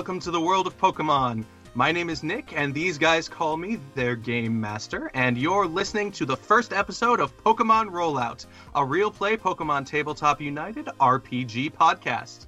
Hello, 0.00 0.06
and 0.06 0.16
welcome 0.16 0.24
to 0.24 0.30
the 0.30 0.40
world 0.40 0.66
of 0.66 0.78
Pokemon. 0.78 1.44
My 1.74 1.92
name 1.92 2.08
is 2.08 2.22
Nick, 2.22 2.54
and 2.56 2.72
these 2.72 2.96
guys 2.96 3.28
call 3.28 3.58
me 3.58 3.78
their 3.94 4.16
Game 4.16 4.58
Master, 4.58 5.10
and 5.12 5.36
you're 5.36 5.66
listening 5.66 6.10
to 6.12 6.24
the 6.24 6.38
first 6.38 6.72
episode 6.72 7.20
of 7.20 7.36
Pokemon 7.44 7.90
Rollout, 7.90 8.46
a 8.74 8.82
real 8.82 9.10
play 9.10 9.36
Pokemon 9.36 9.84
Tabletop 9.84 10.40
United 10.40 10.86
RPG 10.86 11.74
podcast. 11.74 12.46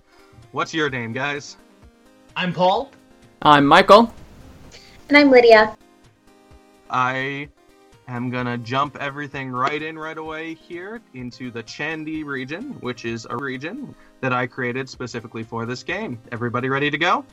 What's 0.53 0.73
your 0.73 0.89
name, 0.89 1.13
guys? 1.13 1.59
I'm 2.37 2.55
Paul. 2.55 2.91
I'm 3.43 3.67
Michael. 3.67 4.11
And 5.11 5.19
I'm 5.19 5.31
Lydia. 5.31 5.77
I 6.89 7.51
am 8.09 8.31
gonna 8.31 8.57
jump 8.57 8.97
everything 8.97 9.51
right 9.51 9.83
in 9.83 9.99
right 9.99 10.17
away 10.17 10.55
here 10.55 11.03
into 11.13 11.51
the 11.51 11.63
Chandi 11.63 12.25
region, 12.25 12.79
which 12.81 13.05
is 13.05 13.27
a 13.29 13.37
region 13.37 13.95
that 14.23 14.33
I 14.33 14.47
created 14.47 14.89
specifically 14.89 15.43
for 15.43 15.67
this 15.67 15.83
game. 15.83 16.19
Everybody 16.33 16.71
ready 16.71 16.91
to 16.91 16.97
go? 16.97 17.27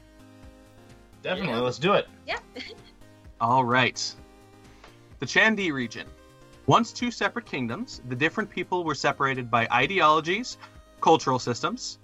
Definitely, 1.22 1.54
Yeah. 1.54 1.60
let's 1.60 1.80
do 1.80 1.94
it. 1.94 2.08
Yeah. 2.28 2.40
All 3.42 3.64
right. 3.64 4.16
The 5.20 5.26
Chandi 5.26 5.72
region. 5.72 6.08
Once 6.66 6.92
two 6.94 7.10
separate 7.12 7.46
kingdoms, 7.46 8.02
the 8.10 8.16
different 8.16 8.50
people 8.50 8.84
were 8.84 8.96
separated 8.96 9.50
by 9.50 9.68
ideologies, 9.72 10.58
cultural 11.02 11.40
systems, 11.40 11.98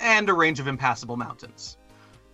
and 0.00 0.28
a 0.28 0.34
range 0.34 0.58
of 0.58 0.66
impassable 0.66 1.16
mountains. 1.16 1.76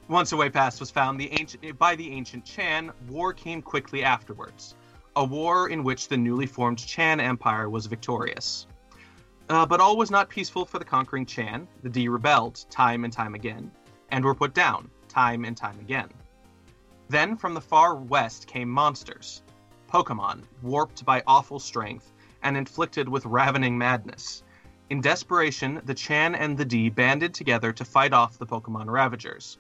Once 0.09 0.33
a 0.33 0.37
way 0.37 0.49
past 0.49 0.81
was 0.81 0.91
found 0.91 1.21
the 1.21 1.31
ancient, 1.33 1.79
by 1.79 1.95
the 1.95 2.11
ancient 2.11 2.45
Chan, 2.45 2.91
war 3.09 3.33
came 3.33 3.63
quickly 3.63 4.03
afterwards. 4.03 4.75
A 5.17 5.25
war 5.25 5.69
in 5.69 5.85
which 5.85 6.09
the 6.09 6.17
newly 6.17 6.47
formed 6.47 6.79
Chan 6.79 7.21
Empire 7.21 7.69
was 7.69 7.87
victorious. 7.87 8.67
Uh, 9.49 9.67
but 9.67 9.81
all 9.81 9.97
was 9.97 10.11
not 10.11 10.29
peaceful 10.31 10.65
for 10.65 10.79
the 10.79 10.85
conquering 10.85 11.27
Chan. 11.27 11.69
The 11.83 11.91
D 11.91 12.09
rebelled 12.09 12.65
time 12.71 13.05
and 13.05 13.13
time 13.13 13.35
again, 13.35 13.71
and 14.11 14.25
were 14.25 14.35
put 14.35 14.55
down 14.55 14.91
time 15.13 15.45
and 15.45 15.57
time 15.57 15.79
again. 15.79 16.09
Then 17.09 17.37
from 17.37 17.55
the 17.55 17.61
far 17.61 17.95
west 17.95 18.47
came 18.47 18.69
monsters. 18.69 19.43
Pokemon, 19.89 20.43
warped 20.63 21.05
by 21.05 21.23
awful 21.27 21.59
strength 21.59 22.13
and 22.43 22.57
inflicted 22.57 23.09
with 23.09 23.27
ravening 23.27 23.77
madness. 23.77 24.43
In 24.89 25.01
desperation, 25.01 25.83
the 25.85 25.95
Chan 25.95 26.35
and 26.35 26.57
the 26.57 26.65
D 26.65 26.89
banded 26.89 27.35
together 27.35 27.73
to 27.73 27.85
fight 27.85 28.13
off 28.13 28.39
the 28.39 28.47
Pokemon 28.47 28.91
Ravagers. 28.91 29.59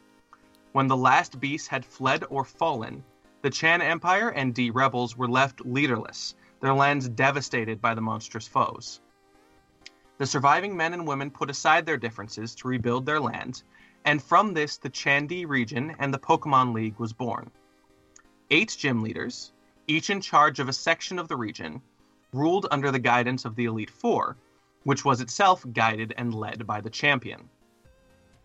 When 0.72 0.86
the 0.88 0.96
last 0.96 1.38
beast 1.38 1.68
had 1.68 1.84
fled 1.84 2.24
or 2.30 2.44
fallen, 2.44 3.04
the 3.42 3.50
Chan 3.50 3.82
Empire 3.82 4.30
and 4.30 4.54
D 4.54 4.70
rebels 4.70 5.16
were 5.16 5.28
left 5.28 5.66
leaderless, 5.66 6.34
their 6.60 6.72
lands 6.74 7.08
devastated 7.08 7.80
by 7.80 7.94
the 7.94 8.00
monstrous 8.00 8.48
foes. 8.48 9.00
The 10.18 10.26
surviving 10.26 10.76
men 10.76 10.94
and 10.94 11.06
women 11.06 11.30
put 11.30 11.50
aside 11.50 11.84
their 11.84 11.96
differences 11.96 12.54
to 12.56 12.68
rebuild 12.68 13.04
their 13.04 13.20
land, 13.20 13.62
and 14.04 14.22
from 14.22 14.54
this 14.54 14.76
the 14.76 14.90
Chandi 14.90 15.46
region 15.46 15.94
and 15.98 16.12
the 16.12 16.18
Pokemon 16.18 16.74
League 16.74 16.98
was 16.98 17.12
born. 17.12 17.50
Eight 18.50 18.76
gym 18.78 19.02
leaders, 19.02 19.52
each 19.86 20.10
in 20.10 20.20
charge 20.20 20.60
of 20.60 20.68
a 20.68 20.72
section 20.72 21.18
of 21.18 21.28
the 21.28 21.36
region, 21.36 21.80
ruled 22.32 22.66
under 22.70 22.90
the 22.90 22.98
guidance 22.98 23.44
of 23.44 23.56
the 23.56 23.66
Elite 23.66 23.90
Four, 23.90 24.36
which 24.84 25.04
was 25.04 25.20
itself 25.20 25.64
guided 25.72 26.14
and 26.16 26.34
led 26.34 26.66
by 26.66 26.80
the 26.80 26.90
champion. 26.90 27.48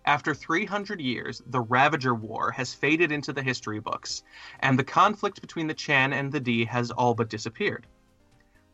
After 0.05 0.33
300 0.33 1.01
years, 1.01 1.41
the 1.47 1.59
Ravager 1.59 2.15
War 2.15 2.51
has 2.51 2.73
faded 2.73 3.11
into 3.11 3.33
the 3.33 3.43
history 3.43 3.79
books, 3.79 4.23
and 4.61 4.79
the 4.79 4.83
conflict 4.83 5.41
between 5.41 5.67
the 5.67 5.73
Chan 5.73 6.13
and 6.13 6.31
the 6.31 6.39
D 6.39 6.63
has 6.65 6.91
all 6.91 7.13
but 7.13 7.29
disappeared. 7.29 7.87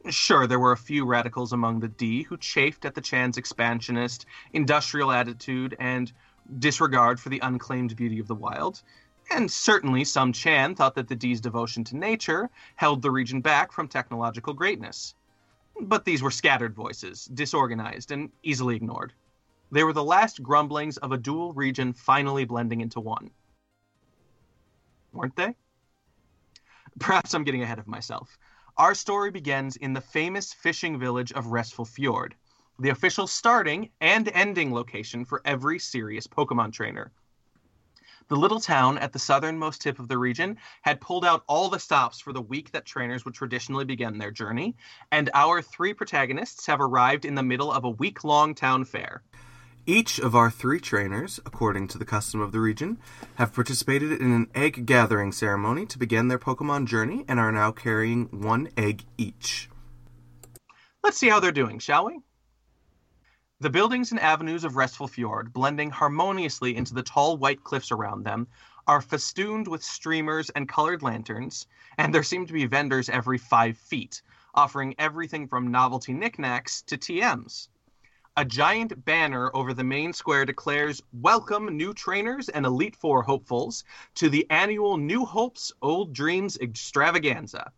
Sure, 0.10 0.46
there 0.46 0.60
were 0.60 0.74
a 0.74 0.78
few 0.78 1.06
radicals 1.06 1.54
among 1.54 1.80
the 1.80 1.88
D 1.88 2.24
who 2.24 2.38
chafed 2.38 2.86
at 2.86 2.94
the 2.94 3.02
Chan's 3.02 3.38
expansionist, 3.38 4.26
industrial 4.52 5.12
attitude 5.12 5.76
and 5.80 6.12
disregard 6.60 7.20
for 7.20 7.30
the 7.30 7.40
unclaimed 7.40 7.96
beauty 7.96 8.20
of 8.20 8.28
the 8.28 8.36
wild. 8.36 8.82
And 9.32 9.50
certainly 9.50 10.04
some 10.04 10.34
Chan 10.34 10.76
thought 10.76 10.96
that 10.96 11.08
the 11.08 11.16
D's 11.16 11.42
devotion 11.42 11.84
to 11.86 11.98
nature 11.98 12.50
held 12.76 13.02
the 13.02 13.12
region 13.12 13.42
back 13.42 13.72
from 13.72 13.88
technological 13.88 14.54
greatness. 14.54 15.16
But 15.80 16.06
these 16.06 16.22
were 16.22 16.32
scattered 16.32 16.76
voices, 16.76 17.26
disorganized, 17.26 18.12
and 18.12 18.32
easily 18.44 18.76
ignored. 18.76 19.14
They 19.72 19.84
were 19.84 19.94
the 19.94 20.04
last 20.04 20.44
grumblings 20.44 20.98
of 20.98 21.12
a 21.12 21.18
dual 21.18 21.54
region 21.54 21.94
finally 21.94 22.46
blending 22.46 22.82
into 22.82 23.00
one. 23.00 23.32
Weren't 25.12 25.36
they? 25.36 25.56
Perhaps 27.00 27.34
I'm 27.34 27.44
getting 27.44 27.64
ahead 27.64 27.80
of 27.80 27.88
myself. 27.88 28.38
Our 28.78 28.94
story 28.94 29.32
begins 29.32 29.76
in 29.76 29.94
the 29.94 30.02
famous 30.02 30.54
fishing 30.54 31.00
village 31.00 31.32
of 31.32 31.48
Restful 31.48 31.86
Fjord, 31.86 32.36
the 32.84 32.90
official 32.90 33.28
starting 33.28 33.90
and 34.02 34.30
ending 34.34 34.74
location 34.74 35.24
for 35.24 35.42
every 35.46 35.80
serious 35.80 36.28
Pokemon 36.28 36.74
trainer. 36.74 37.14
The 38.28 38.36
little 38.36 38.60
town 38.60 38.98
at 38.98 39.14
the 39.14 39.20
southernmost 39.20 39.82
tip 39.82 40.00
of 40.00 40.10
the 40.10 40.18
region 40.18 40.58
had 40.82 41.00
pulled 41.00 41.24
out 41.24 41.46
all 41.48 41.70
the 41.70 41.80
stops 41.80 42.20
for 42.20 42.34
the 42.34 42.42
week 42.42 42.72
that 42.72 42.86
trainers 42.86 43.24
would 43.24 43.36
traditionally 43.36 43.86
begin 43.86 44.18
their 44.18 44.32
journey, 44.32 44.76
and 45.14 45.30
our 45.34 45.62
three 45.62 45.94
protagonists 45.94 46.66
have 46.66 46.82
arrived 46.82 47.24
in 47.24 47.36
the 47.36 47.44
middle 47.44 47.72
of 47.72 47.86
a 47.86 47.90
week 47.90 48.26
long 48.26 48.54
town 48.54 48.84
fair. 48.84 49.24
Each 49.86 50.20
of 50.20 50.36
our 50.36 50.52
three 50.52 50.82
trainers, 50.82 51.40
according 51.46 51.88
to 51.90 51.98
the 51.98 52.06
custom 52.06 52.42
of 52.42 52.52
the 52.52 52.60
region, 52.60 52.98
have 53.36 53.54
participated 53.54 54.12
in 54.20 54.34
an 54.34 54.50
egg 54.54 54.86
gathering 54.86 55.32
ceremony 55.32 55.86
to 55.86 55.98
begin 55.98 56.28
their 56.28 56.40
Pokemon 56.40 56.88
journey 56.88 57.24
and 57.30 57.40
are 57.40 57.52
now 57.52 57.72
carrying 57.72 58.26
one 58.26 58.68
egg 58.76 59.06
each. 59.18 59.70
Let's 61.02 61.18
see 61.18 61.30
how 61.30 61.40
they're 61.40 61.54
doing, 61.54 61.80
shall 61.80 62.08
we? 62.08 62.20
The 63.64 63.70
buildings 63.70 64.12
and 64.12 64.20
avenues 64.20 64.66
of 64.66 64.76
Restful 64.76 65.08
Fjord, 65.08 65.54
blending 65.54 65.90
harmoniously 65.90 66.76
into 66.76 66.94
the 66.94 67.02
tall 67.02 67.38
white 67.38 67.64
cliffs 67.64 67.94
around 67.94 68.26
them, 68.26 68.50
are 68.88 69.00
festooned 69.00 69.70
with 69.70 69.82
streamers 69.82 70.50
and 70.50 70.68
colored 70.68 71.02
lanterns, 71.02 71.66
and 71.98 72.14
there 72.14 72.24
seem 72.24 72.46
to 72.46 72.52
be 72.52 72.66
vendors 72.66 73.08
every 73.08 73.38
five 73.38 73.78
feet, 73.78 74.22
offering 74.54 74.96
everything 74.98 75.48
from 75.48 75.72
novelty 75.72 76.12
knickknacks 76.12 76.82
to 76.82 76.98
TMs. 76.98 77.70
A 78.36 78.44
giant 78.44 79.06
banner 79.06 79.50
over 79.56 79.74
the 79.74 79.86
main 79.86 80.12
square 80.12 80.44
declares 80.44 81.02
Welcome, 81.14 81.78
new 81.78 81.94
trainers 81.94 82.50
and 82.50 82.66
Elite 82.66 82.98
Four 82.98 83.24
hopefuls, 83.24 83.86
to 84.16 84.28
the 84.28 84.46
annual 84.50 84.98
New 84.98 85.24
Hopes, 85.24 85.72
Old 85.82 86.12
Dreams 86.12 86.58
extravaganza. 86.58 87.72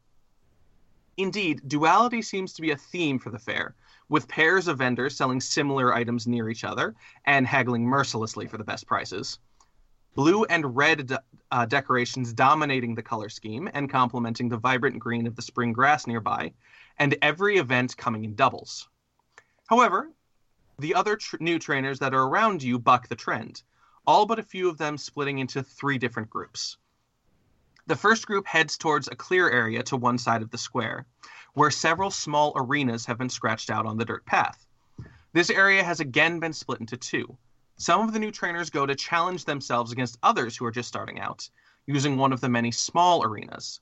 Indeed, 1.17 1.61
duality 1.67 2.21
seems 2.21 2.53
to 2.53 2.61
be 2.61 2.71
a 2.71 2.77
theme 2.77 3.19
for 3.19 3.29
the 3.29 3.39
fair, 3.39 3.75
with 4.09 4.27
pairs 4.27 4.67
of 4.67 4.79
vendors 4.79 5.15
selling 5.15 5.39
similar 5.39 5.93
items 5.93 6.27
near 6.27 6.49
each 6.49 6.63
other 6.65 6.93
and 7.25 7.47
haggling 7.47 7.85
mercilessly 7.85 8.47
for 8.47 8.57
the 8.57 8.65
best 8.65 8.85
prices. 8.85 9.39
Blue 10.15 10.43
and 10.45 10.75
red 10.75 11.07
de- 11.07 11.23
uh, 11.51 11.65
decorations 11.65 12.33
dominating 12.33 12.95
the 12.95 13.01
color 13.01 13.29
scheme 13.29 13.69
and 13.73 13.89
complementing 13.89 14.49
the 14.49 14.57
vibrant 14.57 14.99
green 14.99 15.25
of 15.25 15.35
the 15.35 15.41
spring 15.41 15.71
grass 15.71 16.05
nearby, 16.05 16.53
and 16.99 17.17
every 17.21 17.57
event 17.57 17.95
coming 17.95 18.25
in 18.25 18.35
doubles. 18.35 18.89
However, 19.67 20.11
the 20.79 20.95
other 20.95 21.15
tr- 21.15 21.37
new 21.39 21.59
trainers 21.59 21.99
that 21.99 22.13
are 22.13 22.27
around 22.27 22.61
you 22.61 22.77
buck 22.77 23.07
the 23.07 23.15
trend, 23.15 23.63
all 24.05 24.25
but 24.25 24.39
a 24.39 24.43
few 24.43 24.69
of 24.69 24.77
them 24.77 24.97
splitting 24.97 25.39
into 25.39 25.63
three 25.63 25.97
different 25.97 26.29
groups. 26.29 26.77
The 27.87 27.95
first 27.95 28.25
group 28.25 28.47
heads 28.47 28.79
towards 28.79 29.07
a 29.07 29.15
clear 29.15 29.47
area 29.47 29.83
to 29.83 29.95
one 29.95 30.17
side 30.17 30.41
of 30.41 30.49
the 30.49 30.57
square, 30.57 31.05
where 31.53 31.69
several 31.69 32.09
small 32.09 32.51
arenas 32.55 33.05
have 33.05 33.19
been 33.19 33.29
scratched 33.29 33.69
out 33.69 33.85
on 33.85 33.97
the 33.97 34.05
dirt 34.05 34.25
path. 34.25 34.65
This 35.33 35.51
area 35.51 35.83
has 35.83 35.99
again 35.99 36.39
been 36.39 36.53
split 36.53 36.79
into 36.79 36.97
two. 36.97 37.37
Some 37.77 38.01
of 38.01 38.11
the 38.11 38.17
new 38.17 38.31
trainers 38.31 38.71
go 38.71 38.87
to 38.87 38.95
challenge 38.95 39.45
themselves 39.45 39.91
against 39.91 40.17
others 40.23 40.57
who 40.57 40.65
are 40.65 40.71
just 40.71 40.87
starting 40.87 41.19
out, 41.19 41.47
using 41.85 42.17
one 42.17 42.33
of 42.33 42.41
the 42.41 42.49
many 42.49 42.71
small 42.71 43.23
arenas. 43.23 43.81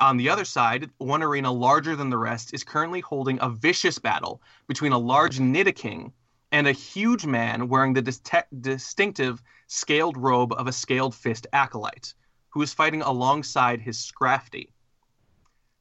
On 0.00 0.16
the 0.16 0.28
other 0.28 0.44
side, 0.44 0.90
one 0.98 1.22
arena 1.22 1.52
larger 1.52 1.94
than 1.94 2.10
the 2.10 2.18
rest 2.18 2.52
is 2.52 2.64
currently 2.64 3.00
holding 3.00 3.38
a 3.40 3.50
vicious 3.50 4.00
battle 4.00 4.42
between 4.66 4.90
a 4.90 4.98
large 4.98 5.38
Nidoking 5.38 6.10
and 6.50 6.66
a 6.66 6.72
huge 6.72 7.24
man 7.24 7.68
wearing 7.68 7.92
the 7.92 8.02
diste- 8.02 8.48
distinctive 8.60 9.42
scaled 9.68 10.16
robe 10.16 10.52
of 10.54 10.66
a 10.66 10.72
scaled 10.72 11.14
fist 11.14 11.46
acolyte, 11.52 12.14
who 12.58 12.62
is 12.62 12.74
fighting 12.74 13.02
alongside 13.02 13.80
his 13.80 13.98
Scrafty. 13.98 14.72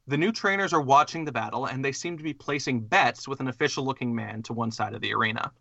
The 0.06 0.16
new 0.16 0.32
trainers 0.32 0.74
are 0.74 0.80
watching 0.80 1.26
the 1.26 1.32
battle, 1.32 1.66
and 1.66 1.84
they 1.84 1.92
seem 1.92 2.20
to 2.20 2.24
be 2.24 2.36
placing 2.36 2.82
bets 2.82 3.28
with 3.28 3.40
an 3.40 3.48
official 3.48 3.84
looking 3.84 4.14
man 4.14 4.44
to 4.44 4.54
one 4.54 4.70
side 4.70 4.94
of 4.94 5.02
the 5.02 5.12
arena. 5.12 5.52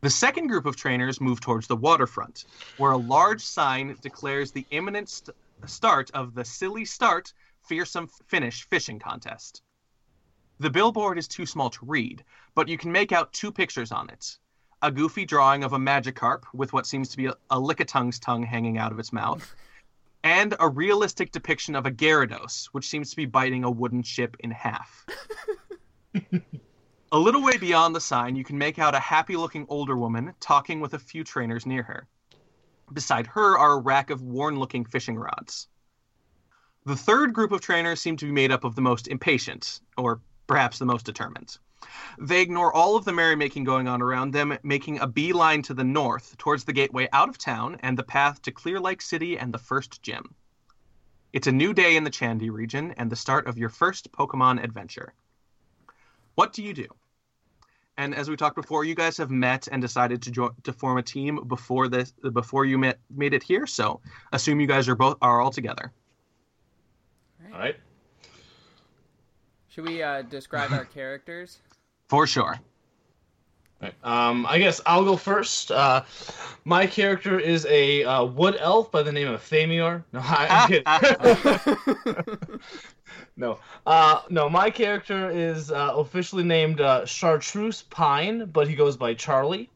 The 0.00 0.10
second 0.10 0.48
group 0.48 0.66
of 0.66 0.74
trainers 0.74 1.20
move 1.20 1.40
towards 1.40 1.68
the 1.68 1.76
waterfront, 1.76 2.46
where 2.76 2.90
a 2.90 2.96
large 2.96 3.40
sign 3.40 3.96
declares 4.02 4.50
the 4.50 4.66
imminent 4.72 5.10
st- 5.10 5.36
start 5.66 6.10
of 6.10 6.34
the 6.34 6.44
Silly 6.44 6.84
Start 6.84 7.32
Fearsome 7.60 8.08
Finish 8.26 8.66
fishing 8.68 8.98
contest. 8.98 9.62
The 10.58 10.70
billboard 10.70 11.18
is 11.18 11.28
too 11.28 11.46
small 11.46 11.70
to 11.70 11.86
read, 11.86 12.24
but 12.56 12.66
you 12.66 12.78
can 12.78 12.90
make 12.90 13.12
out 13.12 13.32
two 13.32 13.52
pictures 13.52 13.92
on 13.92 14.10
it 14.10 14.38
a 14.82 14.90
goofy 14.90 15.24
drawing 15.24 15.64
of 15.64 15.72
a 15.72 15.78
Magikarp 15.78 16.44
with 16.52 16.72
what 16.72 16.86
seems 16.86 17.08
to 17.08 17.16
be 17.16 17.26
a, 17.26 17.34
a 17.50 17.60
Lickitung's 17.60 18.18
tongue 18.18 18.44
hanging 18.44 18.78
out 18.78 18.92
of 18.92 18.98
its 18.98 19.12
mouth, 19.12 19.54
and 20.24 20.54
a 20.58 20.68
realistic 20.68 21.32
depiction 21.32 21.74
of 21.74 21.86
a 21.86 21.90
Gyarados, 21.90 22.66
which 22.72 22.88
seems 22.88 23.10
to 23.10 23.16
be 23.16 23.26
biting 23.26 23.64
a 23.64 23.70
wooden 23.70 24.02
ship 24.02 24.36
in 24.40 24.50
half. 24.50 25.06
A 27.10 27.18
little 27.18 27.42
way 27.42 27.56
beyond 27.56 27.96
the 27.96 28.02
sign, 28.02 28.36
you 28.36 28.44
can 28.44 28.58
make 28.58 28.78
out 28.78 28.94
a 28.94 29.00
happy 29.00 29.34
looking 29.34 29.64
older 29.70 29.96
woman 29.96 30.34
talking 30.40 30.78
with 30.78 30.92
a 30.92 30.98
few 30.98 31.24
trainers 31.24 31.64
near 31.64 31.82
her. 31.82 32.06
Beside 32.92 33.26
her 33.28 33.56
are 33.56 33.72
a 33.72 33.80
rack 33.80 34.10
of 34.10 34.20
worn 34.20 34.58
looking 34.58 34.84
fishing 34.84 35.16
rods. 35.16 35.68
The 36.84 36.96
third 36.96 37.32
group 37.32 37.50
of 37.52 37.62
trainers 37.62 38.00
seem 38.00 38.18
to 38.18 38.26
be 38.26 38.32
made 38.32 38.52
up 38.52 38.62
of 38.62 38.74
the 38.74 38.82
most 38.82 39.08
impatient, 39.08 39.80
or 39.96 40.20
perhaps 40.46 40.78
the 40.78 40.84
most 40.84 41.06
determined. 41.06 41.56
They 42.18 42.40
ignore 42.40 42.72
all 42.72 42.96
of 42.96 43.04
the 43.04 43.12
merrymaking 43.12 43.64
going 43.64 43.86
on 43.86 44.02
around 44.02 44.32
them, 44.32 44.58
making 44.62 44.98
a 45.00 45.06
beeline 45.06 45.62
to 45.62 45.74
the 45.74 45.84
north 45.84 46.36
towards 46.38 46.64
the 46.64 46.72
gateway 46.72 47.08
out 47.12 47.28
of 47.28 47.38
town 47.38 47.78
and 47.80 47.96
the 47.96 48.02
path 48.02 48.42
to 48.42 48.52
Clear 48.52 48.80
Lake 48.80 49.02
City 49.02 49.38
and 49.38 49.52
the 49.52 49.58
first 49.58 50.02
gym. 50.02 50.34
It's 51.32 51.46
a 51.46 51.52
new 51.52 51.74
day 51.74 51.96
in 51.96 52.04
the 52.04 52.10
Chandi 52.10 52.50
region 52.50 52.92
and 52.96 53.10
the 53.10 53.16
start 53.16 53.46
of 53.46 53.58
your 53.58 53.68
first 53.68 54.10
Pokemon 54.12 54.62
adventure. 54.62 55.12
What 56.34 56.52
do 56.52 56.62
you 56.62 56.72
do? 56.72 56.86
And 57.98 58.14
as 58.14 58.30
we 58.30 58.36
talked 58.36 58.54
before, 58.54 58.84
you 58.84 58.94
guys 58.94 59.16
have 59.16 59.30
met 59.30 59.68
and 59.70 59.82
decided 59.82 60.22
to 60.22 60.30
join 60.30 60.50
to 60.62 60.72
form 60.72 60.98
a 60.98 61.02
team 61.02 61.40
before 61.48 61.88
this 61.88 62.12
before 62.32 62.64
you 62.64 62.78
met 62.78 63.00
made 63.10 63.34
it 63.34 63.42
here. 63.42 63.66
So 63.66 64.00
assume 64.32 64.60
you 64.60 64.68
guys 64.68 64.88
are 64.88 64.94
both 64.94 65.18
are 65.20 65.40
all 65.40 65.50
together. 65.50 65.92
All 67.52 67.58
right. 67.58 67.76
Should 69.78 69.86
we 69.86 70.02
uh, 70.02 70.22
describe 70.22 70.72
our 70.72 70.84
characters? 70.84 71.60
For 72.08 72.26
sure. 72.26 72.58
Right. 73.80 73.94
Um, 74.02 74.44
I 74.48 74.58
guess 74.58 74.80
I'll 74.84 75.04
go 75.04 75.16
first. 75.16 75.70
Uh, 75.70 76.02
my 76.64 76.84
character 76.84 77.38
is 77.38 77.64
a 77.66 78.02
uh, 78.02 78.24
wood 78.24 78.56
elf 78.58 78.90
by 78.90 79.04
the 79.04 79.12
name 79.12 79.28
of 79.28 79.40
Thamior. 79.40 80.02
No, 80.12 80.18
I, 80.20 80.82
I'm 80.84 82.26
kidding. 82.26 82.60
no, 83.36 83.60
uh, 83.86 84.22
no. 84.30 84.50
My 84.50 84.68
character 84.68 85.30
is 85.30 85.70
uh, 85.70 85.92
officially 85.94 86.42
named 86.42 86.80
uh, 86.80 87.06
Chartreuse 87.06 87.82
Pine, 87.82 88.46
but 88.46 88.66
he 88.66 88.74
goes 88.74 88.96
by 88.96 89.14
Charlie. 89.14 89.70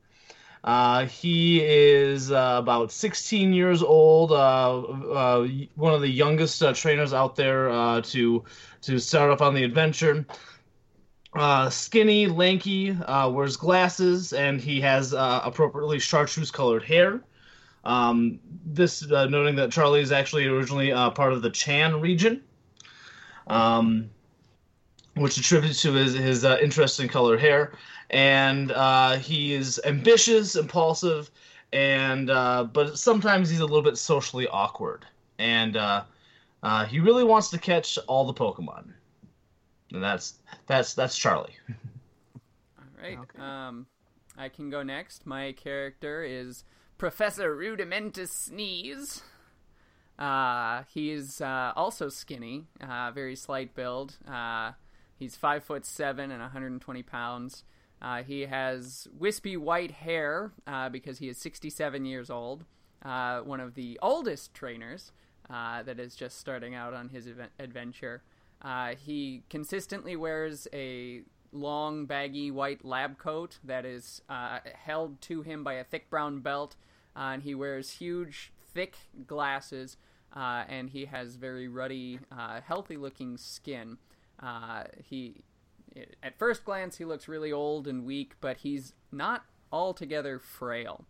Uh, 0.64 1.06
he 1.06 1.60
is 1.60 2.30
uh, 2.30 2.56
about 2.58 2.92
16 2.92 3.52
years 3.52 3.82
old. 3.82 4.30
Uh, 4.30 4.80
uh, 4.80 5.48
one 5.74 5.92
of 5.92 6.00
the 6.00 6.08
youngest 6.08 6.62
uh, 6.62 6.72
trainers 6.72 7.12
out 7.12 7.34
there 7.34 7.68
uh, 7.70 8.00
to 8.02 8.44
to 8.82 8.98
start 8.98 9.30
off 9.30 9.40
on 9.40 9.54
the 9.54 9.64
adventure 9.64 10.24
uh, 11.34 11.70
skinny, 11.70 12.26
lanky, 12.26 12.92
wears 12.92 13.56
glasses, 13.56 14.32
and 14.32 14.60
he 14.60 14.80
has 14.80 15.14
appropriately 15.16 15.98
chartreuse 15.98 16.50
colored 16.50 16.84
hair. 16.84 17.22
Um, 17.84 18.38
this 18.64 19.04
noting 19.08 19.56
that 19.56 19.72
Charlie 19.72 20.02
is 20.02 20.12
actually 20.12 20.46
originally 20.46 20.90
part 20.90 21.32
of 21.32 21.42
the 21.42 21.50
Chan 21.50 22.00
region, 22.00 22.42
um, 23.46 24.10
which 25.14 25.38
attributes 25.38 25.82
to 25.82 25.92
his, 25.92 26.14
his 26.14 26.44
uh, 26.44 26.58
interest 26.62 27.00
in 27.00 27.08
colored 27.08 27.40
hair. 27.40 27.72
And 28.10 28.72
uh, 28.72 29.18
he 29.18 29.54
is 29.54 29.80
ambitious, 29.84 30.56
impulsive, 30.56 31.30
and 31.72 32.30
uh, 32.30 32.64
but 32.64 32.98
sometimes 32.98 33.48
he's 33.48 33.60
a 33.60 33.66
little 33.66 33.82
bit 33.82 33.96
socially 33.96 34.46
awkward. 34.48 35.06
And 35.38 35.76
uh, 35.76 36.04
uh, 36.62 36.84
he 36.84 37.00
really 37.00 37.24
wants 37.24 37.50
to 37.50 37.58
catch 37.58 37.98
all 38.06 38.26
the 38.26 38.34
Pokemon. 38.34 38.92
And 39.92 40.02
that's 40.02 40.34
that's 40.66 40.94
that's 40.94 41.16
Charlie. 41.16 41.56
All 42.78 43.02
right. 43.02 43.18
Okay. 43.18 43.38
Um, 43.42 43.86
I 44.38 44.48
can 44.48 44.70
go 44.70 44.82
next. 44.82 45.26
My 45.26 45.52
character 45.52 46.22
is 46.22 46.64
Professor 46.98 47.54
Rudimentus 47.54 48.28
Sneeze. 48.28 49.22
Uh, 50.18 50.84
he's 50.92 51.40
uh, 51.40 51.72
also 51.74 52.08
skinny, 52.08 52.64
uh, 52.80 53.10
very 53.10 53.34
slight 53.34 53.74
build. 53.74 54.18
He's 55.22 55.36
five 55.36 55.62
foot 55.62 55.86
seven 55.86 56.32
and 56.32 56.40
120 56.40 57.04
pounds. 57.04 57.62
Uh, 58.00 58.24
he 58.24 58.40
has 58.40 59.06
wispy 59.16 59.56
white 59.56 59.92
hair 59.92 60.50
uh, 60.66 60.88
because 60.88 61.18
he 61.18 61.28
is 61.28 61.38
67 61.38 62.04
years 62.04 62.28
old. 62.28 62.64
Uh, 63.04 63.38
one 63.42 63.60
of 63.60 63.74
the 63.76 64.00
oldest 64.02 64.52
trainers 64.52 65.12
uh, 65.48 65.84
that 65.84 66.00
is 66.00 66.16
just 66.16 66.40
starting 66.40 66.74
out 66.74 66.92
on 66.92 67.08
his 67.08 67.28
event- 67.28 67.52
adventure. 67.60 68.24
Uh, 68.62 68.96
he 68.96 69.44
consistently 69.48 70.16
wears 70.16 70.66
a 70.72 71.22
long, 71.52 72.04
baggy 72.04 72.50
white 72.50 72.84
lab 72.84 73.16
coat 73.16 73.60
that 73.62 73.84
is 73.84 74.22
uh, 74.28 74.58
held 74.74 75.20
to 75.20 75.42
him 75.42 75.62
by 75.62 75.74
a 75.74 75.84
thick 75.84 76.10
brown 76.10 76.40
belt, 76.40 76.74
and 77.14 77.44
he 77.44 77.54
wears 77.54 77.92
huge, 77.92 78.52
thick 78.74 78.96
glasses, 79.28 79.96
and 80.34 80.90
he 80.90 81.04
has 81.04 81.36
very 81.36 81.68
ruddy, 81.68 82.18
uh, 82.32 82.60
healthy-looking 82.60 83.36
skin. 83.36 83.98
Uh, 84.42 84.84
he, 85.08 85.44
at 86.22 86.38
first 86.38 86.64
glance, 86.64 86.96
he 86.96 87.04
looks 87.04 87.28
really 87.28 87.52
old 87.52 87.86
and 87.86 88.04
weak, 88.04 88.34
but 88.40 88.58
he's 88.58 88.94
not 89.12 89.44
altogether 89.70 90.38
frail. 90.38 91.04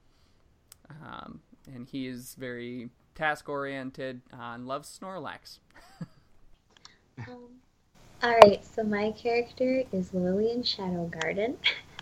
Um, 0.91 1.41
and 1.73 1.89
he 1.89 2.07
is 2.07 2.35
very 2.35 2.91
task-oriented 3.15 4.21
uh, 4.33 4.55
and 4.55 4.67
loves 4.67 4.99
Snorlax. 5.01 5.59
Um, 7.19 7.49
Alright, 8.25 8.65
so 8.65 8.85
my 8.85 9.11
character 9.13 9.83
is 9.93 10.15
Lillian 10.15 10.63
Shadow 10.63 11.07
Garden. 11.21 11.59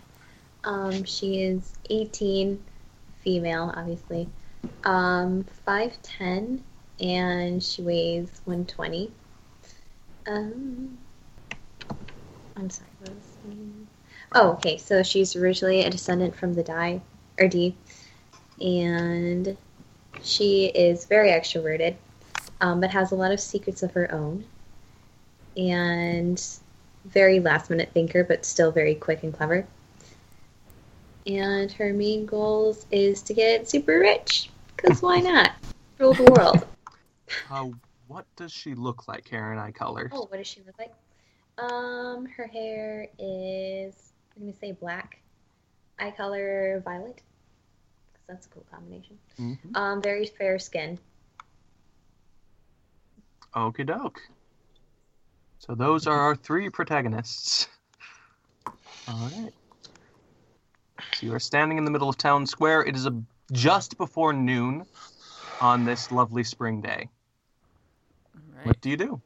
um, 0.63 1.03
she 1.03 1.41
is 1.41 1.73
18, 1.89 2.63
female, 3.23 3.73
obviously. 3.75 4.29
Um, 4.83 5.45
5'10, 5.67 6.59
and 6.99 7.61
she 7.61 7.81
weighs 7.81 8.29
120. 8.45 9.11
Um, 10.27 10.97
I'm 12.55 12.69
sorry? 12.69 12.89
Oh, 14.33 14.51
okay, 14.51 14.77
so 14.77 15.03
she's 15.03 15.35
originally 15.35 15.81
a 15.81 15.89
descendant 15.89 16.35
from 16.35 16.53
the 16.53 16.63
Die, 16.63 17.01
or 17.39 17.47
D, 17.47 17.75
and 18.61 19.57
she 20.21 20.67
is 20.67 21.05
very 21.05 21.29
extroverted, 21.29 21.95
um, 22.61 22.79
but 22.79 22.91
has 22.91 23.11
a 23.11 23.15
lot 23.15 23.31
of 23.31 23.39
secrets 23.39 23.83
of 23.83 23.91
her 23.91 24.11
own 24.13 24.45
and 25.57 26.41
very 27.05 27.39
last 27.39 27.69
minute 27.69 27.89
thinker, 27.93 28.23
but 28.23 28.45
still 28.45 28.71
very 28.71 28.95
quick 28.95 29.23
and 29.23 29.33
clever. 29.33 29.67
And 31.27 31.71
her 31.73 31.93
main 31.93 32.25
goals 32.25 32.85
is 32.91 33.21
to 33.23 33.33
get 33.33 33.69
super 33.69 33.99
rich, 33.99 34.49
because 34.75 35.01
why 35.01 35.19
not? 35.21 35.51
Rule 35.99 36.13
the 36.13 36.31
world. 36.31 36.65
Uh, 37.49 37.67
what 38.07 38.25
does 38.35 38.51
she 38.51 38.75
look 38.75 39.07
like, 39.07 39.25
Karen? 39.25 39.59
Eye 39.59 39.71
color. 39.71 40.09
Oh, 40.13 40.25
what 40.29 40.37
does 40.37 40.47
she 40.47 40.61
look 40.65 40.77
like? 40.79 40.93
Um, 41.61 42.25
her 42.25 42.47
hair 42.47 43.07
is 43.19 44.13
I'm 44.35 44.43
gonna 44.43 44.57
say 44.57 44.71
black, 44.71 45.21
eye 45.99 46.11
color 46.11 46.81
violet, 46.83 47.21
because 48.11 48.25
that's 48.27 48.47
a 48.47 48.49
cool 48.49 48.65
combination. 48.71 49.19
Mhm. 49.37 49.75
Um, 49.75 50.01
very 50.01 50.25
fair 50.25 50.57
skin. 50.57 50.97
Okie 53.55 53.85
doke. 53.85 54.21
So 55.59 55.75
those 55.75 56.07
are 56.07 56.19
our 56.19 56.35
three 56.35 56.69
protagonists. 56.69 57.67
All 59.07 59.29
right. 59.29 59.53
So 61.13 61.25
you 61.25 61.33
are 61.33 61.39
standing 61.39 61.77
in 61.77 61.85
the 61.85 61.91
middle 61.91 62.09
of 62.09 62.17
town 62.17 62.47
square. 62.47 62.81
It 62.81 62.95
is 62.95 63.05
a, 63.05 63.21
just 63.51 63.97
before 63.97 64.33
noon 64.33 64.85
on 65.59 65.83
this 65.83 66.11
lovely 66.11 66.43
spring 66.43 66.81
day. 66.81 67.09
All 68.35 68.41
right. 68.55 68.65
What 68.65 68.81
do 68.81 68.89
you 68.89 68.97
do? 68.97 69.21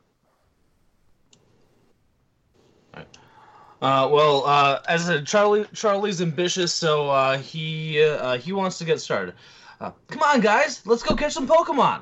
Uh, 3.81 4.09
well, 4.11 4.45
uh, 4.45 4.81
as 4.87 5.09
I 5.09 5.15
said, 5.15 5.27
Charlie 5.27 5.65
Charlie's 5.73 6.21
ambitious, 6.21 6.73
so 6.73 7.09
uh, 7.09 7.37
he 7.37 8.01
uh, 8.03 8.37
he 8.37 8.51
wants 8.53 8.77
to 8.79 8.85
get 8.85 9.01
started. 9.01 9.35
Uh, 9.81 9.91
come 10.07 10.21
on, 10.23 10.39
guys, 10.39 10.85
let's 10.85 11.03
go 11.03 11.15
catch 11.15 11.33
some 11.33 11.47
Pokemon. 11.47 12.01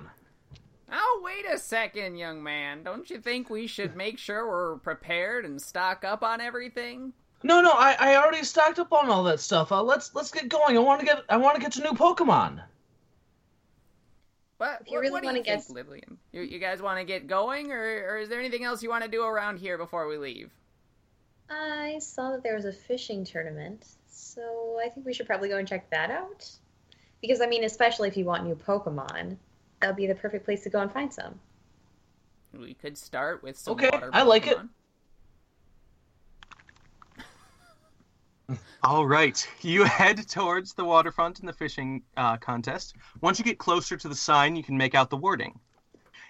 Oh, 0.92 1.22
wait 1.25 1.46
a 1.51 1.58
second, 1.58 2.18
young 2.18 2.44
man. 2.44 2.84
Don't 2.84 3.10
you 3.10 3.20
think 3.20 3.50
we 3.50 3.65
should 3.65 3.96
make 3.96 4.20
sure 4.20 4.48
we're 4.48 4.77
prepared 4.77 5.44
and 5.46 5.60
stock 5.60 6.03
up 6.06 6.22
on 6.22 6.39
everything? 6.39 7.12
No, 7.42 7.62
no, 7.62 7.72
I, 7.72 7.96
I 8.00 8.15
already 8.18 8.44
stocked 8.44 8.77
up 8.77 8.94
on 8.94 9.10
all 9.10 9.24
that 9.24 9.39
stuff. 9.39 9.72
Uh, 9.72 9.82
let's 9.82 10.13
let's 10.13 10.30
get 10.32 10.50
going. 10.50 10.77
I 10.77 10.80
want 10.80 11.00
to 11.00 11.06
get 11.06 11.24
I 11.27 11.38
want 11.38 11.56
to 11.56 11.62
get 11.62 11.75
a 11.77 11.82
new 11.82 11.98
Pokemon. 11.98 12.62
What, 14.58 14.82
If 14.82 14.88
you 14.88 14.94
what, 14.94 15.00
really 15.01 15.12
what 15.12 15.22
do 15.24 15.25
wanna 15.27 15.38
you 15.39 15.44
think, 15.44 15.58
guess- 15.58 15.70
Lillian? 15.72 16.18
You, 16.32 16.42
you 16.44 16.60
guys 16.60 16.82
want 16.82 17.00
to 17.00 17.03
get 17.03 17.27
going, 17.27 17.72
or, 17.72 17.82
or 18.12 18.18
is 18.20 18.30
there 18.30 18.39
anything 18.39 18.63
else 18.63 18.84
you 18.84 18.89
want 18.89 19.03
to 19.03 19.10
do 19.10 19.24
around 19.24 19.58
here 19.58 19.77
before 19.77 20.08
we 20.08 20.18
leave? 20.18 20.51
I 21.50 22.00
saw 22.00 22.31
that 22.31 22.43
there 22.43 22.55
was 22.55 22.65
a 22.65 22.73
fishing 22.73 23.23
tournament, 23.23 23.85
so 24.07 24.79
I 24.83 24.89
think 24.89 25.05
we 25.05 25.13
should 25.13 25.27
probably 25.27 25.50
go 25.50 25.57
and 25.57 25.67
check 25.67 25.89
that 25.91 26.09
out. 26.12 26.50
Because 27.21 27.41
I 27.41 27.47
mean, 27.47 27.63
especially 27.63 28.07
if 28.09 28.17
you 28.17 28.25
want 28.25 28.45
new 28.45 28.55
Pokemon, 28.55 29.38
that 29.79 29.88
would 29.88 29.95
be 29.95 30.07
the 30.07 30.15
perfect 30.15 30.45
place 30.45 30.63
to 30.63 30.69
go 30.69 30.79
and 30.79 30.91
find 30.91 31.13
some. 31.13 31.39
We 32.53 32.73
could 32.73 32.97
start 32.97 33.43
with 33.43 33.57
some 33.57 33.73
Okay, 33.73 33.89
water 33.91 34.09
I 34.13 34.23
like 34.23 34.47
it. 34.47 34.57
All 38.83 39.05
right. 39.07 39.47
You 39.62 39.83
head 39.83 40.27
towards 40.27 40.73
the 40.73 40.83
waterfront 40.83 41.39
in 41.39 41.45
the 41.45 41.53
fishing 41.53 42.03
uh, 42.17 42.38
contest. 42.38 42.95
Once 43.21 43.39
you 43.39 43.45
get 43.45 43.57
closer 43.57 43.97
to 43.97 44.09
the 44.09 44.15
sign, 44.15 44.55
you 44.55 44.63
can 44.63 44.77
make 44.77 44.95
out 44.95 45.09
the 45.09 45.17
wording. 45.17 45.59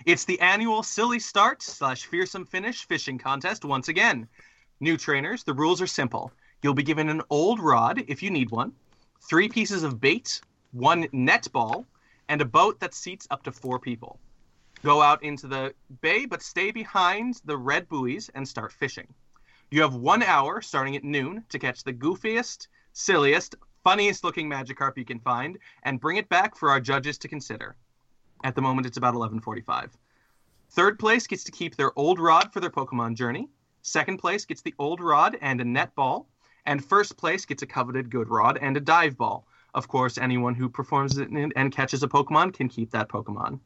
It's 0.06 0.26
the 0.26 0.40
annual 0.40 0.84
Silly 0.84 1.20
Start 1.20 1.62
slash 1.62 2.06
Fearsome 2.06 2.46
Finish 2.46 2.88
fishing 2.88 3.18
contest 3.18 3.66
once 3.66 3.88
again. 3.88 4.28
New 4.80 4.98
trainers, 4.98 5.44
the 5.44 5.54
rules 5.54 5.82
are 5.82 5.88
simple. 5.88 6.32
You'll 6.62 6.74
be 6.74 6.84
given 6.84 7.10
an 7.10 7.22
old 7.30 7.60
rod 7.60 8.04
if 8.08 8.24
you 8.24 8.30
need 8.30 8.52
one, 8.52 8.74
three 9.22 9.50
pieces 9.50 9.84
of 9.84 10.02
bait, 10.02 10.42
one 10.72 11.08
net 11.12 11.48
ball, 11.52 11.86
and 12.30 12.42
a 12.42 12.46
boat 12.46 12.80
that 12.80 12.94
seats 12.94 13.28
up 13.32 13.44
to 13.44 13.52
four 13.52 13.80
people. 13.80 14.20
Go 14.84 15.02
out 15.02 15.24
into 15.24 15.48
the 15.48 15.74
bay, 16.02 16.26
but 16.26 16.42
stay 16.42 16.72
behind 16.72 17.42
the 17.46 17.58
red 17.58 17.88
buoys 17.88 18.30
and 18.36 18.48
start 18.48 18.74
fishing. 18.74 19.08
You 19.72 19.82
have 19.82 19.96
one 19.96 20.22
hour, 20.22 20.62
starting 20.62 20.96
at 20.96 21.04
noon, 21.04 21.46
to 21.50 21.60
catch 21.60 21.84
the 21.84 21.94
goofiest, 21.94 22.68
silliest, 22.92 23.56
funniest 23.84 24.24
looking 24.24 24.50
Magikarp 24.50 24.98
you 24.98 25.06
can 25.06 25.20
find, 25.20 25.58
and 25.84 26.00
bring 26.00 26.18
it 26.18 26.30
back 26.30 26.56
for 26.56 26.70
our 26.70 26.80
judges 26.80 27.18
to 27.20 27.28
consider. 27.28 27.76
At 28.44 28.56
the 28.56 28.62
moment, 28.62 28.88
it's 28.88 28.98
about 28.98 29.16
11:45. 29.16 29.98
Third 30.70 31.00
place 31.00 31.28
gets 31.28 31.44
to 31.46 31.52
keep 31.52 31.76
their 31.76 31.98
old 31.98 32.20
rod 32.20 32.52
for 32.52 32.60
their 32.60 32.70
Pokemon 32.70 33.16
journey. 33.16 33.48
Second 33.84 34.18
place 34.18 34.46
gets 34.46 34.62
the 34.62 34.74
old 34.80 35.02
rod 35.02 35.38
and 35.42 35.60
a 35.60 35.66
net 35.66 35.94
ball, 35.94 36.30
and 36.66 36.84
first 36.84 37.18
place 37.18 37.46
gets 37.46 37.64
a 37.64 37.68
coveted 37.68 38.10
good 38.10 38.30
rod 38.30 38.58
and 38.62 38.78
a 38.78 38.80
dive 38.80 39.18
ball. 39.18 39.46
Of 39.74 39.90
course, 39.90 40.18
anyone 40.18 40.56
who 40.56 40.70
performs 40.70 41.18
it 41.18 41.30
and 41.30 41.72
catches 41.72 42.02
a 42.02 42.08
Pokemon 42.08 42.54
can 42.54 42.70
keep 42.70 42.92
that 42.92 43.10
Pokemon. 43.10 43.60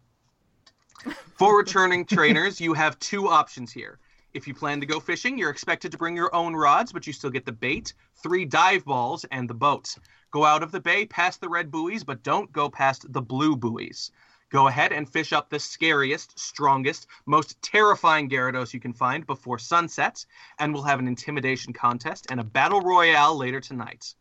For 1.36 1.56
returning 1.56 2.04
trainers, 2.18 2.60
you 2.60 2.74
have 2.74 2.98
two 2.98 3.28
options 3.28 3.72
here. 3.72 4.00
If 4.34 4.48
you 4.48 4.56
plan 4.56 4.80
to 4.80 4.88
go 4.88 5.00
fishing, 5.00 5.38
you're 5.38 5.52
expected 5.52 5.92
to 5.92 6.00
bring 6.00 6.16
your 6.16 6.34
own 6.34 6.56
rods, 6.56 6.92
but 6.92 7.06
you 7.06 7.14
still 7.14 7.30
get 7.30 7.46
the 7.46 7.52
bait, 7.52 7.94
three 8.16 8.44
dive 8.44 8.86
balls, 8.86 9.24
and 9.26 9.48
the 9.48 9.54
boats. 9.54 10.00
Go 10.32 10.44
out 10.44 10.64
of 10.64 10.72
the 10.72 10.80
bay 10.80 11.06
past 11.06 11.42
the 11.42 11.50
red 11.50 11.70
buoys, 11.70 12.04
but 12.04 12.24
don't 12.24 12.52
go 12.52 12.70
past 12.70 13.12
the 13.14 13.22
blue 13.22 13.56
buoys. 13.56 14.12
Go 14.50 14.68
ahead 14.68 14.94
and 14.94 15.10
fish 15.10 15.34
up 15.34 15.50
the 15.50 15.60
scariest, 15.60 16.40
strongest, 16.40 17.08
most 17.26 17.62
terrifying 17.62 18.30
Gyarados 18.30 18.74
you 18.74 18.80
can 18.80 18.94
find 18.94 19.28
before 19.28 19.60
sunset, 19.60 20.26
and 20.58 20.74
we'll 20.74 20.84
have 20.84 21.00
an 21.00 21.08
intimidation 21.08 21.74
contest 21.74 22.28
and 22.30 22.40
a 22.40 22.46
battle 22.46 22.80
royale 22.80 23.36
later 23.36 23.60
tonight. 23.60 24.16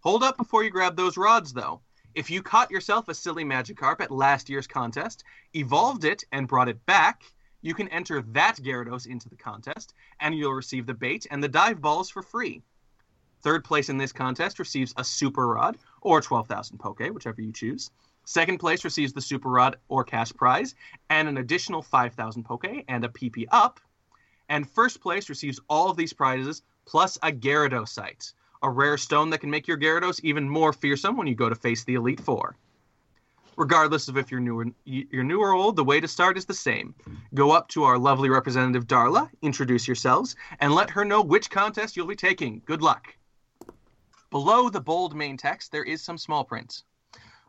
Hold 0.00 0.22
up 0.22 0.38
before 0.38 0.64
you 0.64 0.70
grab 0.70 0.96
those 0.96 1.18
rods, 1.18 1.52
though. 1.52 1.82
If 2.14 2.30
you 2.30 2.42
caught 2.42 2.70
yourself 2.70 3.08
a 3.08 3.14
silly 3.14 3.44
Magikarp 3.44 4.00
at 4.00 4.10
last 4.10 4.48
year's 4.48 4.66
contest, 4.66 5.22
evolved 5.52 6.04
it, 6.04 6.24
and 6.32 6.48
brought 6.48 6.70
it 6.70 6.86
back, 6.86 7.22
you 7.60 7.74
can 7.74 7.88
enter 7.88 8.22
that 8.22 8.56
Gyarados 8.56 9.06
into 9.06 9.28
the 9.28 9.36
contest, 9.36 9.92
and 10.18 10.34
you'll 10.34 10.54
receive 10.54 10.86
the 10.86 10.94
bait 10.94 11.26
and 11.30 11.42
the 11.42 11.48
dive 11.48 11.82
balls 11.82 12.08
for 12.08 12.22
free. 12.22 12.62
Third 13.42 13.64
place 13.64 13.90
in 13.90 13.98
this 13.98 14.12
contest 14.12 14.58
receives 14.58 14.94
a 14.96 15.04
Super 15.04 15.46
Rod, 15.46 15.76
or 16.00 16.22
12,000 16.22 16.78
Poke, 16.78 17.00
whichever 17.12 17.42
you 17.42 17.52
choose. 17.52 17.90
Second 18.28 18.58
place 18.58 18.84
receives 18.84 19.14
the 19.14 19.22
Super 19.22 19.48
Rod 19.48 19.78
or 19.88 20.04
cash 20.04 20.34
prize, 20.34 20.74
and 21.08 21.28
an 21.28 21.38
additional 21.38 21.80
5,000 21.80 22.44
Poke 22.44 22.84
and 22.86 23.02
a 23.02 23.08
PP 23.08 23.46
up. 23.50 23.80
And 24.50 24.68
first 24.68 25.00
place 25.00 25.30
receives 25.30 25.60
all 25.66 25.88
of 25.88 25.96
these 25.96 26.12
prizes, 26.12 26.60
plus 26.84 27.16
a 27.22 27.32
Gyarados 27.32 28.34
a 28.62 28.68
rare 28.68 28.98
stone 28.98 29.30
that 29.30 29.38
can 29.38 29.48
make 29.48 29.66
your 29.66 29.78
Gyarados 29.78 30.20
even 30.22 30.46
more 30.46 30.74
fearsome 30.74 31.16
when 31.16 31.26
you 31.26 31.34
go 31.34 31.48
to 31.48 31.54
face 31.54 31.84
the 31.84 31.94
Elite 31.94 32.20
Four. 32.20 32.54
Regardless 33.56 34.08
of 34.08 34.18
if 34.18 34.30
you're 34.30 34.40
new 34.40 34.60
or, 34.60 34.66
you're 34.84 35.24
new 35.24 35.40
or 35.40 35.52
old, 35.52 35.76
the 35.76 35.82
way 35.82 35.98
to 35.98 36.06
start 36.06 36.36
is 36.36 36.44
the 36.44 36.52
same. 36.52 36.94
Go 37.32 37.52
up 37.52 37.68
to 37.68 37.84
our 37.84 37.96
lovely 37.96 38.28
representative 38.28 38.86
Darla, 38.86 39.30
introduce 39.40 39.88
yourselves, 39.88 40.36
and 40.60 40.74
let 40.74 40.90
her 40.90 41.06
know 41.06 41.22
which 41.22 41.48
contest 41.48 41.96
you'll 41.96 42.06
be 42.06 42.14
taking. 42.14 42.60
Good 42.66 42.82
luck. 42.82 43.16
Below 44.28 44.68
the 44.68 44.82
bold 44.82 45.16
main 45.16 45.38
text, 45.38 45.72
there 45.72 45.82
is 45.82 46.02
some 46.02 46.18
small 46.18 46.44
print. 46.44 46.82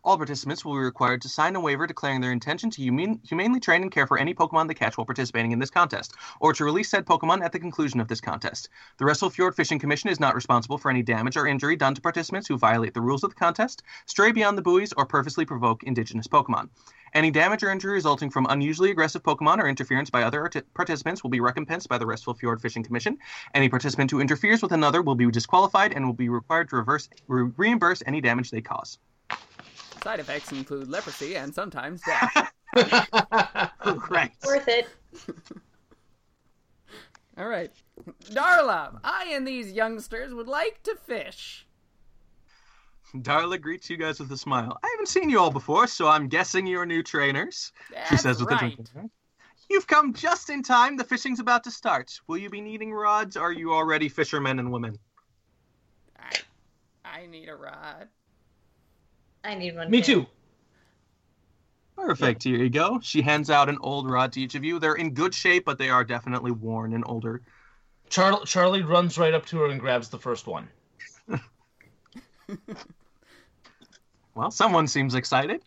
All 0.04 0.18
participants 0.18 0.64
will 0.64 0.74
be 0.74 0.80
required 0.80 1.22
to 1.24 1.30
sign 1.30 1.56
a 1.56 1.60
waiver 1.60 1.86
declaring 1.86 2.22
their 2.22 2.32
intention 2.32 2.70
to 2.70 2.82
humane, 2.82 3.20
humanely 3.24 3.60
train 3.60 3.82
and 3.82 3.92
care 3.92 4.08
for 4.08 4.18
any 4.18 4.34
Pokemon 4.34 4.68
they 4.68 4.74
catch 4.74 4.98
while 4.98 5.06
participating 5.06 5.52
in 5.52 5.60
this 5.60 5.70
contest, 5.70 6.14
or 6.40 6.54
to 6.54 6.64
release 6.64 6.90
said 6.90 7.06
Pokemon 7.06 7.44
at 7.44 7.52
the 7.52 7.60
conclusion 7.60 8.00
of 8.00 8.08
this 8.08 8.22
contest. 8.22 8.70
The 8.98 9.06
Restful 9.06 9.30
Fjord 9.30 9.56
Fishing 9.56 9.78
Commission 9.78 10.10
is 10.10 10.20
not 10.20 10.36
responsible 10.36 10.78
for 10.78 10.90
any 10.90 11.04
damage 11.04 11.36
or 11.36 11.48
injury 11.48 11.76
done 11.76 11.96
to 11.96 12.02
participants 12.02 12.48
who 12.48 12.58
violate 12.58 12.94
the 12.94 13.02
rules 13.02 13.26
of 13.26 13.32
the 13.32 13.36
contest, 13.36 13.84
stray 14.06 14.32
beyond 14.32 14.58
the 14.58 14.62
buoys, 14.62 14.94
or 14.94 15.06
purposely 15.06 15.44
provoke 15.46 15.84
indigenous 15.84 16.28
Pokemon. 16.28 16.70
Any 17.14 17.32
damage 17.32 17.64
or 17.64 17.72
injury 17.72 17.94
resulting 17.94 18.30
from 18.30 18.46
unusually 18.50 18.92
aggressive 18.92 19.24
Pokemon 19.24 19.58
or 19.58 19.68
interference 19.68 20.10
by 20.10 20.24
other 20.24 20.42
art- 20.44 20.74
participants 20.74 21.24
will 21.24 21.30
be 21.30 21.42
recompensed 21.42 21.90
by 21.90 21.98
the 21.98 22.06
Restful 22.06 22.36
Fjord 22.36 22.62
Fishing 22.62 22.84
Commission. 22.84 23.18
Any 23.54 23.68
participant 23.68 24.12
who 24.12 24.22
interferes 24.22 24.62
with 24.62 24.72
another 24.72 25.02
will 25.02 25.16
be 25.16 25.30
disqualified 25.30 25.92
and 25.92 26.06
will 26.06 26.14
be 26.14 26.30
required 26.30 26.70
to 26.70 26.78
reverse 26.78 27.10
re- 27.28 27.52
reimburse 27.58 28.02
any 28.06 28.22
damage 28.22 28.52
they 28.52 28.62
cause. 28.62 28.98
Side 30.04 30.20
effects 30.20 30.52
include 30.52 30.88
leprosy 30.88 31.36
and 31.36 31.54
sometimes 31.54 32.02
death. 32.02 32.54
right. 34.10 34.32
Worth 34.46 34.68
it. 34.68 34.88
All 37.38 37.48
right. 37.48 37.72
Darla, 38.26 39.00
I 39.04 39.32
and 39.34 39.48
these 39.48 39.72
youngsters 39.72 40.34
would 40.34 40.48
like 40.48 40.82
to 40.84 40.96
fish. 40.96 41.66
Darla 43.16 43.60
greets 43.60 43.90
you 43.90 43.98
guys 43.98 44.20
with 44.20 44.32
a 44.32 44.38
smile. 44.38 44.78
I 44.84 44.90
haven't 44.92 45.08
seen 45.08 45.30
you 45.30 45.40
all 45.40 45.50
before, 45.50 45.88
so 45.88 46.08
I'm 46.08 46.28
guessing 46.28 46.68
you're 46.68 46.86
new 46.86 47.02
trainers. 47.02 47.72
That's 47.92 48.10
she 48.10 48.18
says 48.18 48.40
with 48.40 48.52
right. 48.52 48.74
a 48.74 48.76
twinkle. 48.76 49.10
You've 49.70 49.88
come 49.88 50.14
just 50.14 50.50
in 50.50 50.62
time. 50.64 50.96
The 50.96 51.04
fishing's 51.04 51.40
about 51.40 51.64
to 51.64 51.72
start. 51.72 52.20
Will 52.28 52.38
you 52.38 52.50
be 52.50 52.62
needing 52.62 52.94
rods? 52.94 53.36
Or 53.36 53.48
are 53.48 53.52
you 53.52 53.74
already 53.74 54.10
fishermen 54.10 54.60
and 54.60 54.72
women? 54.72 54.98
I, 56.20 56.32
I 57.04 57.26
need 57.26 57.50
a 57.50 57.56
rod. 57.56 58.10
I 59.44 59.56
need 59.56 59.76
one. 59.76 59.90
Me 59.90 60.02
too. 60.02 60.26
Perfect. 61.96 62.44
Here 62.44 62.58
you 62.58 62.70
go. 62.70 63.00
She 63.02 63.22
hands 63.22 63.50
out 63.50 63.70
an 63.70 63.78
old 63.82 64.10
rod 64.10 64.32
to 64.34 64.42
each 64.42 64.56
of 64.56 64.64
you. 64.64 64.80
They're 64.80 64.96
in 64.96 65.14
good 65.14 65.34
shape, 65.34 65.66
but 65.66 65.78
they 65.78 65.90
are 65.90 66.04
definitely 66.04 66.52
worn 66.52 66.94
and 66.94 67.04
older. 67.08 67.42
Char- 68.10 68.46
Charlie 68.46 68.84
runs 68.84 69.18
right 69.18 69.34
up 69.34 69.46
to 69.48 69.60
her 69.60 69.68
and 69.68 69.80
grabs 69.80 70.10
the 70.10 70.18
first 70.18 70.48
one. 70.48 70.68
Well, 74.40 74.52
someone 74.52 74.88
seems 74.88 75.16
excited. 75.16 75.62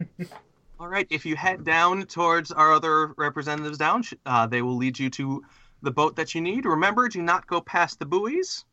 All 0.80 0.88
right, 0.88 1.06
if 1.10 1.26
you 1.26 1.36
head 1.36 1.62
down 1.62 2.06
towards 2.06 2.50
our 2.50 2.72
other 2.72 3.08
representatives 3.18 3.76
down, 3.76 4.02
uh, 4.24 4.46
they 4.46 4.62
will 4.62 4.76
lead 4.76 4.98
you 4.98 5.10
to 5.10 5.44
the 5.82 5.90
boat 5.90 6.16
that 6.16 6.34
you 6.34 6.40
need. 6.40 6.64
Remember, 6.64 7.06
do 7.08 7.20
not 7.20 7.46
go 7.46 7.60
past 7.60 7.98
the 7.98 8.06
buoys. 8.06 8.64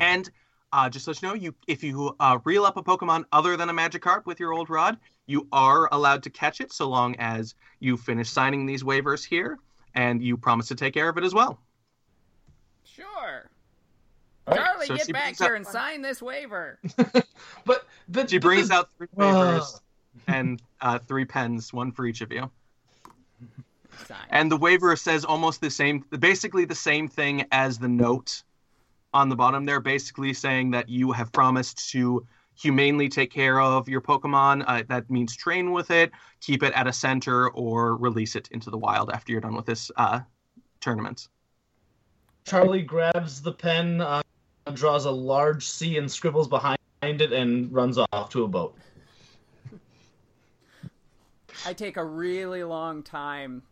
And 0.00 0.30
uh, 0.72 0.88
just 0.88 1.04
to 1.04 1.10
let 1.10 1.22
you 1.22 1.28
know, 1.28 1.34
you 1.34 1.54
if 1.66 1.82
you 1.84 2.14
uh, 2.20 2.38
reel 2.44 2.64
up 2.64 2.76
a 2.76 2.82
Pokemon 2.82 3.24
other 3.32 3.56
than 3.56 3.68
a 3.68 3.72
Magikarp 3.74 4.26
with 4.26 4.40
your 4.40 4.52
old 4.52 4.70
rod, 4.70 4.98
you 5.26 5.46
are 5.52 5.88
allowed 5.92 6.22
to 6.24 6.30
catch 6.30 6.60
it 6.60 6.72
so 6.72 6.88
long 6.88 7.14
as 7.16 7.54
you 7.80 7.96
finish 7.96 8.30
signing 8.30 8.66
these 8.66 8.82
waivers 8.82 9.24
here, 9.24 9.58
and 9.94 10.22
you 10.22 10.36
promise 10.36 10.68
to 10.68 10.74
take 10.74 10.94
care 10.94 11.08
of 11.08 11.18
it 11.18 11.24
as 11.24 11.34
well. 11.34 11.58
Sure. 12.84 13.50
All 14.46 14.54
right, 14.56 14.64
Charlie, 14.64 14.86
so 14.86 14.96
get 14.96 15.12
back 15.12 15.22
brings 15.24 15.38
here 15.38 15.48
up- 15.48 15.56
and 15.56 15.66
sign 15.66 16.02
this 16.02 16.20
waiver. 16.22 16.78
But 17.64 17.86
the, 18.08 18.26
She 18.26 18.38
brings 18.38 18.68
the- 18.68 18.74
out 18.74 18.88
three 18.98 19.06
waivers 19.16 19.80
and 20.26 20.60
uh, 20.80 20.98
three 20.98 21.24
pens, 21.24 21.72
one 21.72 21.92
for 21.92 22.06
each 22.06 22.20
of 22.22 22.32
you. 22.32 22.50
Sign. 24.06 24.16
And 24.30 24.50
the 24.50 24.56
waiver 24.56 24.96
says 24.96 25.24
almost 25.24 25.60
the 25.60 25.70
same, 25.70 26.04
basically 26.18 26.64
the 26.64 26.74
same 26.74 27.06
thing 27.08 27.46
as 27.52 27.78
the 27.78 27.88
note 27.88 28.42
on 29.14 29.28
the 29.28 29.36
bottom 29.36 29.64
there, 29.64 29.80
basically 29.80 30.32
saying 30.32 30.70
that 30.72 30.88
you 30.88 31.12
have 31.12 31.32
promised 31.32 31.90
to 31.90 32.26
humanely 32.54 33.08
take 33.08 33.30
care 33.30 33.60
of 33.60 33.88
your 33.88 34.00
Pokemon. 34.00 34.64
Uh, 34.66 34.82
that 34.88 35.10
means 35.10 35.36
train 35.36 35.72
with 35.72 35.90
it, 35.90 36.10
keep 36.40 36.62
it 36.62 36.72
at 36.74 36.86
a 36.86 36.92
center, 36.92 37.50
or 37.50 37.96
release 37.96 38.36
it 38.36 38.48
into 38.52 38.70
the 38.70 38.78
wild 38.78 39.10
after 39.10 39.32
you're 39.32 39.40
done 39.40 39.54
with 39.54 39.66
this 39.66 39.90
uh, 39.96 40.20
tournament. 40.80 41.28
Charlie 42.44 42.82
grabs 42.82 43.40
the 43.40 43.52
pen, 43.52 44.00
uh, 44.00 44.22
draws 44.74 45.04
a 45.04 45.10
large 45.10 45.66
C 45.66 45.96
and 45.98 46.10
scribbles 46.10 46.48
behind 46.48 46.78
it, 47.02 47.32
and 47.32 47.72
runs 47.72 47.98
off 47.98 48.30
to 48.30 48.44
a 48.44 48.48
boat. 48.48 48.76
I 51.64 51.72
take 51.72 51.96
a 51.96 52.04
really 52.04 52.64
long 52.64 53.02
time 53.02 53.62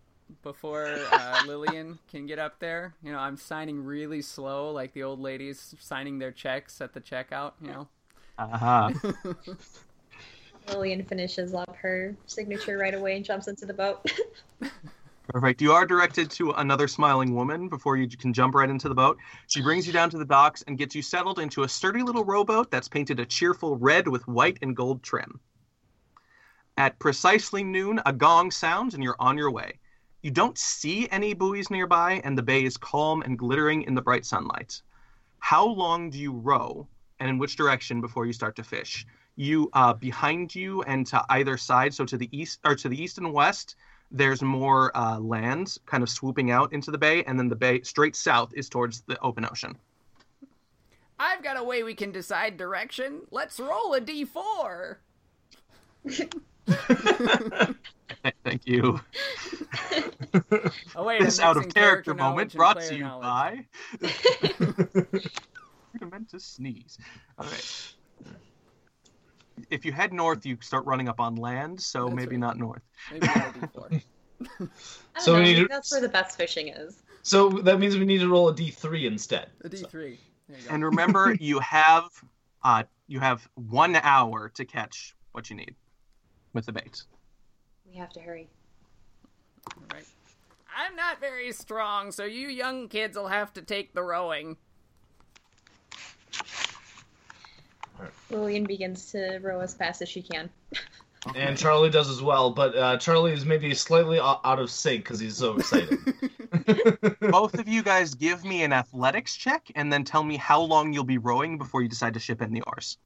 before 0.42 0.99
uh, 1.12 1.42
Lillian 1.46 1.99
can 2.10 2.26
get 2.26 2.38
up 2.38 2.58
there. 2.58 2.94
You 3.02 3.12
know, 3.12 3.18
I'm 3.18 3.37
signing 3.37 3.84
really 3.84 4.22
slow, 4.22 4.70
like 4.70 4.92
the 4.92 5.02
old 5.02 5.20
ladies 5.20 5.75
signing 5.80 6.18
their 6.18 6.32
checks 6.32 6.80
at 6.80 6.92
the 6.92 7.00
checkout. 7.00 7.52
You 7.60 7.68
know. 7.68 7.88
Uh-huh. 8.38 8.90
Lillian 10.68 11.04
finishes 11.04 11.54
up 11.54 11.75
her 11.76 12.16
signature 12.26 12.78
right 12.78 12.94
away 12.94 13.16
and 13.16 13.25
jumps 13.25 13.49
into 13.49 13.66
the 13.66 13.75
boat. 13.75 14.10
Perfect. 15.28 15.62
You 15.62 15.72
are 15.72 15.87
directed 15.87 16.30
to 16.32 16.50
another 16.52 16.88
smiling 16.88 17.34
woman 17.34 17.68
before 17.68 17.96
you 17.96 18.08
can 18.08 18.32
jump 18.32 18.54
right 18.54 18.68
into 18.68 18.88
the 18.88 18.94
boat. 18.94 19.18
She 19.46 19.62
brings 19.62 19.87
you 19.87 19.92
down 19.92 20.10
to 20.10 20.18
the 20.18 20.25
docks 20.25 20.62
and 20.66 20.76
gets 20.76 20.94
you 20.94 21.02
settled 21.02 21.38
into 21.38 21.62
a 21.62 21.68
sturdy 21.68 22.02
little 22.02 22.25
rowboat 22.25 22.70
that's 22.70 22.88
painted 22.88 23.20
a 23.20 23.26
cheerful 23.26 23.76
red 23.76 24.08
with 24.08 24.26
white 24.26 24.58
and 24.62 24.75
gold 24.75 25.02
trim. 25.02 25.38
At 26.76 26.99
precisely 26.99 27.62
noon, 27.62 28.00
a 28.06 28.12
gong 28.12 28.50
sounds 28.50 28.94
and 28.94 29.04
you're 29.04 29.16
on 29.20 29.37
your 29.37 29.50
way. 29.50 29.79
You 30.22 30.30
don't 30.30 30.58
see 30.58 31.08
any 31.08 31.32
buoys 31.32 31.70
nearby, 31.70 32.20
and 32.24 32.36
the 32.36 32.42
bay 32.42 32.64
is 32.64 32.76
calm 32.76 33.22
and 33.22 33.38
glittering 33.38 33.82
in 33.82 33.94
the 33.94 34.02
bright 34.02 34.26
sunlight. 34.26 34.82
How 35.38 35.66
long 35.66 36.10
do 36.10 36.18
you 36.18 36.32
row, 36.32 36.86
and 37.18 37.30
in 37.30 37.38
which 37.38 37.56
direction 37.56 38.02
before 38.02 38.26
you 38.26 38.34
start 38.34 38.54
to 38.56 38.62
fish? 38.62 39.06
You 39.36 39.70
uh, 39.72 39.94
behind 39.94 40.54
you 40.54 40.82
and 40.82 41.06
to 41.06 41.24
either 41.30 41.56
side, 41.56 41.94
so 41.94 42.04
to 42.04 42.18
the 42.18 42.28
east 42.38 42.60
or 42.66 42.74
to 42.74 42.88
the 42.90 43.02
east 43.02 43.16
and 43.16 43.32
west, 43.32 43.76
there's 44.10 44.42
more 44.42 44.94
uh, 44.94 45.18
land 45.18 45.78
kind 45.86 46.02
of 46.02 46.10
swooping 46.10 46.50
out 46.50 46.74
into 46.74 46.90
the 46.90 46.98
bay, 46.98 47.24
and 47.24 47.38
then 47.38 47.48
the 47.48 47.56
bay 47.56 47.80
straight 47.80 48.14
south 48.14 48.52
is 48.54 48.68
towards 48.68 49.00
the 49.02 49.18
open 49.20 49.46
ocean. 49.50 49.78
I've 51.18 51.42
got 51.42 51.58
a 51.58 51.64
way 51.64 51.82
we 51.82 51.94
can 51.94 52.12
decide 52.12 52.58
direction. 52.58 53.22
Let's 53.30 53.58
roll 53.58 53.94
a 53.94 54.02
d4. 54.02 54.96
Thank 58.44 58.66
you. 58.66 59.00
Oh 60.96 61.04
wait, 61.04 61.20
This 61.22 61.40
out 61.40 61.56
of 61.56 61.64
mixing 61.64 61.72
character 61.82 62.14
moment 62.14 62.54
brought 62.54 62.80
to 62.80 62.94
you 62.94 63.04
knowledge. 63.04 63.66
by. 64.00 64.00
meant 66.10 66.30
to 66.30 66.40
sneeze. 66.40 66.98
All 67.38 67.46
right. 67.46 67.92
If 69.70 69.84
you 69.84 69.92
head 69.92 70.12
north, 70.12 70.46
you 70.46 70.56
start 70.60 70.86
running 70.86 71.08
up 71.08 71.20
on 71.20 71.36
land, 71.36 71.80
so 71.80 72.04
That's 72.04 72.16
maybe 72.16 72.36
right. 72.36 72.40
not 72.40 72.58
north. 72.58 72.82
Maybe 73.12 73.26
not 73.26 73.36
a 73.36 73.50
d4. 73.50 74.02
I 74.42 74.46
don't 74.58 74.70
So 75.18 75.32
know, 75.32 75.38
we 75.38 75.44
need 75.44 75.54
to- 75.62 75.68
that's 75.68 75.92
where 75.92 76.00
the 76.00 76.08
best 76.08 76.36
fishing 76.36 76.68
is. 76.68 77.02
So 77.22 77.50
that 77.50 77.78
means 77.78 77.98
we 77.98 78.06
need 78.06 78.18
to 78.20 78.28
roll 78.28 78.48
a 78.48 78.54
d3 78.54 79.04
instead. 79.06 79.50
A 79.62 79.68
d3. 79.68 79.92
There 79.92 80.58
you 80.58 80.64
go. 80.68 80.70
And 80.74 80.84
remember, 80.84 81.34
you 81.38 81.58
have 81.60 82.04
uh, 82.62 82.84
you 83.06 83.20
have 83.20 83.46
one 83.54 83.96
hour 83.96 84.50
to 84.54 84.64
catch 84.64 85.14
what 85.32 85.48
you 85.50 85.56
need 85.56 85.76
with 86.52 86.66
the 86.66 86.73
bait. 86.73 87.02
We 87.90 87.97
have 87.99 88.11
to 88.11 88.21
hurry. 88.21 88.49
Right. 89.92 90.04
I'm 90.76 90.97
not 90.97 91.21
very 91.21 91.52
strong, 91.52 92.12
so 92.12 92.25
you 92.25 92.49
young 92.49 92.88
kids 92.88 93.16
will 93.16 93.28
have 93.28 93.52
to 93.54 93.62
take 93.62 93.92
the 93.92 94.02
rowing. 94.02 94.57
Lillian 98.30 98.64
begins 98.64 99.11
to 99.12 99.38
row 99.42 99.61
as 99.61 99.75
fast 99.75 100.02
as 100.02 100.09
she 100.09 100.23
can. 100.23 100.50
And 101.35 101.59
Charlie 101.59 101.90
does 101.90 102.09
as 102.09 102.23
well, 102.23 102.50
but 102.50 102.75
uh, 102.75 102.97
Charlie 102.97 103.33
is 103.33 103.45
maybe 103.45 103.75
slightly 103.75 104.19
out 104.19 104.59
of 104.59 104.71
sync 104.71 105.04
because 105.04 105.21
he's 105.21 105.37
so 105.37 105.57
excited. 105.57 105.99
Both 107.21 107.59
of 107.59 107.69
you 107.69 107.83
guys 107.83 108.14
give 108.14 108.42
me 108.42 108.62
an 108.62 108.73
athletics 108.73 109.37
check, 109.37 109.71
and 109.75 109.92
then 109.92 110.02
tell 110.02 110.25
me 110.25 110.38
how 110.38 110.62
long 110.62 110.95
you'll 110.95 111.04
be 111.04 111.19
rowing 111.19 111.59
before 111.59 111.83
you 111.83 111.88
decide 111.88 112.14
to 112.14 112.21
ship 112.21 112.40
in 112.40 112.54
the 112.54 112.62
oars. 112.62 112.97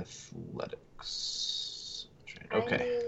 Athletics. 0.00 1.64
Okay. 2.52 3.00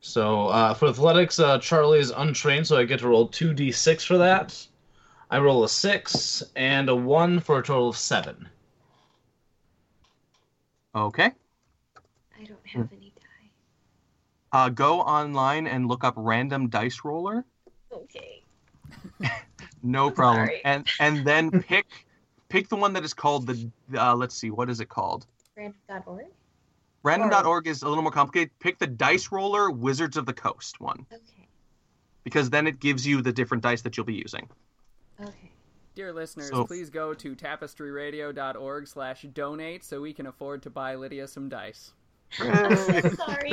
So 0.00 0.48
uh, 0.48 0.74
for 0.74 0.88
athletics, 0.88 1.38
uh, 1.38 1.58
Charlie 1.58 1.98
is 1.98 2.10
untrained, 2.10 2.66
so 2.66 2.76
I 2.78 2.84
get 2.84 3.00
to 3.00 3.08
roll 3.08 3.28
two 3.28 3.52
d6 3.52 4.06
for 4.06 4.18
that. 4.18 4.66
I 5.30 5.38
roll 5.38 5.64
a 5.64 5.68
six 5.68 6.42
and 6.54 6.88
a 6.88 6.94
one 6.94 7.40
for 7.40 7.58
a 7.58 7.62
total 7.62 7.88
of 7.88 7.96
seven. 7.96 8.48
Okay. 10.94 11.32
I 12.38 12.44
don't 12.44 12.66
have 12.66 12.88
any 12.92 13.12
die. 13.16 13.50
Uh, 14.52 14.68
go 14.68 15.00
online 15.00 15.66
and 15.66 15.88
look 15.88 16.04
up 16.04 16.14
random 16.16 16.68
dice 16.68 17.00
roller. 17.04 17.44
Okay. 17.92 18.42
No 19.86 20.10
problem. 20.10 20.46
Sorry. 20.46 20.60
And 20.64 20.86
and 20.98 21.24
then 21.24 21.50
pick 21.68 21.86
pick 22.48 22.68
the 22.68 22.76
one 22.76 22.92
that 22.94 23.04
is 23.04 23.14
called 23.14 23.46
the 23.46 23.70
uh, 23.96 24.14
let's 24.14 24.34
see 24.36 24.50
what 24.50 24.68
is 24.70 24.80
it 24.80 24.88
called. 24.88 25.26
Random.org? 25.56 26.26
Random.org 27.02 27.66
is 27.66 27.82
a 27.82 27.88
little 27.88 28.02
more 28.02 28.12
complicated. 28.12 28.50
Pick 28.58 28.78
the 28.78 28.86
dice 28.86 29.30
roller 29.30 29.70
Wizards 29.70 30.16
of 30.16 30.26
the 30.26 30.32
Coast 30.32 30.80
one 30.80 31.06
Okay. 31.12 31.48
because 32.24 32.50
then 32.50 32.66
it 32.66 32.80
gives 32.80 33.06
you 33.06 33.22
the 33.22 33.32
different 33.32 33.62
dice 33.62 33.82
that 33.82 33.96
you'll 33.96 34.06
be 34.06 34.14
using. 34.14 34.48
Okay. 35.20 35.50
Dear 35.94 36.12
listeners, 36.12 36.50
So- 36.50 36.66
please 36.66 36.90
go 36.90 37.14
to 37.14 37.34
tapestryradio.org 37.34 38.86
slash 38.86 39.22
donate 39.32 39.82
so 39.84 40.00
we 40.02 40.12
can 40.12 40.26
afford 40.26 40.62
to 40.64 40.70
buy 40.70 40.94
Lydia 40.96 41.26
some 41.26 41.48
dice. 41.48 41.92
I'm 42.40 42.76
so 42.76 43.08
sorry. 43.14 43.52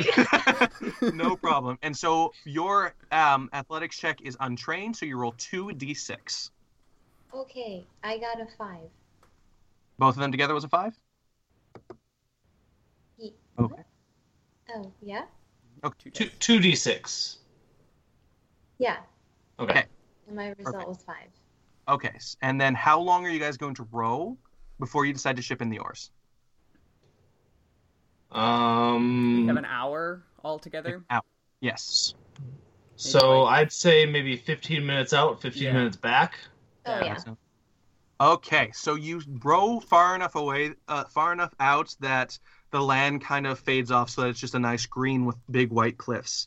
no 1.14 1.36
problem. 1.36 1.78
And 1.82 1.96
so 1.96 2.32
your 2.44 2.92
um, 3.12 3.48
athletics 3.52 3.96
check 3.96 4.20
is 4.22 4.36
untrained, 4.40 4.96
so 4.96 5.06
you 5.06 5.16
roll 5.16 5.32
two 5.38 5.68
d6. 5.68 6.50
Okay, 7.34 7.86
I 8.02 8.18
got 8.18 8.40
a 8.40 8.46
five. 8.56 8.88
Both 9.98 10.16
of 10.16 10.20
them 10.20 10.30
together 10.32 10.54
was 10.54 10.64
a 10.64 10.68
five. 10.68 10.98
Ye- 13.18 13.34
Okay. 13.58 13.82
Oh, 14.74 14.92
yeah? 15.02 15.22
Two 15.98 16.10
Two 16.10 16.24
dice. 16.24 16.32
two 16.38 16.58
d6. 16.58 17.36
Yeah. 18.78 18.96
Okay. 19.58 19.70
Okay. 19.72 19.84
And 20.26 20.36
my 20.36 20.48
result 20.48 20.74
Perfect. 20.74 20.88
was 20.88 21.02
five. 21.04 21.28
Okay. 21.88 22.18
And 22.42 22.60
then 22.60 22.74
how 22.74 22.98
long 22.98 23.24
are 23.26 23.28
you 23.28 23.38
guys 23.38 23.56
going 23.56 23.74
to 23.74 23.86
row 23.92 24.36
before 24.80 25.04
you 25.04 25.12
decide 25.12 25.36
to 25.36 25.42
ship 25.42 25.60
in 25.62 25.68
the 25.68 25.78
oars? 25.78 26.10
Um. 28.32 29.42
We 29.42 29.46
have 29.48 29.56
an 29.56 29.64
hour 29.66 30.22
altogether. 30.42 31.04
Yes. 31.60 32.14
So 32.96 33.42
like- 33.42 33.58
I'd 33.60 33.72
say 33.72 34.06
maybe 34.06 34.36
15 34.36 34.84
minutes 34.84 35.12
out, 35.12 35.40
15 35.40 35.62
Yeah. 35.62 35.72
minutes 35.74 35.96
back. 35.96 36.34
Oh, 36.86 36.98
Yeah. 36.98 37.04
yeah. 37.04 37.16
So- 37.16 37.38
Okay, 38.20 38.70
so 38.72 38.94
you 38.94 39.20
row 39.42 39.80
far 39.80 40.14
enough 40.14 40.36
away, 40.36 40.74
uh, 40.86 41.04
far 41.04 41.32
enough 41.32 41.52
out 41.58 41.94
that 41.98 42.38
the 42.70 42.80
land 42.80 43.22
kind 43.22 43.44
of 43.46 43.58
fades 43.58 43.90
off, 43.90 44.08
so 44.08 44.22
that 44.22 44.28
it's 44.28 44.40
just 44.40 44.54
a 44.54 44.58
nice 44.58 44.86
green 44.86 45.24
with 45.24 45.36
big 45.50 45.70
white 45.72 45.98
cliffs 45.98 46.46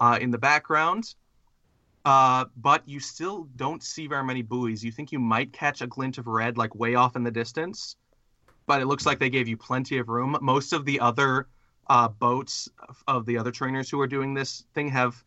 uh, 0.00 0.18
in 0.20 0.30
the 0.32 0.38
background. 0.38 1.14
Uh, 2.04 2.46
but 2.56 2.86
you 2.88 2.98
still 3.00 3.48
don't 3.56 3.82
see 3.82 4.06
very 4.08 4.24
many 4.24 4.42
buoys. 4.42 4.82
You 4.82 4.90
think 4.90 5.12
you 5.12 5.18
might 5.20 5.52
catch 5.52 5.82
a 5.82 5.86
glint 5.86 6.18
of 6.18 6.26
red, 6.26 6.56
like 6.58 6.74
way 6.74 6.94
off 6.96 7.14
in 7.16 7.22
the 7.22 7.30
distance, 7.30 7.96
but 8.66 8.80
it 8.82 8.86
looks 8.86 9.06
like 9.06 9.18
they 9.20 9.30
gave 9.30 9.46
you 9.46 9.56
plenty 9.56 9.98
of 9.98 10.08
room. 10.08 10.36
Most 10.40 10.72
of 10.72 10.84
the 10.84 10.98
other 11.00 11.48
uh, 11.90 12.08
boats 12.08 12.68
of- 12.88 13.02
of 13.06 13.24
the 13.24 13.38
other 13.38 13.50
trainers 13.50 13.88
who 13.88 14.00
are 14.00 14.06
doing 14.06 14.34
this 14.34 14.64
thing 14.74 14.88
have 14.88 15.24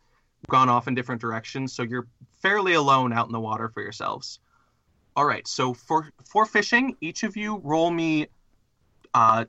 gone 0.52 0.70
off 0.70 0.88
in 0.88 0.94
different 0.94 1.22
directions, 1.22 1.74
so 1.74 1.82
you're 1.82 2.08
fairly 2.42 2.74
alone 2.74 3.14
out 3.14 3.26
in 3.26 3.32
the 3.32 3.40
water 3.40 3.70
for 3.70 3.82
yourselves. 3.82 4.40
All 5.16 5.26
right, 5.26 5.48
so 5.48 5.74
for 5.74 6.10
for 6.30 6.46
fishing, 6.46 6.96
each 7.02 7.24
of 7.24 7.36
you 7.36 7.62
roll 7.64 7.90
me. 7.90 8.28
Uh, 9.14 9.46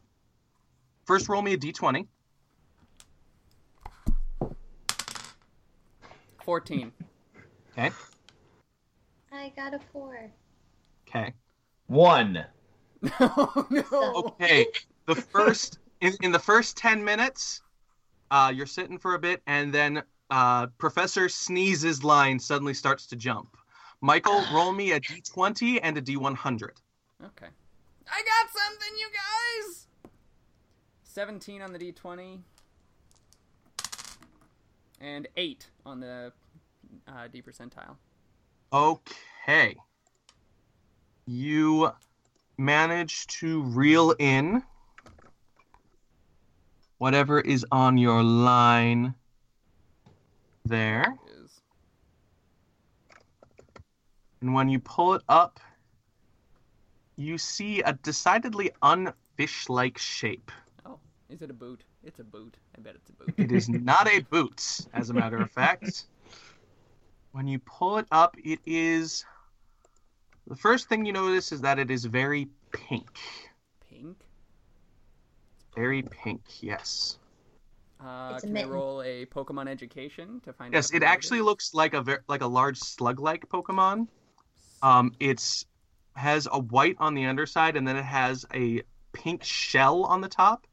first, 1.05 1.29
roll 1.29 1.43
me 1.43 1.55
a 1.55 1.59
d20. 1.59 2.07
14. 6.45 6.93
Okay. 7.71 7.91
I 9.33 9.53
got 9.55 9.75
a 9.75 9.81
four. 9.93 10.31
Okay. 11.09 11.33
One. 11.87 12.45
oh, 13.21 13.67
no. 13.71 14.13
Okay. 14.17 14.67
The 15.07 15.15
first 15.15 15.79
in, 16.01 16.15
in 16.23 16.33
the 16.33 16.39
first 16.39 16.77
ten 16.77 17.05
minutes, 17.05 17.63
uh, 18.31 18.53
you're 18.55 18.67
sitting 18.67 18.99
for 18.99 19.15
a 19.15 19.19
bit, 19.19 19.43
and 19.47 19.73
then 19.73 20.03
uh, 20.33 20.67
Professor 20.79 21.27
Sneeze's 21.27 22.03
line 22.03 22.39
suddenly 22.39 22.73
starts 22.73 23.07
to 23.09 23.17
jump. 23.17 23.55
Michael, 24.01 24.43
roll 24.53 24.73
me 24.73 24.93
a 24.93 25.01
d20 25.01 25.79
and 25.83 25.99
a 25.99 26.03
d100. 26.03 26.71
Okay. 27.23 27.47
I 28.11 28.23
got 28.23 28.51
something, 28.51 28.99
you 28.99 29.09
guys! 29.13 29.87
17 31.05 31.61
on 31.61 31.73
the 31.73 31.79
d20. 31.79 32.41
And 35.03 35.29
8 35.37 35.69
on 35.85 36.01
the 36.01 36.33
uh, 37.09 37.29
D 37.31 37.43
percentile. 37.43 37.97
Okay. 38.73 39.77
You 41.27 41.91
manage 42.57 43.27
to 43.39 43.63
reel 43.65 44.15
in 44.19 44.63
whatever 46.99 47.41
is 47.41 47.67
on 47.73 47.99
your 47.99 48.23
line 48.23 49.15
there. 50.65 51.17
Is 51.43 51.61
And 54.41 54.55
when 54.55 54.69
you 54.69 54.79
pull 54.81 55.15
it 55.15 55.23
up, 55.29 55.61
you 57.17 57.39
see 57.39 57.81
a 57.83 57.93
decidedly 57.93 58.73
unfish 58.83 59.69
like 59.69 59.99
shape. 59.99 60.51
oh, 60.87 60.99
is 61.29 61.43
it 61.43 61.51
a 61.51 61.55
boot? 61.55 61.83
It's 62.05 62.19
a 62.19 62.25
boot. 62.25 62.57
I 62.77 62.81
bet 62.81 62.97
it's 62.97 63.09
a 63.11 63.13
boot. 63.13 63.35
It 63.37 63.53
is 63.53 63.69
not 63.69 64.09
a 64.09 64.21
boot, 64.21 64.81
as 64.93 65.11
a 65.11 65.15
matter 65.15 65.37
of 65.39 65.51
fact. 65.51 66.07
When 67.33 67.47
you 67.47 67.59
pull 67.61 67.99
it 67.99 68.07
up, 68.11 68.37
it 68.43 68.59
is. 68.67 69.25
The 70.47 70.57
first 70.57 70.89
thing 70.89 71.07
you 71.07 71.13
notice 71.13 71.53
is 71.53 71.61
that 71.61 71.79
it 71.79 71.91
is 71.91 72.05
very 72.05 72.49
pink. 72.73 73.19
Pink. 73.89 74.17
Very 75.75 76.03
pink, 76.03 76.43
yes. 76.61 77.19
Uh, 78.05 78.33
It's 78.35 78.45
a 78.45 78.47
can 78.49 78.57
I 78.57 78.65
roll 78.65 79.03
a 79.03 79.27
Pokemon 79.27 79.69
education 79.69 80.41
to 80.45 80.53
find 80.53 80.75
out? 80.75 80.79
Yes, 80.79 80.93
it 80.93 81.03
actually 81.03 81.39
is? 81.39 81.45
looks 81.45 81.75
like 81.75 81.95
a 81.95 82.01
ver- 82.03 82.25
like 82.29 82.43
a 82.43 82.47
large 82.47 82.79
slug-like 82.79 83.49
Pokemon. 83.49 84.09
Um, 84.83 85.15
it's 85.21 85.67
has 86.15 86.49
a 86.51 86.59
white 86.59 86.97
on 86.99 87.15
the 87.15 87.25
underside, 87.27 87.77
and 87.77 87.87
then 87.87 87.97
it 87.97 88.05
has 88.05 88.45
a 88.53 88.83
pink 89.13 89.45
shell 89.45 90.05
on 90.05 90.21
the 90.21 90.29
top, 90.29 90.67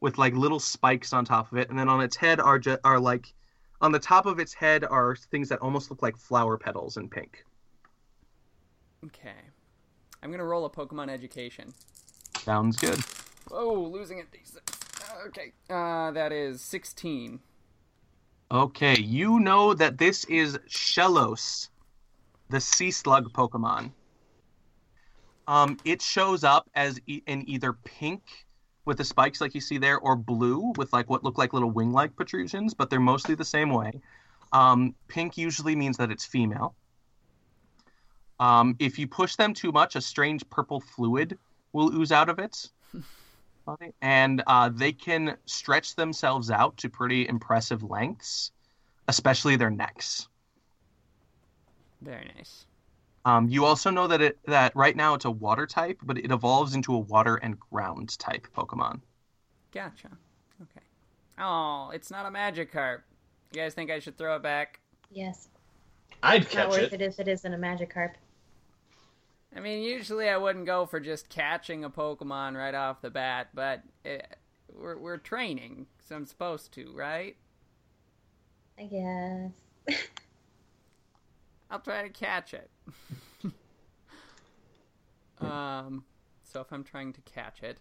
with 0.00 0.18
like 0.18 0.34
little 0.34 0.60
spikes 0.60 1.12
on 1.12 1.24
top 1.24 1.50
of 1.50 1.58
it, 1.58 1.70
and 1.70 1.78
then 1.78 1.88
on 1.88 2.02
its 2.02 2.16
head 2.16 2.38
are 2.40 2.58
ju- 2.58 2.78
are 2.84 3.00
like, 3.00 3.32
on 3.80 3.90
the 3.92 3.98
top 3.98 4.26
of 4.26 4.38
its 4.38 4.52
head 4.52 4.84
are 4.84 5.16
things 5.16 5.48
that 5.48 5.60
almost 5.60 5.90
look 5.90 6.02
like 6.02 6.16
flower 6.16 6.58
petals 6.58 6.96
in 6.98 7.08
pink. 7.08 7.44
Okay. 9.06 9.32
I'm 10.22 10.30
gonna 10.30 10.44
roll 10.44 10.64
a 10.64 10.70
Pokemon 10.70 11.08
education. 11.08 11.72
Sounds 12.38 12.76
good. 12.76 12.98
Oh, 13.50 13.74
losing 13.74 14.18
it. 14.18 14.30
These. 14.32 14.58
Okay. 15.26 15.52
Uh, 15.70 16.10
that 16.12 16.32
is 16.32 16.60
16. 16.60 17.40
Okay, 18.50 18.98
you 19.00 19.40
know 19.40 19.74
that 19.74 19.98
this 19.98 20.24
is 20.24 20.58
Shellos. 20.68 21.68
the 22.50 22.60
sea 22.60 22.90
slug 22.90 23.32
Pokemon. 23.32 23.90
Um, 25.48 25.78
it 25.84 26.02
shows 26.02 26.44
up 26.44 26.68
as 26.74 27.00
e- 27.06 27.22
in 27.26 27.48
either 27.48 27.72
pink 27.72 28.22
with 28.84 28.98
the 28.98 29.04
spikes 29.04 29.40
like 29.40 29.54
you 29.54 29.60
see 29.60 29.78
there, 29.78 29.98
or 29.98 30.14
blue 30.14 30.72
with 30.76 30.92
like 30.92 31.08
what 31.08 31.24
look 31.24 31.38
like 31.38 31.52
little 31.52 31.70
wing-like 31.70 32.14
protrusions, 32.16 32.74
but 32.74 32.90
they're 32.90 33.00
mostly 33.00 33.34
the 33.34 33.44
same 33.44 33.70
way. 33.70 33.92
Um, 34.52 34.94
pink 35.08 35.38
usually 35.38 35.74
means 35.74 35.96
that 35.96 36.10
it's 36.10 36.24
female. 36.24 36.74
Um, 38.38 38.76
if 38.78 38.98
you 38.98 39.08
push 39.08 39.36
them 39.36 39.54
too 39.54 39.72
much, 39.72 39.96
a 39.96 40.00
strange 40.00 40.48
purple 40.50 40.80
fluid 40.80 41.38
will 41.72 41.94
ooze 41.94 42.12
out 42.12 42.28
of 42.28 42.38
it. 42.38 42.68
Okay. 43.66 43.92
And 44.02 44.42
uh, 44.46 44.68
they 44.72 44.92
can 44.92 45.36
stretch 45.46 45.94
themselves 45.96 46.50
out 46.50 46.76
to 46.78 46.88
pretty 46.88 47.26
impressive 47.26 47.82
lengths, 47.82 48.50
especially 49.08 49.56
their 49.56 49.70
necks. 49.70 50.28
Very 52.02 52.30
nice. 52.36 52.66
Um, 53.24 53.48
you 53.48 53.64
also 53.64 53.88
know 53.90 54.06
that 54.06 54.20
it 54.20 54.38
that 54.46 54.76
right 54.76 54.94
now 54.94 55.14
it's 55.14 55.24
a 55.24 55.30
water 55.30 55.66
type, 55.66 55.98
but 56.02 56.18
it 56.18 56.30
evolves 56.30 56.74
into 56.74 56.94
a 56.94 56.98
water 56.98 57.36
and 57.36 57.58
ground 57.58 58.18
type 58.18 58.46
Pokemon. 58.54 59.00
Gotcha. 59.72 60.08
Okay. 60.60 60.84
Oh, 61.38 61.90
it's 61.94 62.10
not 62.10 62.26
a 62.26 62.30
Magikarp. 62.30 63.00
You 63.52 63.62
guys 63.62 63.72
think 63.72 63.90
I 63.90 63.98
should 63.98 64.18
throw 64.18 64.36
it 64.36 64.42
back? 64.42 64.80
Yes. 65.10 65.48
I'd 66.22 66.42
Not 66.42 66.50
catch 66.50 66.70
worth 66.70 66.92
it. 66.92 66.92
it 66.94 67.00
if 67.02 67.18
it 67.18 67.28
isn't 67.28 67.54
a 67.54 67.56
Magikarp. 67.56 68.12
I 69.56 69.60
mean, 69.60 69.82
usually 69.82 70.28
I 70.28 70.36
wouldn't 70.36 70.66
go 70.66 70.84
for 70.86 70.98
just 70.98 71.28
catching 71.28 71.84
a 71.84 71.90
Pokemon 71.90 72.56
right 72.56 72.74
off 72.74 73.00
the 73.00 73.10
bat, 73.10 73.50
but 73.54 73.82
it, 74.04 74.36
we're 74.72 74.98
we're 74.98 75.18
training, 75.18 75.86
so 76.08 76.16
I'm 76.16 76.26
supposed 76.26 76.72
to, 76.72 76.92
right? 76.92 77.36
I 78.78 78.84
guess. 78.84 79.98
I'll 81.70 81.80
try 81.80 82.02
to 82.02 82.08
catch 82.08 82.54
it. 82.54 82.70
um, 85.40 86.04
so 86.42 86.60
if 86.60 86.72
I'm 86.72 86.84
trying 86.84 87.12
to 87.12 87.20
catch 87.22 87.62
it, 87.62 87.78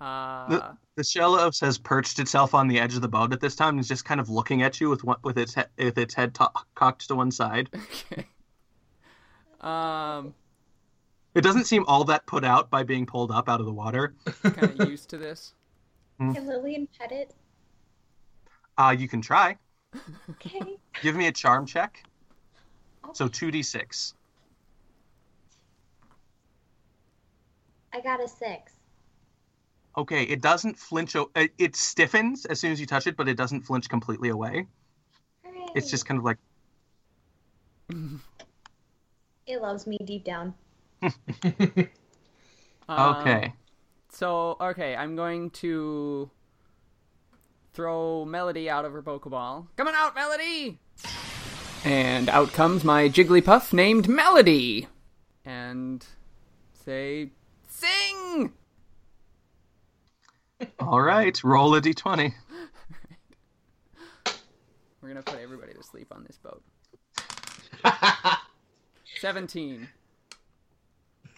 uh, 0.00 0.48
The, 0.48 0.76
the 0.96 1.02
Shellos 1.02 1.60
has 1.60 1.76
perched 1.78 2.20
itself 2.20 2.54
on 2.54 2.68
the 2.68 2.78
edge 2.78 2.94
of 2.94 3.02
the 3.02 3.08
boat 3.08 3.32
at 3.32 3.40
this 3.40 3.56
time 3.56 3.70
and 3.70 3.80
is 3.80 3.88
just 3.88 4.04
kind 4.04 4.20
of 4.20 4.28
looking 4.30 4.62
at 4.62 4.80
you 4.80 4.88
with 4.88 5.02
one, 5.02 5.18
with 5.24 5.36
its 5.38 5.54
he- 5.54 5.84
with 5.84 5.98
its 5.98 6.14
head 6.14 6.34
to- 6.36 6.50
cocked 6.76 7.08
to 7.08 7.16
one 7.16 7.32
side. 7.32 7.68
okay. 8.12 8.26
Um, 9.60 10.34
It 11.38 11.42
doesn't 11.42 11.66
seem 11.66 11.84
all 11.86 12.02
that 12.06 12.26
put 12.26 12.44
out 12.44 12.68
by 12.68 12.82
being 12.82 13.06
pulled 13.06 13.30
up 13.30 13.48
out 13.48 13.60
of 13.60 13.66
the 13.66 13.72
water. 13.72 14.12
kind 14.42 14.80
of 14.80 14.88
used 14.90 15.08
to 15.10 15.18
this. 15.18 15.54
Can 16.18 16.48
Lillian 16.48 16.88
pet 16.98 17.12
it? 17.12 17.32
Uh, 18.76 18.96
you 18.98 19.06
can 19.06 19.22
try. 19.22 19.56
Okay. 20.30 20.78
Give 21.00 21.14
me 21.14 21.28
a 21.28 21.32
charm 21.32 21.64
check. 21.64 22.02
So 23.12 23.28
two 23.28 23.52
d 23.52 23.62
six. 23.62 24.14
I 27.92 28.00
got 28.00 28.20
a 28.20 28.26
six. 28.26 28.72
Okay, 29.96 30.24
it 30.24 30.42
doesn't 30.42 30.76
flinch. 30.76 31.14
O- 31.14 31.30
it, 31.36 31.52
it 31.56 31.76
stiffens 31.76 32.46
as 32.46 32.58
soon 32.58 32.72
as 32.72 32.80
you 32.80 32.86
touch 32.86 33.06
it, 33.06 33.16
but 33.16 33.28
it 33.28 33.36
doesn't 33.36 33.60
flinch 33.62 33.88
completely 33.88 34.30
away. 34.30 34.66
Hooray. 35.44 35.66
It's 35.76 35.88
just 35.88 36.04
kind 36.04 36.18
of 36.18 36.24
like 36.24 36.38
It 39.46 39.62
loves 39.62 39.86
me 39.86 39.98
deep 40.04 40.24
down. 40.24 40.52
Um, 42.88 43.16
okay. 43.20 43.52
So, 44.10 44.56
okay, 44.60 44.96
I'm 44.96 45.14
going 45.14 45.50
to 45.50 46.30
throw 47.74 48.24
Melody 48.24 48.70
out 48.70 48.84
of 48.84 48.92
her 48.92 49.02
Pokeball. 49.02 49.66
Coming 49.76 49.94
out, 49.96 50.14
Melody! 50.14 50.78
And 51.84 52.28
out 52.28 52.52
comes 52.52 52.82
my 52.82 53.08
Jigglypuff 53.08 53.72
named 53.72 54.08
Melody! 54.08 54.88
And 55.44 56.04
say, 56.72 57.30
Sing! 57.68 58.52
All 60.80 61.00
right, 61.00 61.42
roll 61.44 61.74
a 61.76 61.80
d20. 61.80 62.32
We're 65.00 65.08
gonna 65.08 65.22
put 65.22 65.38
everybody 65.38 65.74
to 65.74 65.82
sleep 65.82 66.08
on 66.10 66.24
this 66.24 66.38
boat. 66.38 66.62
17. 69.20 69.88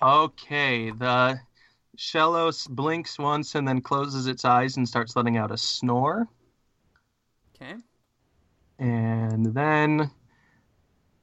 Okay, 0.02 0.90
the 0.90 1.38
Shellos 1.96 2.68
blinks 2.68 3.18
once 3.18 3.54
and 3.54 3.68
then 3.68 3.82
closes 3.82 4.26
its 4.26 4.44
eyes 4.44 4.76
and 4.76 4.88
starts 4.88 5.14
letting 5.16 5.36
out 5.36 5.50
a 5.50 5.58
snore. 5.58 6.26
Okay. 7.54 7.74
And 8.78 9.46
then 9.54 10.10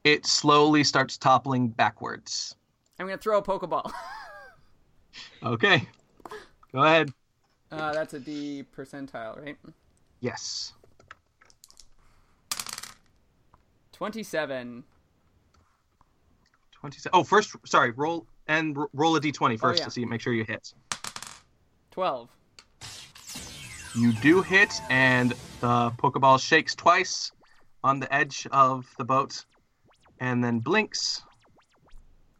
it 0.03 0.27
slowly 0.27 0.83
starts 0.83 1.17
toppling 1.17 1.69
backwards. 1.69 2.55
I'm 2.99 3.07
gonna 3.07 3.17
throw 3.17 3.37
a 3.37 3.43
Pokeball. 3.43 3.91
Okay, 5.41 5.87
go 6.71 6.83
ahead. 6.83 7.11
uh, 7.71 7.91
that's 7.91 8.13
a 8.13 8.19
D 8.19 8.63
percentile, 8.75 9.43
right? 9.43 9.57
Yes. 10.19 10.73
27. 13.93 14.83
27. 16.73 17.11
Oh, 17.13 17.23
first, 17.23 17.55
sorry, 17.65 17.91
roll 17.91 18.27
and 18.47 18.77
r- 18.77 18.87
roll 18.93 19.15
a 19.15 19.21
d20 19.21 19.59
first 19.59 19.79
yeah. 19.79 19.85
to 19.85 19.91
see, 19.91 20.05
make 20.05 20.21
sure 20.21 20.33
you 20.33 20.43
hit. 20.43 20.73
12. 21.91 22.29
You 23.95 24.13
do 24.13 24.41
hit, 24.41 24.79
and 24.89 25.31
the 25.59 25.91
Pokeball 25.97 26.39
shakes 26.39 26.75
twice 26.75 27.31
on 27.83 27.99
the 27.99 28.13
edge 28.13 28.47
of 28.51 28.85
the 28.97 29.05
boat 29.05 29.45
and 30.19 30.43
then 30.43 30.59
blinks. 30.59 31.23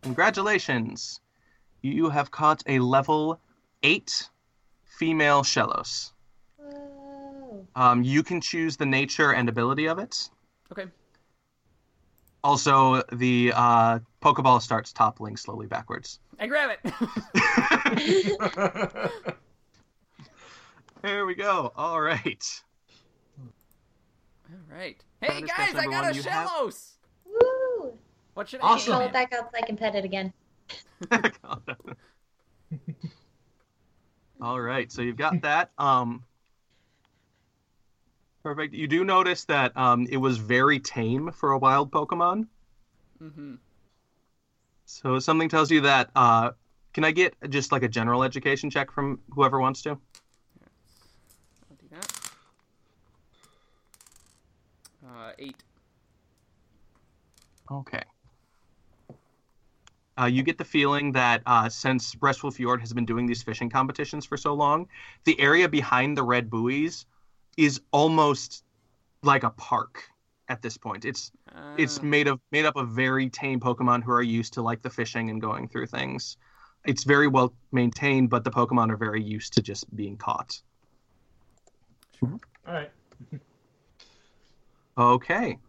Congratulations! 0.02 1.20
You 1.82 2.10
have 2.10 2.32
caught 2.32 2.64
a 2.68 2.80
level 2.80 3.40
8 3.84 4.30
female 4.84 5.44
Shellos. 5.44 6.12
Um, 7.76 8.04
you 8.04 8.24
can 8.24 8.42
choose 8.42 8.78
the 8.78 8.86
nature 8.86 9.34
and 9.34 9.50
ability 9.50 9.88
of 9.88 10.00
it. 10.00 10.30
Okay. 10.72 10.86
Also, 12.48 13.04
the 13.12 13.52
uh, 13.54 14.00
Pokeball 14.22 14.62
starts 14.62 14.94
toppling 14.94 15.36
slowly 15.36 15.68
backwards. 15.68 16.22
I 16.40 16.48
grab 16.48 16.78
it! 16.82 16.94
There 21.02 21.26
we 21.26 21.36
go. 21.36 21.74
All 21.76 22.00
right. 22.00 22.44
Alright. 24.72 25.04
Hey 25.22 25.36
Understand, 25.36 25.74
guys, 25.74 25.76
I 25.76 25.86
got 25.88 26.06
a 26.06 26.08
everyone, 26.08 26.32
have- 26.32 26.50
Shellos! 26.50 26.92
Woo! 27.26 27.94
What 28.34 28.48
should 28.50 28.62
Awesome. 28.62 28.94
I 28.94 28.96
Call 28.96 29.00
name 29.02 29.10
it 29.10 29.14
back 29.14 29.34
out 29.34 29.52
so 29.52 29.58
I 29.62 29.66
can 29.66 29.76
pet 29.78 29.96
it 29.96 30.06
again. 30.06 30.34
All 34.42 34.60
right, 34.60 34.90
so 34.92 35.02
you've 35.02 35.18
got 35.18 35.42
that. 35.42 35.72
Um, 35.78 36.24
perfect. 38.48 38.74
You 38.74 38.88
do 38.88 39.04
notice 39.04 39.44
that 39.46 39.76
um, 39.76 40.08
it 40.10 40.16
was 40.16 40.38
very 40.38 40.80
tame 40.80 41.34
for 41.34 41.52
a 41.52 41.58
wild 41.58 41.92
Pokemon. 41.92 42.48
Mm-hmm. 43.22 43.56
So 44.86 45.20
something 45.20 45.50
tells 45.50 45.70
you 45.70 45.82
that. 45.82 46.10
Uh, 46.16 46.52
can 46.94 47.04
I 47.04 47.12
get 47.12 47.36
just 47.50 47.74
like 47.74 47.84
a 47.84 47.90
general 47.90 48.24
education 48.24 48.70
check 48.70 48.90
from 48.90 49.20
whoever 49.32 49.60
wants 49.60 49.82
to? 49.82 49.90
I'll 49.90 51.78
do 51.78 51.88
that. 51.92 52.20
Uh, 55.06 55.32
8. 55.38 55.56
Okay. 57.70 58.02
Uh, 60.20 60.26
you 60.26 60.42
get 60.42 60.58
the 60.58 60.64
feeling 60.64 61.12
that 61.12 61.42
uh, 61.46 61.68
since 61.68 62.16
Restful 62.22 62.52
Fjord 62.52 62.80
has 62.80 62.94
been 62.94 63.06
doing 63.06 63.26
these 63.26 63.44
fishing 63.44 63.70
competitions 63.70 64.26
for 64.26 64.38
so 64.38 64.54
long, 64.54 64.88
the 65.26 65.38
area 65.38 65.68
behind 65.68 66.16
the 66.16 66.24
red 66.24 66.50
buoys 66.50 67.06
is 67.58 67.82
almost 67.92 68.64
like 69.24 69.44
a 69.44 69.50
park 69.52 70.04
at 70.48 70.62
this 70.62 70.78
point. 70.78 71.04
It's 71.04 71.32
it's 71.78 72.00
Uh, 72.00 72.04
made 72.04 72.28
of 72.28 72.40
made 72.52 72.66
up 72.66 72.76
of 72.76 72.90
very 72.90 73.30
tame 73.30 73.60
Pokemon 73.60 74.04
who 74.04 74.12
are 74.12 74.22
used 74.22 74.54
to 74.54 74.62
like 74.62 74.82
the 74.82 74.90
fishing 74.90 75.30
and 75.30 75.42
going 75.42 75.68
through 75.68 75.88
things. 75.88 76.38
It's 76.86 77.04
very 77.04 77.28
well 77.28 77.54
maintained, 77.72 78.30
but 78.30 78.44
the 78.44 78.52
Pokemon 78.52 78.92
are 78.92 78.98
very 78.98 79.22
used 79.22 79.54
to 79.54 79.62
just 79.62 79.94
being 79.96 80.16
caught. 80.18 80.62
All 82.22 82.40
right. 82.66 82.92
Okay. 84.98 85.60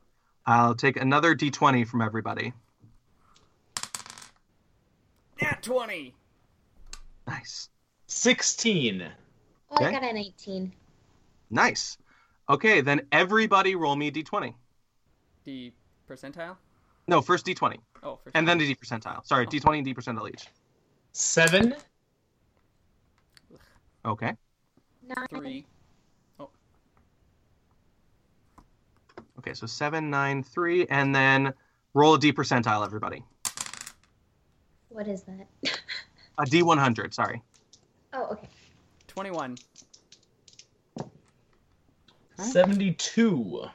I'll 0.47 0.75
take 0.75 0.97
another 0.97 1.37
D20 1.37 1.87
from 1.87 2.01
everybody. 2.01 2.55
Nat 5.43 5.63
20! 5.63 6.15
Nice. 7.27 7.69
16. 8.07 9.07
Oh, 9.71 9.85
I 9.85 9.93
got 9.93 10.03
an 10.03 10.17
18. 10.17 10.73
Nice. 11.51 11.99
Okay, 12.49 12.81
then 12.81 13.03
everybody 13.13 13.75
roll 13.75 13.97
me 13.97 14.09
a 14.09 14.13
D20. 14.13 14.55
D 15.45 15.73
percentile? 16.09 16.57
No, 17.07 17.21
first 17.21 17.47
D20. 17.47 17.77
Oh, 18.03 18.17
for 18.17 18.31
And 18.35 18.47
then 18.47 18.61
a 18.61 18.67
D 18.67 18.75
percentile. 18.75 19.27
Sorry, 19.27 19.47
D20 19.47 19.77
and 19.77 19.85
D 19.85 19.95
percentile 19.95 20.29
each. 20.29 20.47
7. 21.13 21.75
Okay. 24.05 24.33
Nine. 25.07 25.27
3. 25.31 25.67
Okay, 29.39 29.55
so 29.55 29.67
seven, 29.67 30.11
nine, 30.11 30.43
three, 30.43 30.85
and 30.89 31.15
then 31.15 31.55
Roll 31.95 32.15
a 32.15 32.19
D 32.19 32.33
percentile, 32.33 32.85
everybody. 32.85 33.25
What 34.91 35.09
is 35.09 35.23
that? 35.23 35.49
A 36.39 36.45
D100, 36.45 37.13
sorry. 37.15 37.43
oh, 38.13 38.29
okay. 38.33 38.49
21. 39.09 39.57
72. 42.39 43.69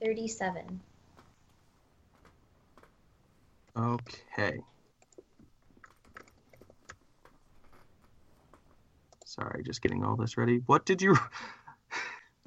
37. 0.00 0.80
Okay. 3.76 4.60
Sorry, 9.24 9.62
just 9.62 9.82
getting 9.82 10.04
all 10.04 10.16
this 10.16 10.36
ready. 10.36 10.62
What 10.66 10.84
did 10.84 11.02
you 11.02 11.16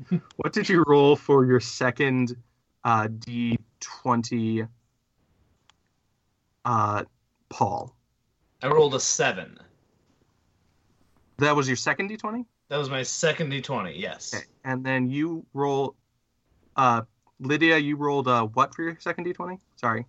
What 0.37 0.53
did 0.53 0.67
you 0.67 0.83
roll 0.87 1.15
for 1.15 1.45
your 1.45 1.59
second 1.59 2.35
uh 2.83 3.07
D20 3.07 4.67
uh 6.65 7.03
Paul? 7.49 7.95
I 8.63 8.67
rolled 8.67 8.95
a 8.95 8.99
7. 8.99 9.57
That 11.37 11.55
was 11.55 11.67
your 11.67 11.77
second 11.77 12.11
D20? 12.11 12.45
That 12.71 12.77
was 12.77 12.89
my 12.89 13.03
second 13.03 13.51
d20, 13.51 13.99
yes. 13.99 14.33
Okay. 14.33 14.45
And 14.63 14.81
then 14.81 15.09
you 15.09 15.45
roll 15.53 15.93
uh 16.77 17.01
Lydia, 17.41 17.77
you 17.77 17.97
rolled 17.97 18.29
uh 18.29 18.45
what 18.45 18.73
for 18.73 18.83
your 18.83 18.95
second 18.97 19.25
D20? 19.25 19.59
Sorry. 19.75 20.05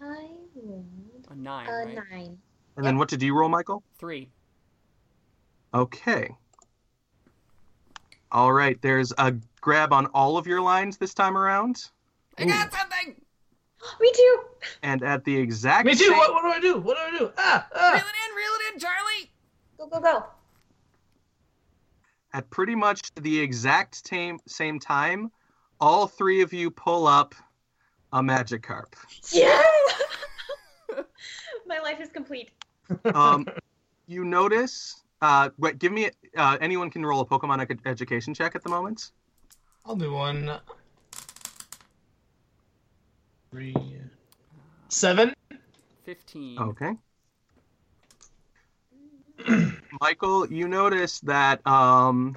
I 0.00 0.28
rolled 0.54 0.86
A 1.28 1.34
9, 1.34 1.66
a 1.68 1.72
right? 1.72 1.98
nine. 2.12 2.38
And 2.76 2.86
then 2.86 2.96
what 2.96 3.08
did 3.08 3.20
you 3.24 3.34
roll, 3.36 3.48
Michael? 3.48 3.82
3. 3.98 4.30
Okay. 5.74 6.32
All 8.30 8.52
right, 8.52 8.80
there's 8.82 9.12
a 9.18 9.34
grab 9.60 9.92
on 9.92 10.06
all 10.14 10.38
of 10.38 10.46
your 10.46 10.60
lines 10.60 10.98
this 10.98 11.12
time 11.12 11.36
around. 11.36 11.90
I 12.38 12.44
got 12.44 12.72
something! 12.72 13.20
Me 14.00 14.12
too. 14.14 14.40
And 14.84 15.02
at 15.02 15.24
the 15.24 15.36
exact 15.36 15.86
Me 15.86 15.96
too! 15.96 16.04
same- 16.04 16.18
What, 16.18 16.34
what 16.34 16.42
do 16.42 16.48
I 16.50 16.60
do? 16.60 16.78
What 16.78 16.96
do 16.98 17.16
I 17.16 17.18
do? 17.18 17.32
Ah! 17.36 17.66
ah. 17.74 17.90
Reel 17.90 17.96
it 17.96 18.30
in, 18.30 18.36
reel 18.36 18.50
it 18.60 18.74
in, 18.74 18.80
Charlie! 18.80 19.30
Go, 19.76 19.88
go, 19.88 20.00
go. 20.00 20.26
At 22.36 22.50
pretty 22.50 22.74
much 22.74 23.14
the 23.14 23.40
exact 23.40 24.06
same 24.06 24.38
same 24.46 24.78
time, 24.78 25.32
all 25.80 26.06
three 26.06 26.42
of 26.42 26.52
you 26.52 26.70
pull 26.70 27.06
up 27.06 27.34
a 28.12 28.20
Magikarp. 28.20 28.92
Yeah! 29.32 29.62
My 31.66 31.78
life 31.78 31.98
is 31.98 32.10
complete. 32.10 32.50
Um, 33.14 33.46
you 34.06 34.26
notice. 34.26 35.02
Uh, 35.22 35.48
wait, 35.56 35.78
give 35.78 35.92
me. 35.92 36.10
Uh, 36.36 36.58
anyone 36.60 36.90
can 36.90 37.06
roll 37.06 37.22
a 37.22 37.24
Pokemon 37.24 37.62
ec- 37.62 37.80
education 37.86 38.34
check 38.34 38.54
at 38.54 38.62
the 38.62 38.68
moment. 38.68 39.12
I'll 39.86 39.96
do 39.96 40.12
one. 40.12 40.60
Three. 43.50 43.74
Seven? 44.90 45.32
15. 46.04 46.58
Okay. 46.58 46.92
Michael, 50.00 50.46
you 50.52 50.68
notice 50.68 51.20
that 51.20 51.66
um, 51.66 52.36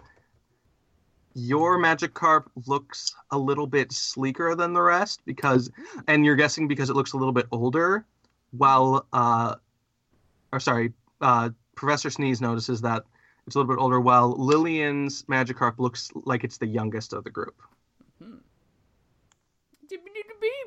your 1.34 1.78
Magikarp 1.78 2.46
looks 2.68 3.16
a 3.32 3.38
little 3.38 3.68
bit 3.68 3.92
sleeker 3.92 4.56
than 4.56 4.74
the 4.74 4.82
rest 4.82 5.22
because, 5.26 5.72
and 6.08 6.26
you're 6.26 6.36
guessing 6.36 6.68
because 6.68 6.90
it 6.90 6.96
looks 6.96 7.14
a 7.14 7.18
little 7.18 7.34
bit 7.34 7.48
older. 7.52 8.06
While, 8.52 9.06
uh, 9.14 9.56
or 10.52 10.60
sorry, 10.60 10.94
uh, 11.22 11.50
Professor 11.76 12.10
Sneeze 12.10 12.42
notices 12.42 12.82
that 12.82 13.04
it's 13.46 13.56
a 13.56 13.60
little 13.60 13.74
bit 13.74 13.82
older. 13.82 14.00
While 14.00 14.36
Lillian's 14.38 15.24
Magikarp 15.24 15.80
looks 15.80 16.12
like 16.14 16.44
it's 16.44 16.58
the 16.58 16.68
youngest 16.68 17.14
of 17.14 17.24
the 17.24 17.30
group. 17.30 17.56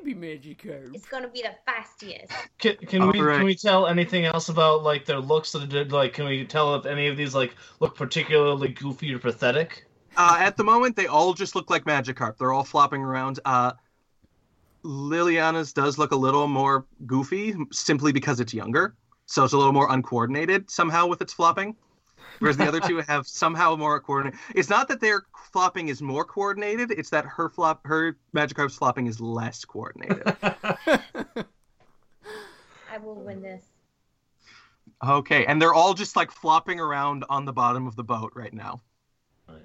Baby 0.03 0.19
Magikarp. 0.19 0.93
It's 0.93 1.05
gonna 1.05 1.29
be 1.29 1.41
the 1.41 1.55
fastest. 1.65 2.31
Can, 2.59 2.75
can 2.77 3.07
we 3.07 3.19
Alright. 3.19 3.37
can 3.37 3.45
we 3.45 3.55
tell 3.55 3.87
anything 3.87 4.25
else 4.25 4.49
about 4.49 4.83
like 4.83 5.05
their 5.05 5.19
looks 5.19 5.51
that 5.53 5.69
did? 5.69 5.91
Like, 5.91 6.13
can 6.13 6.25
we 6.25 6.45
tell 6.45 6.75
if 6.75 6.85
any 6.85 7.07
of 7.07 7.15
these 7.15 7.33
like 7.33 7.55
look 7.79 7.95
particularly 7.95 8.69
goofy 8.69 9.13
or 9.13 9.19
pathetic? 9.19 9.85
Uh, 10.17 10.37
at 10.39 10.57
the 10.57 10.63
moment, 10.63 10.95
they 10.95 11.07
all 11.07 11.33
just 11.33 11.55
look 11.55 11.69
like 11.69 11.85
Magikarp. 11.85 12.37
They're 12.37 12.51
all 12.51 12.63
flopping 12.63 13.01
around. 13.01 13.39
Uh, 13.45 13.73
Liliana's 14.83 15.71
does 15.71 15.97
look 15.97 16.11
a 16.11 16.15
little 16.15 16.47
more 16.47 16.85
goofy, 17.07 17.55
simply 17.71 18.11
because 18.11 18.39
it's 18.39 18.53
younger, 18.53 18.95
so 19.25 19.45
it's 19.45 19.53
a 19.53 19.57
little 19.57 19.73
more 19.73 19.89
uncoordinated 19.89 20.69
somehow 20.69 21.07
with 21.07 21.21
its 21.21 21.33
flopping. 21.33 21.75
Whereas 22.43 22.57
the 22.57 22.67
other 22.67 22.79
two 22.87 22.97
have 23.07 23.25
somehow 23.25 23.77
more 23.77 24.01
coordinated. 24.01 24.39
It's 24.53 24.69
not 24.69 24.89
that 24.89 24.99
their 24.99 25.23
flopping 25.51 25.87
is 25.87 26.01
more 26.01 26.25
coordinated; 26.25 26.91
it's 26.91 27.09
that 27.11 27.25
her 27.25 27.47
flop, 27.47 27.87
her 27.87 28.17
Magikarp's 28.35 28.75
flopping 28.75 29.07
is 29.07 29.21
less 29.21 29.63
coordinated. 29.63 30.35
I 32.91 32.97
will 33.01 33.15
win 33.15 33.41
this. 33.41 33.63
okay, 35.07 35.45
and 35.45 35.61
they're 35.61 35.73
all 35.73 35.93
just 35.93 36.17
like 36.17 36.31
flopping 36.31 36.81
around 36.81 37.23
on 37.29 37.45
the 37.45 37.53
bottom 37.53 37.87
of 37.87 37.95
the 37.95 38.03
boat 38.03 38.33
right 38.35 38.53
now. 38.53 38.81
All 39.47 39.55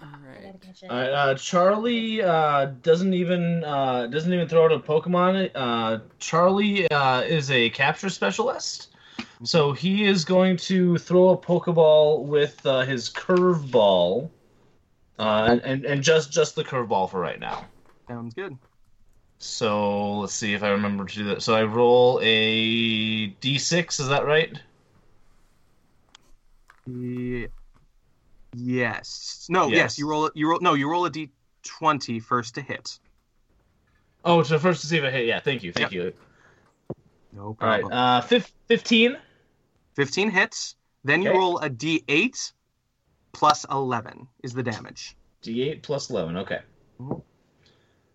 I 0.00 0.28
right. 0.28 0.42
gotta 0.44 0.58
catch 0.58 0.82
it. 0.84 0.90
All 0.90 0.96
right, 0.96 1.10
uh, 1.10 1.34
Charlie 1.34 2.22
uh, 2.22 2.66
doesn't 2.82 3.14
even 3.14 3.64
uh, 3.64 4.06
doesn't 4.06 4.32
even 4.32 4.46
throw 4.48 4.66
out 4.66 4.72
a 4.72 4.78
Pokemon. 4.78 5.50
Uh, 5.56 5.98
Charlie 6.20 6.88
uh, 6.90 7.22
is 7.22 7.50
a 7.50 7.68
capture 7.70 8.08
specialist, 8.08 8.94
so 9.44 9.72
he 9.72 10.04
is 10.04 10.24
going 10.24 10.56
to 10.56 10.98
throw 10.98 11.30
a 11.30 11.38
Pokeball 11.38 12.24
with 12.24 12.64
uh, 12.66 12.80
his 12.80 13.08
curveball, 13.08 14.30
uh, 15.18 15.46
and, 15.50 15.60
and 15.62 15.84
and 15.84 16.02
just 16.02 16.32
just 16.32 16.54
the 16.56 16.64
curveball 16.64 17.10
for 17.10 17.20
right 17.20 17.38
now. 17.40 17.66
Sounds 18.08 18.34
good. 18.34 18.56
So 19.38 20.18
let's 20.20 20.34
see 20.34 20.54
if 20.54 20.62
I 20.62 20.70
remember 20.70 21.04
to 21.04 21.14
do 21.14 21.24
that. 21.26 21.42
So 21.42 21.54
I 21.54 21.62
roll 21.62 22.18
a 22.22 23.28
d6. 23.28 24.00
Is 24.00 24.08
that 24.08 24.26
right? 24.26 24.52
Ye- 26.86 27.48
Yes. 28.54 29.46
No. 29.50 29.68
Yes. 29.68 29.76
Yes. 29.76 29.98
You 29.98 30.08
roll. 30.08 30.30
You 30.34 30.48
roll. 30.50 30.58
No. 30.60 30.74
You 30.74 30.90
roll 30.90 31.06
a 31.06 31.10
d20 31.10 32.22
first 32.22 32.54
to 32.56 32.62
hit. 32.62 32.98
Oh, 34.24 34.42
so 34.42 34.58
first 34.58 34.80
to 34.80 34.86
see 34.88 34.98
if 34.98 35.04
I 35.04 35.10
hit. 35.10 35.26
Yeah, 35.26 35.38
thank 35.40 35.62
you, 35.62 35.72
thank 35.72 35.92
you. 35.92 36.12
No 37.32 37.56
All 37.60 37.68
right, 37.68 37.80
problem. 37.80 37.92
uh, 37.98 38.20
fif- 38.22 38.52
fifteen. 38.66 39.16
15 39.98 40.30
hits. 40.30 40.76
Then 41.02 41.22
you 41.22 41.30
Okay. 41.30 41.38
roll 41.38 41.58
a 41.58 41.68
d8 41.68 42.52
plus 43.32 43.66
11 43.68 44.28
is 44.44 44.52
the 44.54 44.62
damage. 44.62 45.16
D8 45.42 45.82
plus 45.82 46.08
11, 46.08 46.36
okay. 46.36 46.62
Mhm. 47.00 47.20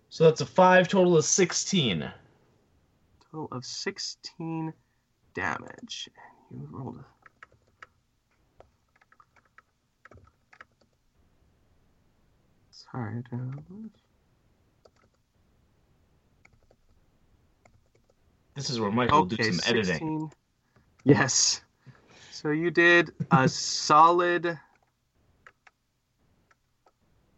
So 0.07 0.23
that's 0.23 0.39
a 0.39 0.45
5, 0.45 0.87
total 0.87 1.17
of 1.17 1.25
16. 1.25 2.09
Total 3.19 3.49
of 3.51 3.65
16 3.65 4.73
damage. 5.33 6.07
And 6.51 6.61
you 6.61 6.67
rolled 6.71 6.99
a. 6.99 7.05
Sorry. 12.71 13.23
to- 13.29 13.91
This 18.55 18.69
is 18.69 18.79
where 18.79 18.91
Michael 18.91 19.19
will 19.21 19.25
do 19.25 19.51
some 19.51 19.59
editing. 19.75 20.31
Yes. 21.03 21.61
So 22.43 22.49
you 22.51 22.71
did 22.71 23.11
a 23.31 23.47
solid 23.47 24.59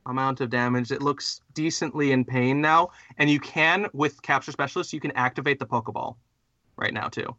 amount 0.08 0.42
of 0.42 0.50
damage. 0.50 0.92
It 0.92 1.04
looks 1.04 1.42
decently 1.54 2.12
in 2.12 2.26
pain 2.26 2.60
now, 2.60 2.90
and 3.20 3.30
you 3.30 3.40
can 3.40 3.88
with 3.94 4.20
capture 4.24 4.52
specialist 4.52 4.94
you 4.94 5.00
can 5.00 5.12
activate 5.12 5.60
the 5.60 5.66
Pokeball 5.68 6.16
right 6.76 6.92
now 6.92 7.08
too. 7.08 7.36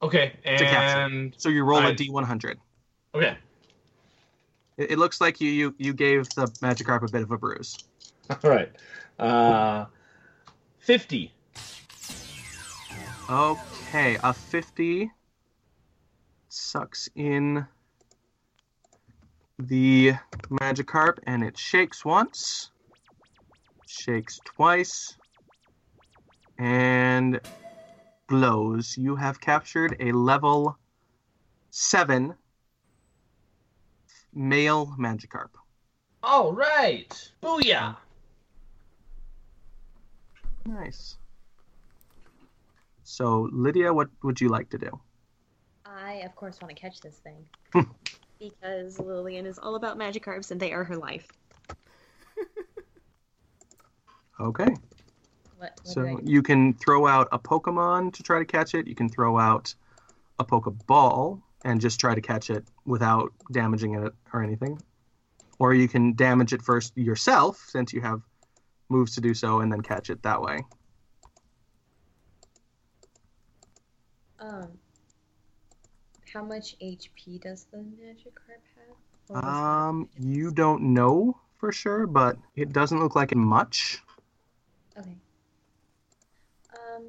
Okay, 0.00 0.34
To 0.44 0.58
capture. 0.58 1.00
and 1.00 1.34
So 1.36 1.48
you 1.48 1.64
roll 1.64 1.80
a 1.80 1.82
Alright. 1.82 1.98
D100. 1.98 2.54
okay, 3.16 3.36
It, 4.76 4.92
it 4.92 4.98
looks 5.00 5.20
like 5.20 5.40
you, 5.40 5.50
you 5.50 5.74
you 5.76 5.92
gave 5.92 6.28
the 6.36 6.46
Magikarp 6.62 7.02
a 7.02 7.10
bit 7.10 7.22
of 7.22 7.32
a 7.32 7.36
bruise. 7.36 7.78
all 8.30 8.50
right. 8.50 8.70
Uh, 9.18 9.86
50. 10.78 11.32
Okay, 13.28 14.18
a 14.22 14.32
50 14.32 15.10
sucks 16.58 17.08
in 17.14 17.66
the 19.58 20.14
Magikarp 20.50 21.18
and 21.26 21.42
it 21.42 21.56
shakes 21.56 22.04
once, 22.04 22.70
shakes 23.86 24.40
twice, 24.44 25.16
and 26.58 27.40
glows. 28.26 28.96
You 28.96 29.16
have 29.16 29.40
captured 29.40 29.96
a 30.00 30.12
level 30.12 30.76
7 31.70 32.34
male 34.34 34.94
Magikarp. 34.98 35.50
All 36.22 36.52
right. 36.52 37.30
Booyah. 37.42 37.96
Nice. 40.66 41.16
So, 43.04 43.48
Lydia, 43.52 43.92
what 43.92 44.08
would 44.22 44.40
you 44.40 44.48
like 44.48 44.68
to 44.70 44.78
do? 44.78 45.00
I, 45.88 46.22
of 46.24 46.36
course, 46.36 46.60
want 46.60 46.74
to 46.74 46.80
catch 46.80 47.00
this 47.00 47.16
thing. 47.16 47.88
because 48.38 48.98
Lillian 48.98 49.46
is 49.46 49.58
all 49.58 49.74
about 49.74 49.98
Magikarps 49.98 50.50
and 50.50 50.60
they 50.60 50.72
are 50.72 50.84
her 50.84 50.96
life. 50.96 51.26
Okay. 54.40 54.68
What, 55.56 55.72
what 55.82 55.88
So 55.88 56.20
you 56.22 56.42
can 56.42 56.74
throw 56.74 57.06
out 57.06 57.28
a 57.32 57.38
Pokemon 57.38 58.12
to 58.14 58.22
try 58.22 58.38
to 58.38 58.44
catch 58.44 58.74
it. 58.74 58.86
You 58.86 58.94
can 58.94 59.08
throw 59.08 59.36
out 59.36 59.74
a 60.38 60.44
Pokeball 60.44 61.42
and 61.64 61.80
just 61.80 61.98
try 61.98 62.14
to 62.14 62.20
catch 62.20 62.50
it 62.50 62.64
without 62.84 63.32
damaging 63.50 63.94
it 63.94 64.12
or 64.32 64.42
anything. 64.44 64.80
Or 65.58 65.74
you 65.74 65.88
can 65.88 66.14
damage 66.14 66.52
it 66.52 66.62
first 66.62 66.96
yourself, 66.96 67.64
since 67.68 67.92
you 67.92 68.00
have 68.00 68.22
moves 68.88 69.16
to 69.16 69.20
do 69.20 69.34
so, 69.34 69.58
and 69.58 69.72
then 69.72 69.80
catch 69.80 70.08
it 70.08 70.22
that 70.22 70.40
way. 70.40 70.64
Um, 74.38 74.78
how 76.32 76.44
much 76.44 76.78
HP 76.80 77.40
does 77.40 77.66
the 77.70 77.78
Magikarp 77.78 78.62
have? 78.76 79.44
Um, 79.44 80.08
you 80.18 80.50
don't 80.50 80.94
know 80.94 81.38
for 81.58 81.72
sure, 81.72 82.06
but 82.06 82.36
it 82.56 82.72
doesn't 82.72 82.98
look 82.98 83.14
like 83.14 83.32
it 83.32 83.38
much. 83.38 83.98
Okay. 84.96 85.16
Um, 86.72 87.04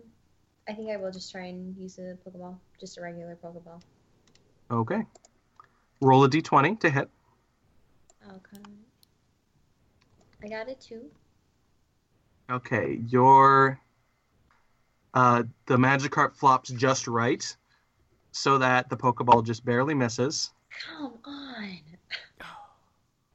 I 0.67 0.73
think 0.73 0.89
I 0.89 0.97
will 0.97 1.11
just 1.11 1.31
try 1.31 1.45
and 1.45 1.75
use 1.77 1.97
a 1.97 2.17
Pokeball, 2.25 2.57
just 2.79 2.97
a 2.97 3.01
regular 3.01 3.37
Pokeball. 3.43 3.81
Okay. 4.71 5.01
Roll 6.01 6.23
a 6.23 6.29
d20 6.29 6.79
to 6.81 6.89
hit. 6.89 7.09
Okay. 8.27 8.63
I 10.43 10.47
got 10.47 10.69
a 10.69 10.75
two. 10.75 11.09
Okay, 12.49 12.99
your 13.07 13.79
uh, 15.13 15.43
the 15.65 15.77
Magikarp 15.77 16.35
flops 16.35 16.69
just 16.69 17.07
right, 17.07 17.55
so 18.39 18.57
that 18.57 18.89
the 18.89 18.95
Pokeball 18.95 19.45
just 19.45 19.65
barely 19.65 19.93
misses, 19.93 20.51
Come 20.87 21.19
on. 21.25 21.79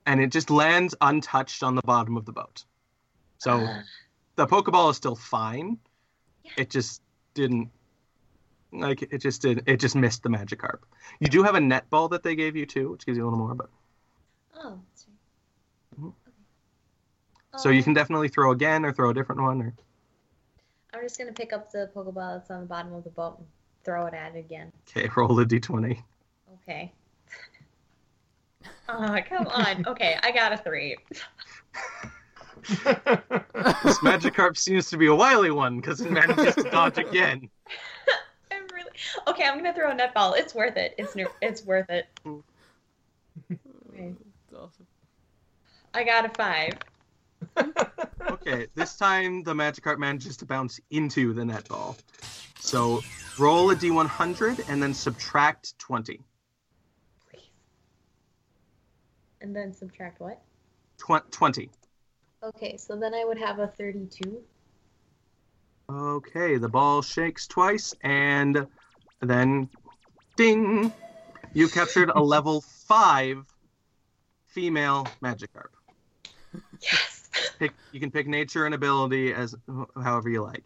and 0.06 0.20
it 0.20 0.32
just 0.32 0.50
lands 0.50 0.94
untouched 1.00 1.62
on 1.62 1.74
the 1.74 1.82
bottom 1.82 2.16
of 2.16 2.24
the 2.24 2.32
boat. 2.32 2.64
So 3.38 3.66
Ugh. 3.66 3.84
the 4.36 4.46
Pokeball 4.46 4.90
is 4.90 4.96
still 4.96 5.14
fine. 5.16 5.78
Yeah. 6.42 6.52
It 6.56 6.70
just 6.70 7.02
didn't 7.34 7.70
like 8.72 9.02
it 9.02 9.18
just 9.18 9.42
did 9.42 9.62
it 9.66 9.78
just 9.78 9.94
missed 9.94 10.22
the 10.22 10.30
Magikarp. 10.30 10.78
You 11.20 11.28
do 11.28 11.42
have 11.42 11.54
a 11.54 11.60
net 11.60 11.88
ball 11.90 12.08
that 12.08 12.22
they 12.22 12.34
gave 12.34 12.56
you 12.56 12.64
too, 12.66 12.90
which 12.92 13.04
gives 13.04 13.18
you 13.18 13.24
a 13.24 13.26
little 13.26 13.38
more, 13.38 13.54
but 13.54 13.68
oh, 14.56 14.80
that's 14.88 15.06
right. 15.06 16.00
Mhm. 16.00 16.08
Okay. 16.08 16.36
so 17.58 17.68
you 17.68 17.78
Um, 17.80 17.84
can 17.84 17.94
definitely 17.94 18.28
throw 18.28 18.52
again 18.52 18.84
or 18.86 18.92
throw 18.92 19.10
a 19.10 19.14
different 19.14 19.42
one 19.42 19.60
or 19.62 19.74
I'm 20.94 21.02
just 21.02 21.18
gonna 21.18 21.32
pick 21.32 21.52
up 21.52 21.70
the 21.72 21.90
Pokeball 21.94 22.38
that's 22.38 22.50
on 22.50 22.60
the 22.60 22.66
bottom 22.66 22.94
of 22.94 23.04
the 23.04 23.10
boat 23.10 23.38
and 23.38 23.46
throw 23.84 24.06
it 24.06 24.14
at 24.14 24.34
it 24.34 24.38
again. 24.38 24.72
okay, 24.88 25.08
roll 25.16 25.38
a 25.40 25.46
d20. 25.46 25.98
Okay. 26.62 26.92
Oh, 28.86 29.18
come 29.26 29.46
on. 29.46 29.86
Okay, 29.86 30.18
I 30.22 30.30
got 30.30 30.52
a 30.52 30.58
three. 30.58 30.96
This 32.66 33.98
Magikarp 33.98 34.56
seems 34.56 34.88
to 34.90 34.96
be 34.96 35.06
a 35.06 35.14
wily 35.14 35.50
one 35.50 35.76
because 35.80 36.00
it 36.00 36.10
manages 36.10 36.54
to 36.56 36.64
dodge 36.64 36.98
again. 36.98 37.48
I'm 38.50 38.62
really 38.72 38.90
okay. 39.28 39.44
I'm 39.44 39.56
gonna 39.56 39.74
throw 39.74 39.90
a 39.90 39.94
netball. 39.94 40.36
It's 40.36 40.54
worth 40.54 40.76
it. 40.76 40.94
It's 40.98 41.14
ner- 41.16 41.32
it's 41.42 41.64
worth 41.64 41.88
it. 41.90 42.06
Okay. 42.26 42.40
It's 43.98 44.54
awesome. 44.54 44.86
I 45.94 46.04
got 46.04 46.24
a 46.26 46.28
five. 46.30 46.74
Okay, 48.30 48.66
this 48.74 48.96
time 48.96 49.42
the 49.42 49.54
Magikarp 49.54 49.98
manages 49.98 50.36
to 50.38 50.46
bounce 50.46 50.78
into 50.90 51.32
the 51.32 51.44
net 51.44 51.66
ball. 51.68 51.96
So 52.58 53.00
roll 53.38 53.70
a 53.70 53.76
d100 53.76 54.68
and 54.68 54.82
then 54.82 54.92
subtract 54.92 55.78
20. 55.78 56.20
Please. 57.30 57.40
And 59.40 59.54
then 59.54 59.72
subtract 59.72 60.20
what? 60.20 60.42
Tw- 60.98 61.30
20. 61.30 61.70
Okay, 62.42 62.76
so 62.76 62.96
then 62.96 63.14
I 63.14 63.24
would 63.24 63.38
have 63.38 63.58
a 63.58 63.68
32. 63.68 64.42
Okay, 65.90 66.58
the 66.58 66.68
ball 66.68 67.02
shakes 67.02 67.46
twice 67.46 67.94
and 68.02 68.66
then 69.20 69.68
ding! 70.36 70.92
You 71.52 71.68
captured 71.68 72.10
a 72.14 72.22
level 72.22 72.60
5 72.60 73.44
female 74.46 75.06
Magikarp. 75.22 75.70
Yes. 76.80 77.13
Pick, 77.58 77.72
you 77.92 78.00
can 78.00 78.10
pick 78.10 78.26
nature 78.26 78.66
and 78.66 78.74
ability 78.74 79.32
as 79.32 79.54
however 80.02 80.28
you 80.28 80.42
like. 80.42 80.64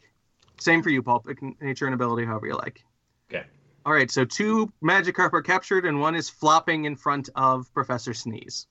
Same 0.59 0.83
for 0.83 0.91
you, 0.91 1.03
Paul. 1.03 1.21
Pick 1.21 1.39
nature 1.61 1.87
and 1.87 1.95
ability 1.95 2.25
however 2.25 2.47
you 2.47 2.55
like. 2.55 2.85
Okay. 3.31 3.47
All 3.87 3.93
right, 3.93 4.11
so 4.11 4.25
two 4.25 4.73
Magikarp 4.83 5.33
are 5.33 5.43
captured 5.43 5.85
and 5.87 6.01
one 6.01 6.15
is 6.15 6.29
flopping 6.29 6.85
in 6.85 6.97
front 6.97 7.29
of 7.35 7.73
Professor 7.73 8.13
Sneeze. 8.15 8.67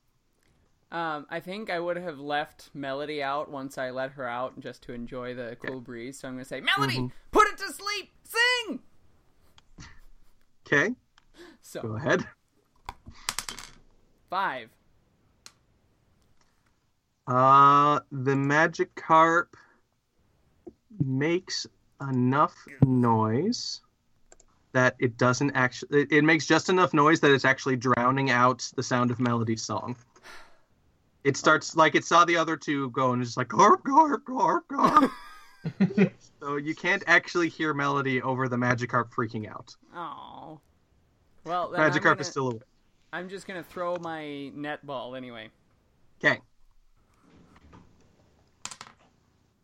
Um, 0.92 1.26
I 1.30 1.40
think 1.42 1.70
I 1.70 1.80
would 1.80 1.98
have 1.98 2.18
left 2.20 2.70
Melody 2.74 3.22
out 3.22 3.50
once 3.52 3.78
I 3.78 3.90
let 3.92 4.12
her 4.12 4.26
out 4.28 4.60
just 4.60 4.84
to 4.84 4.94
enjoy 4.94 5.34
the 5.34 5.58
cool 5.66 5.82
breeze. 5.82 6.20
So 6.20 6.28
I'm 6.28 6.36
going 6.36 6.46
to 6.46 6.48
say, 6.48 6.62
Melody, 6.62 6.98
Mhm. 7.00 7.12
put 7.32 7.48
it 7.48 7.58
to 7.58 7.72
sleep, 7.74 8.12
sing. 8.24 8.80
Okay, 10.66 10.96
So 11.62 11.82
go 11.82 11.96
ahead. 11.96 12.28
five. 14.30 14.70
Uh, 17.28 18.00
the 18.12 18.88
carp 18.96 19.56
makes 21.04 21.68
enough 22.02 22.56
noise 22.86 23.82
that 24.72 24.96
it 25.00 25.18
doesn't 25.18 25.52
actually. 25.52 26.02
It, 26.02 26.12
it 26.12 26.24
makes 26.24 26.46
just 26.46 26.70
enough 26.70 26.94
noise 26.94 27.20
that 27.22 27.32
it's 27.32 27.46
actually 27.46 27.76
drowning 27.76 28.30
out 28.30 28.70
the 28.76 28.84
sound 28.84 29.12
of 29.12 29.20
Melody's 29.20 29.64
song. 29.64 29.96
It 31.24 31.36
starts 31.36 31.76
like 31.76 31.96
it 31.96 32.06
saw 32.06 32.24
the 32.24 32.38
other 32.38 32.56
two 32.56 32.90
go 32.92 33.12
and 33.12 33.22
it's 33.22 33.32
just 33.32 33.38
like 33.38 33.50
garp 33.50 33.82
garp 33.82 34.24
garp 34.24 34.62
garp. 34.72 36.12
so 36.40 36.56
you 36.56 36.76
can't 36.76 37.04
actually 37.08 37.50
hear 37.50 37.74
Melody 37.74 38.22
over 38.22 38.48
the 38.48 38.56
Magikarp 38.56 39.10
freaking 39.10 39.50
out. 39.50 39.76
Oh. 39.94 40.62
Well, 41.44 41.70
then 41.70 41.82
I'm, 41.82 41.92
Magikarp 41.92 42.04
gonna, 42.04 42.22
is 42.22 42.28
still 42.28 42.50
awake. 42.52 42.62
I'm 43.12 43.30
just 43.30 43.48
going 43.48 43.62
to 43.62 43.70
throw 43.70 43.98
my 43.98 44.50
net 44.50 44.86
ball 44.86 45.16
anyway. 45.16 45.50
Okay, 46.24 46.40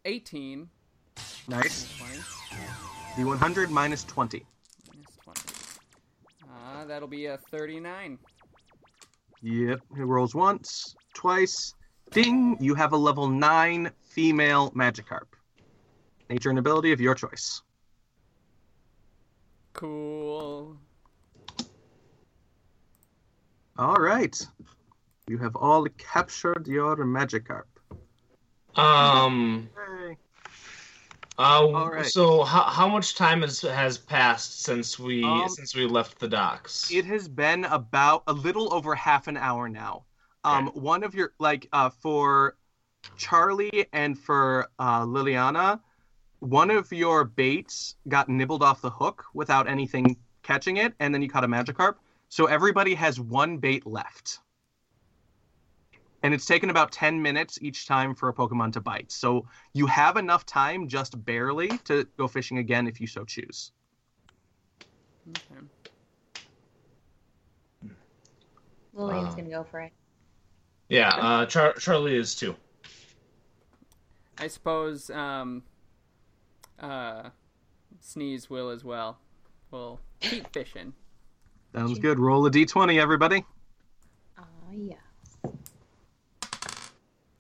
18. 0.06 0.70
nice. 1.48 1.98
20. 1.98 2.20
D100 3.16 3.70
minus 3.70 4.04
20. 4.04 4.46
Minus 4.94 5.16
20. 5.24 5.42
Uh, 6.50 6.86
that'll 6.86 7.08
be 7.08 7.28
a 7.28 7.38
39. 7.38 8.18
Yep, 9.42 9.82
it 9.98 10.04
rolls 10.04 10.34
once, 10.34 10.96
twice. 11.13 11.74
Ding! 12.12 12.58
You 12.60 12.76
have 12.76 12.94
a 12.94 12.98
level 12.98 13.28
9 13.28 13.92
female 14.02 14.72
Magikarp. 14.72 15.28
Nature 16.30 16.50
and 16.50 16.60
ability 16.60 16.92
of 16.92 17.02
your 17.02 17.16
choice. 17.16 17.62
Cool. 19.74 20.78
All 23.78 23.96
right. 23.96 24.39
You 25.28 25.38
have 25.39 25.56
all 25.56 25.86
captured 25.98 26.68
your 26.68 26.96
Magikarp. 26.98 27.73
Um. 28.76 29.70
Uh, 31.38 31.89
right. 31.91 32.06
So 32.06 32.43
how, 32.43 32.64
how 32.64 32.88
much 32.88 33.16
time 33.16 33.41
has 33.41 33.62
has 33.62 33.97
passed 33.97 34.62
since 34.62 35.00
we 35.00 35.24
Um, 35.24 35.50
since 35.50 35.76
we 35.76 35.86
left 35.86 36.20
the 36.20 36.28
docks? 36.28 36.91
It 36.91 37.06
has 37.06 37.28
been 37.28 37.66
about 37.66 38.24
a 38.28 38.34
little 38.34 38.74
over 38.74 38.93
half 38.93 39.28
an 39.28 39.38
hour 39.38 39.68
now. 39.68 40.04
Um, 40.43 40.68
one 40.68 41.04
of 41.04 41.16
your 41.16 41.34
like 41.39 41.68
uh, 41.74 41.89
for 41.89 42.56
Charlie 43.18 43.88
and 43.93 44.18
for 44.18 44.70
uh, 44.78 45.02
Liliana, 45.02 45.80
one 46.39 46.70
of 46.70 46.91
your 46.91 47.24
baits 47.24 47.95
got 48.08 48.30
nibbled 48.30 48.62
off 48.62 48.82
the 48.82 48.89
hook 48.89 49.26
without 49.34 49.68
anything 49.68 50.18
catching 50.43 50.78
it, 50.78 50.93
and 51.00 51.14
then 51.14 51.22
you 51.22 51.30
caught 51.30 51.43
a 51.43 51.47
Magikarp. 51.47 51.95
So 52.30 52.45
everybody 52.45 52.93
has 52.95 53.20
one 53.20 53.58
bait 53.58 53.88
left. 53.88 54.39
And 56.24 56.34
it's 56.34 56.45
taken 56.45 56.69
about 56.69 56.91
10 56.93 57.21
minutes 57.21 57.59
each 57.61 57.86
time 57.86 58.15
for 58.15 58.30
a 58.30 58.34
Pokemon 58.34 58.71
to 58.74 58.82
bite. 58.82 59.11
So 59.11 59.45
you 59.74 59.86
have 59.88 60.15
enough 60.15 60.45
time, 60.45 60.88
just 60.88 61.24
barely, 61.26 61.67
to 61.80 62.07
go 62.17 62.30
fishing 62.30 62.59
again 62.59 62.88
if 62.88 63.01
you 63.01 63.07
so 63.07 63.26
choose. 63.26 63.74
Okay. 65.30 65.61
Lillian's 68.93 69.34
Uh, 69.34 69.38
gonna 69.38 69.49
go 69.49 69.63
for 69.65 69.82
it. 69.82 69.91
yeah, 70.88 71.09
uh, 71.15 71.45
Char- 71.45 71.74
Charlie 71.74 72.15
is 72.15 72.36
too. 72.36 72.55
I 74.38 74.47
suppose 74.47 75.09
um, 75.09 75.63
uh, 76.80 77.30
Sneeze 77.99 78.49
will 78.49 78.69
as 78.69 78.84
well. 78.84 79.19
We'll 79.71 79.99
keep 80.21 80.51
fishing. 80.53 80.93
Sounds 81.74 81.99
good. 81.99 82.19
Roll 82.19 82.45
a 82.45 82.51
d20, 82.51 82.99
everybody. 82.99 83.43
Oh 84.38 84.43
yeah. 84.71 84.95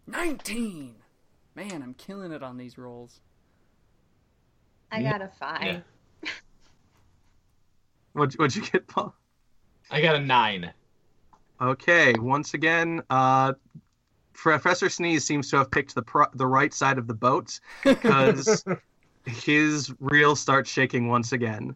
19! 0.07 0.95
Man, 1.55 1.83
I'm 1.83 1.93
killing 1.93 2.31
it 2.31 2.43
on 2.43 2.57
these 2.57 2.77
rolls. 2.77 3.21
I 4.91 5.01
got 5.01 5.21
a 5.21 5.27
five. 5.27 5.83
What'd, 8.13 8.37
what'd 8.39 8.55
you 8.55 8.61
get, 8.61 8.87
Paul? 8.87 9.15
I 9.89 9.99
got 10.01 10.15
a 10.15 10.19
nine. 10.19 10.71
Okay, 11.59 12.13
once 12.19 12.53
again, 12.53 13.01
uh, 13.09 13.53
Professor 14.33 14.87
Sneeze 14.87 15.25
seems 15.25 15.49
to 15.49 15.57
have 15.57 15.71
picked 15.71 15.95
the 15.95 16.03
pro- 16.03 16.29
the 16.35 16.45
right 16.45 16.73
side 16.73 16.99
of 16.99 17.07
the 17.07 17.13
boat 17.15 17.59
because 17.83 18.63
his 19.25 19.91
reel 19.99 20.35
starts 20.35 20.69
shaking 20.69 21.07
once 21.07 21.31
again. 21.31 21.75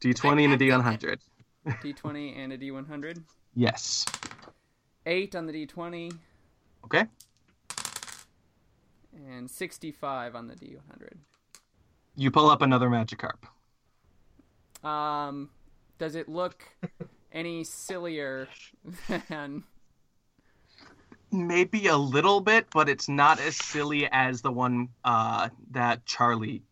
D20 0.00 0.44
and 0.44 0.54
a 0.54 0.56
D100. 0.56 1.18
D20 1.66 2.38
and 2.38 2.52
a 2.52 2.58
D100. 2.58 3.22
Yes. 3.54 4.06
Eight 5.06 5.34
on 5.34 5.46
the 5.46 5.66
D20 5.66 6.16
Okay. 6.84 7.06
And 9.14 9.50
65 9.50 10.34
on 10.34 10.48
the 10.48 10.54
D100. 10.54 11.16
You 12.16 12.30
pull 12.30 12.48
up 12.48 12.62
another 12.62 12.88
Magikarp. 12.88 13.44
Um, 14.86 15.50
does 15.98 16.14
it 16.14 16.28
look 16.28 16.64
any 17.32 17.64
sillier 17.64 18.48
than? 19.28 19.64
Maybe 21.32 21.88
a 21.88 21.96
little 21.96 22.40
bit, 22.40 22.66
but 22.72 22.88
it's 22.88 23.08
not 23.08 23.40
as 23.40 23.56
silly 23.56 24.08
as 24.12 24.42
the 24.42 24.52
one 24.52 24.88
uh, 25.04 25.48
that 25.72 26.06
Charlie 26.06 26.62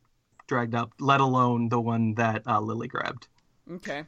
dragged 0.47 0.74
up, 0.74 0.93
let 1.01 1.20
alone 1.20 1.68
the 1.68 1.80
one 1.80 2.14
that 2.14 2.47
uh, 2.47 2.61
Lily 2.61 2.86
grabbed. 2.86 3.26
Okay, 3.72 4.05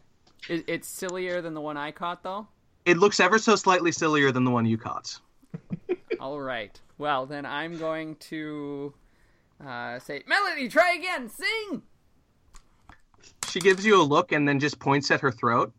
it, 0.48 0.64
it's 0.68 0.86
sillier 0.86 1.40
than 1.40 1.54
the 1.54 1.60
one 1.60 1.76
I 1.76 1.90
caught, 1.90 2.22
though. 2.22 2.46
It 2.84 2.98
looks 2.98 3.18
ever 3.18 3.38
so 3.38 3.56
slightly 3.56 3.90
sillier 3.90 4.30
than 4.30 4.44
the 4.44 4.50
one 4.50 4.66
you 4.66 4.76
caught. 4.76 5.18
All 6.20 6.40
right. 6.40 6.78
Well, 6.98 7.26
then 7.26 7.44
I'm 7.46 7.76
going 7.78 8.16
to 8.16 8.94
uh, 9.64 9.98
say, 9.98 10.22
Melody, 10.26 10.68
try 10.68 10.94
again. 10.94 11.28
Sing. 11.28 11.82
She 13.48 13.60
gives 13.60 13.84
you 13.86 14.00
a 14.00 14.02
look 14.02 14.32
and 14.32 14.46
then 14.48 14.58
just 14.60 14.78
points 14.78 15.10
at 15.10 15.20
her 15.20 15.30
throat. 15.32 15.72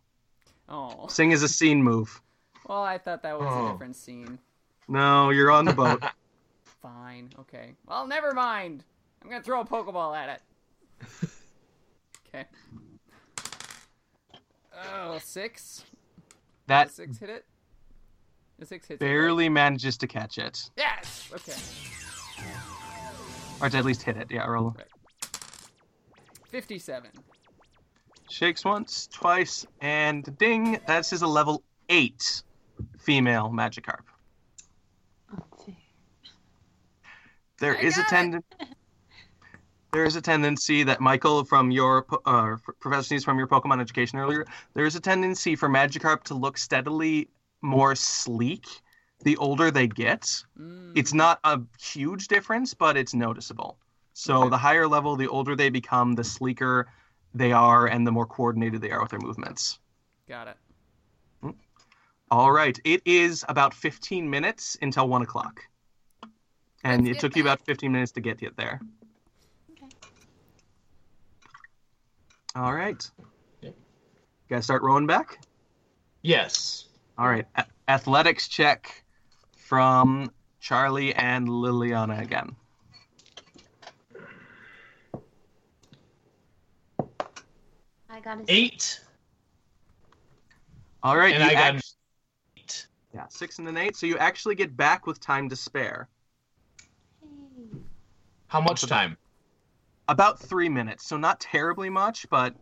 Oh, 0.68 1.06
Sing 1.08 1.30
is 1.32 1.42
a 1.42 1.48
scene 1.48 1.82
move. 1.82 2.20
well, 2.68 2.82
I 2.82 2.98
thought 2.98 3.22
that 3.22 3.38
was 3.38 3.46
a 3.46 3.50
Oh. 3.50 3.72
different 3.72 3.96
scene. 3.96 4.38
No, 4.88 5.30
you're 5.30 5.50
on 5.50 5.64
the 5.64 5.72
boat. 5.72 6.02
Fine. 6.82 7.30
Okay. 7.40 7.74
Well, 7.86 8.06
never 8.06 8.32
mind. 8.32 8.84
I'm 9.22 9.28
gonna 9.30 9.42
throw 9.42 9.60
a 9.60 9.64
Pokeball 9.64 10.16
at 10.16 10.40
it. 10.40 11.30
Okay. 12.34 12.44
Oh, 14.92 15.18
six. 15.22 15.84
That 16.66 16.88
The 16.88 16.92
six 16.94 17.18
hit 17.18 17.30
it. 17.30 17.44
The 18.58 18.66
six 18.66 18.86
hits. 18.88 18.96
it, 18.96 19.04
barely 19.04 19.48
manages 19.48 19.96
to 19.98 20.06
catch 20.06 20.38
it, 20.38 20.70
Yes. 20.76 21.28
Okay. 21.34 21.52
or 23.60 23.68
to 23.68 23.76
at 23.76 23.84
least 23.84 24.02
hit 24.02 24.16
it. 24.16 24.30
Yeah, 24.30 24.46
roll. 24.46 24.74
Fifty-seven. 26.50 27.10
Shakes 28.30 28.64
once, 28.64 29.06
twice, 29.08 29.66
and 29.80 30.36
ding. 30.38 30.80
That's 30.86 31.12
is 31.12 31.22
a 31.22 31.26
level 31.26 31.62
eight 31.88 32.42
female 32.98 33.50
Magikarp. 33.50 34.02
There 37.58 37.76
I 37.76 37.80
is 37.80 37.96
a 37.96 38.00
got 38.02 38.06
it. 38.06 38.10
tendon. 38.10 38.44
There 39.92 40.04
is 40.04 40.16
a 40.16 40.20
tendency 40.20 40.82
that 40.82 41.00
Michael 41.00 41.44
from 41.44 41.70
your 41.70 42.04
uh, 42.26 42.56
Professor 42.80 43.04
Sneeze 43.04 43.24
from 43.24 43.38
your 43.38 43.46
Pokemon 43.46 43.80
education 43.80 44.18
earlier. 44.18 44.44
There 44.74 44.84
is 44.84 44.94
a 44.94 45.00
tendency 45.00 45.56
for 45.56 45.70
Magikarp 45.70 46.24
to 46.24 46.34
look 46.34 46.58
steadily 46.58 47.30
more 47.66 47.94
sleek 47.94 48.66
the 49.22 49.36
older 49.38 49.70
they 49.70 49.86
get. 49.88 50.22
Mm, 50.58 50.92
It's 50.94 51.12
not 51.12 51.40
a 51.44 51.60
huge 51.80 52.28
difference, 52.28 52.74
but 52.74 52.96
it's 52.96 53.12
noticeable. 53.14 53.78
So 54.14 54.42
Okay. 54.42 54.50
the 54.50 54.58
higher 54.58 54.86
level, 54.88 55.16
the 55.16 55.28
older 55.28 55.56
they 55.56 55.68
become, 55.68 56.14
the 56.14 56.24
sleeker 56.24 56.88
they 57.34 57.52
are, 57.52 57.86
and 57.86 58.06
the 58.06 58.12
more 58.12 58.26
coordinated 58.26 58.80
they 58.80 58.90
are 58.90 59.00
with 59.02 59.10
their 59.10 59.20
movements. 59.20 59.78
got 60.28 60.48
it. 60.48 60.56
All 62.30 62.50
right, 62.50 62.76
it 62.84 63.02
is 63.04 63.44
about 63.48 63.72
15 63.72 64.28
minutes 64.28 64.76
until 64.82 65.06
one 65.08 65.22
o'clock, 65.22 65.60
and 66.82 67.02
Let's 67.02 67.10
it 67.10 67.12
get 67.14 67.20
took 67.20 67.36
you 67.36 67.42
about 67.42 67.60
15 67.64 67.92
minutes 67.92 68.12
to 68.12 68.20
get 68.20 68.42
it 68.42 68.56
there. 68.56 68.80
Okay. 69.70 69.86
All 72.56 72.72
right. 72.72 73.08
Yeah. 73.60 73.70
Guys, 74.48 74.64
start 74.64 74.82
rowing 74.82 75.06
back. 75.06 75.38
Yes. 76.22 76.86
All 77.18 77.28
right, 77.28 77.46
a- 77.56 77.64
athletics 77.88 78.48
check 78.48 79.02
from 79.56 80.30
Charlie 80.60 81.14
and 81.14 81.48
Liliana 81.48 82.20
again. 82.20 82.54
I 88.10 88.20
got 88.20 88.38
a 88.40 88.44
Eight. 88.48 89.00
All 91.02 91.16
right, 91.16 91.34
And 91.34 91.44
you 91.44 91.50
I 91.50 91.54
got 91.54 91.74
act- 91.76 91.94
eight. 92.56 92.86
yeah, 93.14 93.26
six 93.28 93.58
and 93.58 93.68
an 93.68 93.76
eight. 93.76 93.96
So 93.96 94.06
you 94.06 94.18
actually 94.18 94.54
get 94.54 94.76
back 94.76 95.06
with 95.06 95.20
time 95.20 95.48
to 95.48 95.56
spare. 95.56 96.08
Hey. 97.22 97.78
How 98.48 98.60
much 98.60 98.82
time? 98.86 99.16
About 100.08 100.38
three 100.38 100.68
minutes, 100.68 101.06
so 101.06 101.16
not 101.16 101.40
terribly 101.40 101.90
much, 101.90 102.26
but 102.30 102.54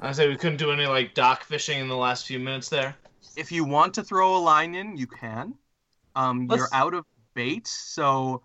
I 0.00 0.12
say 0.12 0.28
we 0.28 0.36
couldn't 0.36 0.58
do 0.58 0.72
any 0.72 0.86
like 0.86 1.14
dock 1.14 1.44
fishing 1.44 1.78
in 1.78 1.88
the 1.88 1.96
last 1.96 2.26
few 2.26 2.38
minutes 2.38 2.68
there. 2.68 2.96
If 3.40 3.50
you 3.50 3.64
want 3.64 3.94
to 3.94 4.04
throw 4.04 4.36
a 4.36 4.38
line 4.38 4.74
in, 4.74 4.96
you 4.96 5.06
can. 5.06 5.54
Um, 6.14 6.46
you're 6.50 6.68
out 6.72 6.92
of 6.92 7.06
bait, 7.34 7.66
so 7.66 8.42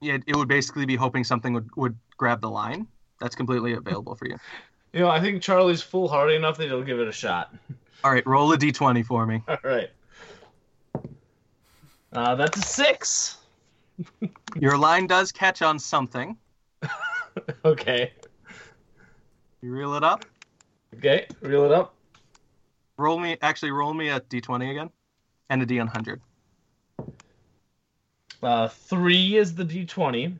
yeah, 0.00 0.18
it 0.26 0.36
would 0.36 0.48
basically 0.48 0.86
be 0.86 0.94
hoping 0.94 1.24
something 1.24 1.52
would, 1.52 1.68
would 1.76 1.98
grab 2.16 2.40
the 2.40 2.48
line. 2.48 2.86
That's 3.20 3.34
completely 3.34 3.74
available 3.74 4.14
for 4.14 4.26
you. 4.26 4.36
You 4.92 4.98
know, 4.98 5.08
I 5.08 5.20
think 5.20 5.40
Charlie's 5.40 5.80
foolhardy 5.80 6.34
enough 6.34 6.56
that 6.56 6.66
he'll 6.66 6.82
give 6.82 6.98
it 6.98 7.06
a 7.06 7.12
shot. 7.12 7.54
All 8.02 8.10
right, 8.10 8.26
roll 8.26 8.52
a 8.52 8.58
d20 8.58 9.06
for 9.06 9.24
me. 9.24 9.40
All 9.46 9.56
right. 9.62 9.88
Uh, 12.12 12.34
that's 12.34 12.58
a 12.58 12.62
six. 12.62 13.38
Your 14.60 14.76
line 14.76 15.06
does 15.06 15.30
catch 15.30 15.62
on 15.62 15.78
something. 15.78 16.36
Okay. 17.64 18.12
You 19.62 19.70
reel 19.70 19.94
it 19.94 20.02
up. 20.02 20.24
Okay. 20.96 21.28
Reel 21.40 21.66
it 21.66 21.70
up. 21.70 21.94
Roll 23.00 23.18
me, 23.18 23.38
actually, 23.40 23.70
roll 23.70 23.94
me 23.94 24.10
a 24.10 24.20
d20 24.20 24.70
again, 24.70 24.90
and 25.48 25.62
a 25.62 25.66
d100. 25.66 26.20
Uh, 28.42 28.68
three 28.68 29.36
is 29.38 29.54
the 29.54 29.64
D20. 29.64 30.38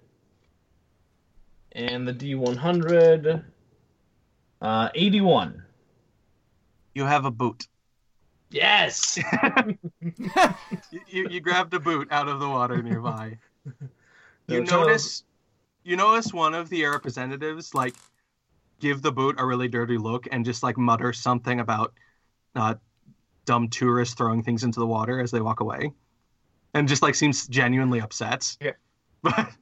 And 1.73 2.07
the 2.07 2.13
D100. 2.13 3.43
Uh, 4.61 4.89
81. 4.95 5.63
You 6.95 7.05
have 7.05 7.25
a 7.25 7.31
boot. 7.31 7.67
Yes! 8.51 9.19
You, 10.93 11.01
you, 11.09 11.29
you 11.31 11.41
grabbed 11.41 11.73
a 11.73 11.81
boot 11.81 12.09
out 12.11 12.29
of 12.29 12.41
the 12.41 12.49
water 12.49 12.83
nearby. 12.83 13.39
You 14.49 14.61
No, 14.61 14.67
Charlie- 14.67 14.87
notice, 14.89 15.25
you 15.85 15.97
notice 15.97 16.33
one 16.33 16.55
of 16.55 16.69
the 16.69 16.83
air 16.83 16.91
representatives 16.91 17.75
like 17.75 17.95
give 18.81 19.01
the 19.01 19.13
boot 19.13 19.37
a 19.39 19.47
really 19.47 19.69
dirty 19.69 19.97
look 19.97 20.27
and 20.33 20.45
just 20.45 20.63
like 20.63 20.77
mutter 20.77 21.13
something 21.13 21.61
about 21.61 21.95
uh, 22.55 22.75
dumb 23.45 23.69
tourists 23.69 24.15
throwing 24.15 24.43
things 24.43 24.65
into 24.65 24.81
the 24.81 24.87
water 24.87 25.21
as 25.21 25.31
they 25.31 25.41
walk 25.41 25.61
away, 25.61 25.93
and 26.75 26.89
just 26.89 27.03
like 27.03 27.15
seems 27.15 27.47
genuinely 27.47 28.01
upset. 28.01 28.57
Yeah. 28.61 28.73
But 29.23 29.53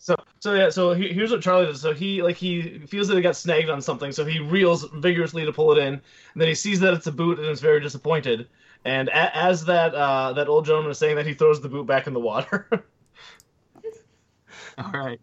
So, 0.00 0.14
so 0.38 0.54
yeah, 0.54 0.70
so 0.70 0.94
he, 0.94 1.12
here's 1.12 1.30
what 1.30 1.42
Charlie 1.42 1.66
does. 1.66 1.80
So 1.80 1.92
he 1.92 2.22
like 2.22 2.36
he 2.36 2.78
feels 2.86 3.08
that 3.08 3.16
he 3.16 3.22
got 3.22 3.36
snagged 3.36 3.68
on 3.68 3.82
something, 3.82 4.12
so 4.12 4.24
he 4.24 4.38
reels 4.38 4.84
vigorously 4.94 5.44
to 5.44 5.52
pull 5.52 5.72
it 5.72 5.78
in, 5.78 5.94
and 5.94 6.02
then 6.34 6.48
he 6.48 6.54
sees 6.54 6.80
that 6.80 6.94
it's 6.94 7.06
a 7.08 7.12
boot 7.12 7.38
and 7.38 7.48
is 7.48 7.60
very 7.60 7.80
disappointed. 7.80 8.48
And 8.84 9.08
a, 9.08 9.36
as 9.36 9.64
that 9.66 9.94
uh, 9.94 10.32
that 10.34 10.48
old 10.48 10.66
gentleman 10.66 10.92
is 10.92 10.98
saying 10.98 11.16
that, 11.16 11.26
he 11.26 11.34
throws 11.34 11.60
the 11.60 11.68
boot 11.68 11.86
back 11.86 12.06
in 12.06 12.14
the 12.14 12.20
water. 12.20 12.68
all 14.78 14.92
right. 14.92 15.20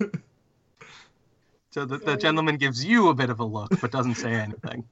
So 1.70 1.84
the, 1.84 1.98
the 1.98 2.16
gentleman 2.16 2.56
gives 2.56 2.82
you 2.82 3.10
a 3.10 3.14
bit 3.14 3.28
of 3.28 3.38
a 3.38 3.44
look, 3.44 3.68
but 3.82 3.92
doesn't 3.92 4.14
say 4.14 4.32
anything. 4.32 4.82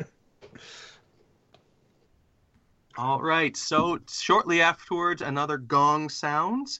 All 2.97 3.21
right. 3.21 3.57
So 3.57 3.99
shortly 4.09 4.63
afterwards, 4.63 5.21
another 5.21 5.59
gong 5.59 6.09
sounds, 6.09 6.79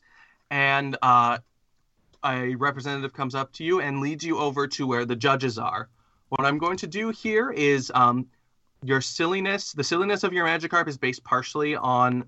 and 0.49 0.97
uh, 1.03 1.39
a 2.25 2.55
representative 2.55 3.13
comes 3.13 3.35
up 3.35 3.53
to 3.55 3.65
you 3.65 3.81
and 3.81 4.01
leads 4.01 4.25
you 4.25 4.39
over 4.39 4.69
to 4.69 4.87
where 4.87 5.05
the 5.05 5.17
judges 5.17 5.59
are. 5.59 5.89
What 6.29 6.47
I'm 6.47 6.59
going 6.59 6.77
to 6.79 6.87
do 6.87 7.11
here 7.11 7.51
is 7.51 7.91
um, 7.95 8.27
your 8.85 9.01
silliness. 9.01 9.73
The 9.73 9.83
silliness 9.83 10.23
of 10.23 10.33
your 10.33 10.47
Magikarp 10.47 10.87
is 10.87 10.97
based 10.97 11.25
partially 11.25 11.75
on, 11.75 12.25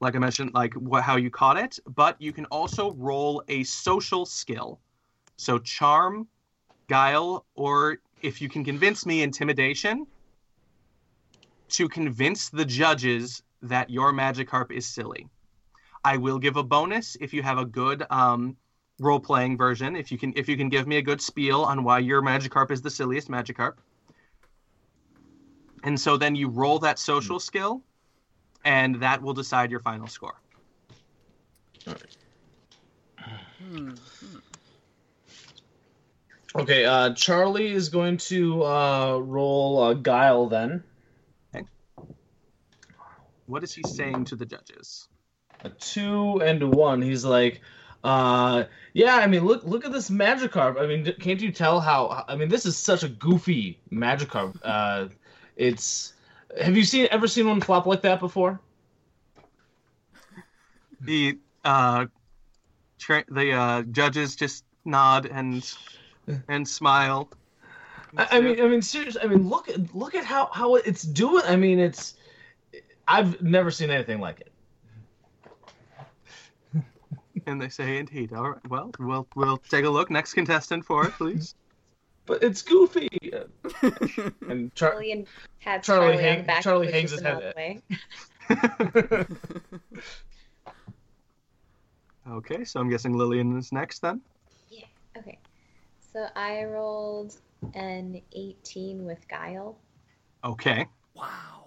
like 0.00 0.14
I 0.14 0.18
mentioned, 0.18 0.52
like 0.52 0.74
what, 0.74 1.02
how 1.02 1.16
you 1.16 1.30
caught 1.30 1.56
it, 1.56 1.78
but 1.86 2.20
you 2.20 2.32
can 2.32 2.44
also 2.46 2.92
roll 2.92 3.42
a 3.48 3.64
social 3.64 4.26
skill. 4.26 4.80
So 5.36 5.58
charm, 5.58 6.28
guile, 6.88 7.46
or 7.54 7.98
if 8.20 8.42
you 8.42 8.50
can 8.50 8.64
convince 8.64 9.06
me, 9.06 9.22
intimidation, 9.22 10.06
to 11.70 11.88
convince 11.88 12.48
the 12.48 12.64
judges 12.64 13.42
that 13.62 13.90
your 13.90 14.12
Magikarp 14.12 14.70
is 14.72 14.86
silly. 14.86 15.28
I 16.04 16.16
will 16.16 16.38
give 16.38 16.56
a 16.56 16.62
bonus 16.62 17.16
if 17.20 17.34
you 17.34 17.42
have 17.42 17.58
a 17.58 17.64
good 17.64 18.04
um, 18.10 18.56
role-playing 18.98 19.56
version. 19.56 19.96
If 19.96 20.10
you 20.10 20.18
can, 20.18 20.32
if 20.36 20.48
you 20.48 20.56
can 20.56 20.68
give 20.68 20.86
me 20.86 20.96
a 20.96 21.02
good 21.02 21.20
spiel 21.20 21.62
on 21.62 21.84
why 21.84 21.98
your 21.98 22.22
Magikarp 22.22 22.70
is 22.70 22.80
the 22.80 22.90
silliest 22.90 23.28
Magikarp. 23.28 23.74
And 25.82 25.98
so 25.98 26.16
then 26.16 26.34
you 26.34 26.48
roll 26.48 26.78
that 26.80 26.98
social 26.98 27.40
skill, 27.40 27.82
and 28.64 29.00
that 29.00 29.22
will 29.22 29.34
decide 29.34 29.70
your 29.70 29.80
final 29.80 30.06
score. 30.06 30.40
Hmm. 33.58 33.94
Okay, 36.56 36.84
uh, 36.84 37.14
Charlie 37.14 37.72
is 37.72 37.88
going 37.88 38.16
to 38.16 38.64
uh, 38.64 39.18
roll 39.18 39.82
uh, 39.82 39.94
Guile 39.94 40.48
then. 40.48 40.82
What 43.50 43.64
is 43.64 43.74
he 43.74 43.82
saying 43.82 44.26
to 44.26 44.36
the 44.36 44.46
judges? 44.46 45.08
A 45.64 45.70
two 45.70 46.40
and 46.40 46.62
a 46.62 46.68
one. 46.68 47.02
He's 47.02 47.24
like, 47.24 47.60
uh, 48.04 48.64
yeah. 48.94 49.16
I 49.16 49.26
mean, 49.26 49.44
look, 49.44 49.64
look 49.64 49.84
at 49.84 49.92
this 49.92 50.08
Magikarp. 50.08 50.80
I 50.80 50.86
mean, 50.86 51.12
can't 51.18 51.40
you 51.40 51.50
tell 51.50 51.80
how? 51.80 52.24
I 52.28 52.36
mean, 52.36 52.48
this 52.48 52.64
is 52.64 52.76
such 52.76 53.02
a 53.02 53.08
goofy 53.08 53.80
Magikarp. 53.92 54.56
Uh, 54.62 55.08
it's. 55.56 56.14
Have 56.60 56.76
you 56.76 56.84
seen 56.84 57.08
ever 57.10 57.26
seen 57.26 57.48
one 57.48 57.60
flop 57.60 57.86
like 57.86 58.02
that 58.02 58.20
before? 58.20 58.60
The 61.00 61.38
uh, 61.64 62.06
tra- 62.98 63.24
the 63.28 63.52
uh, 63.52 63.82
judges 63.82 64.36
just 64.36 64.64
nod 64.84 65.26
and 65.26 65.68
and 66.48 66.66
smile. 66.66 67.28
I, 68.16 68.28
I 68.32 68.40
mean, 68.40 68.60
I 68.60 68.68
mean, 68.68 68.82
seriously. 68.82 69.20
I 69.22 69.26
mean, 69.26 69.48
look 69.48 69.68
at 69.68 69.94
look 69.94 70.14
at 70.14 70.24
how 70.24 70.48
how 70.52 70.76
it's 70.76 71.02
doing. 71.02 71.42
I 71.46 71.56
mean, 71.56 71.80
it's. 71.80 72.14
I've 73.10 73.42
never 73.42 73.70
seen 73.72 73.90
anything 73.90 74.20
like 74.20 74.40
it. 74.40 74.52
And 77.46 77.60
they 77.60 77.68
say, 77.70 77.98
"Indeed, 77.98 78.32
all 78.32 78.50
right. 78.50 78.68
Well, 78.68 78.92
we'll 78.98 79.26
we'll 79.34 79.56
take 79.56 79.84
a 79.84 79.90
look. 79.90 80.10
Next 80.10 80.34
contestant 80.34 80.84
for 80.84 81.06
it, 81.06 81.12
please." 81.14 81.54
But 82.26 82.44
it's 82.44 82.62
goofy. 82.62 83.08
And 84.48 84.72
Char- 84.76 84.94
Lillian 84.94 85.26
Charlie 85.60 85.82
Charlie, 85.82 86.16
hang- 86.18 86.44
back 86.44 86.62
Charlie 86.62 86.86
and 86.86 86.94
hangs 86.94 87.10
his 87.10 87.20
head 87.22 87.42
out 87.42 89.26
okay, 92.30 92.64
so 92.64 92.78
I'm 92.78 92.88
guessing 92.88 93.14
Lillian 93.14 93.58
is 93.58 93.72
next 93.72 94.00
then. 94.00 94.20
Yeah. 94.68 94.84
Okay. 95.16 95.38
So 96.12 96.26
I 96.36 96.64
rolled 96.64 97.36
an 97.74 98.20
18 98.32 99.04
with 99.04 99.26
Guile. 99.26 99.76
Okay. 100.44 100.86
wow. 101.14 101.59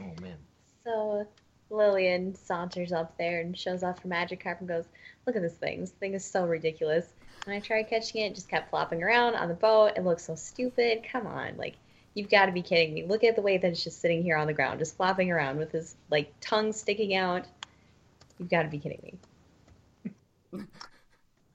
Okay. 0.00 0.12
oh 0.16 0.22
man. 0.22 0.36
So 0.84 1.26
Lillian 1.70 2.34
saunters 2.34 2.92
up 2.92 3.16
there 3.18 3.40
and 3.40 3.56
shows 3.56 3.82
off 3.82 4.02
her 4.02 4.08
Magikarp 4.08 4.60
and 4.60 4.68
goes, 4.68 4.84
Look 5.26 5.36
at 5.36 5.42
this 5.42 5.54
thing. 5.54 5.80
This 5.80 5.90
thing 5.90 6.14
is 6.14 6.24
so 6.24 6.44
ridiculous. 6.46 7.06
And 7.46 7.54
I 7.54 7.60
tried 7.60 7.84
catching 7.84 8.22
it, 8.22 8.26
it 8.26 8.34
just 8.34 8.48
kept 8.48 8.70
flopping 8.70 9.02
around 9.02 9.34
on 9.34 9.48
the 9.48 9.54
boat. 9.54 9.92
It 9.96 10.04
looks 10.04 10.24
so 10.24 10.34
stupid. 10.34 11.04
Come 11.10 11.26
on. 11.26 11.56
Like, 11.56 11.76
you've 12.14 12.30
got 12.30 12.46
to 12.46 12.52
be 12.52 12.62
kidding 12.62 12.94
me. 12.94 13.04
Look 13.04 13.24
at 13.24 13.36
the 13.36 13.42
way 13.42 13.58
that 13.58 13.68
it's 13.68 13.84
just 13.84 14.00
sitting 14.00 14.22
here 14.22 14.36
on 14.36 14.46
the 14.46 14.52
ground, 14.52 14.78
just 14.78 14.96
flopping 14.96 15.30
around 15.30 15.58
with 15.58 15.72
his, 15.72 15.96
like, 16.10 16.32
tongue 16.40 16.72
sticking 16.72 17.14
out. 17.14 17.46
You've 18.38 18.50
got 18.50 18.62
to 18.62 18.68
be 18.68 18.78
kidding 18.78 19.18
me. 20.52 20.64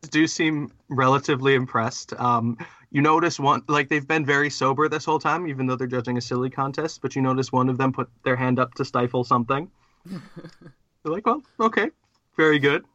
Do 0.10 0.28
seem 0.28 0.72
relatively 0.90 1.56
impressed. 1.56 2.14
Um, 2.14 2.58
you 2.92 3.02
notice 3.02 3.40
one 3.40 3.64
like 3.68 3.90
they've 3.90 4.08
been 4.08 4.26
very 4.26 4.50
sober 4.50 4.88
this 4.90 5.06
whole 5.06 5.20
time, 5.20 5.48
even 5.48 5.68
though 5.68 5.76
they're 5.76 5.88
judging 5.88 6.18
a 6.18 6.22
silly 6.22 6.50
contest. 6.50 7.02
But 7.02 7.16
you 7.16 7.22
notice 7.22 7.52
one 7.52 7.70
of 7.70 7.78
them 7.78 7.92
put 7.92 8.10
their 8.24 8.36
hand 8.36 8.60
up 8.60 8.74
to 8.76 8.86
stifle 8.86 9.24
something. 9.24 9.70
They're 11.04 11.14
like, 11.14 11.26
"Well, 11.26 11.42
okay, 11.60 11.92
very 12.36 12.60
good." 12.60 12.86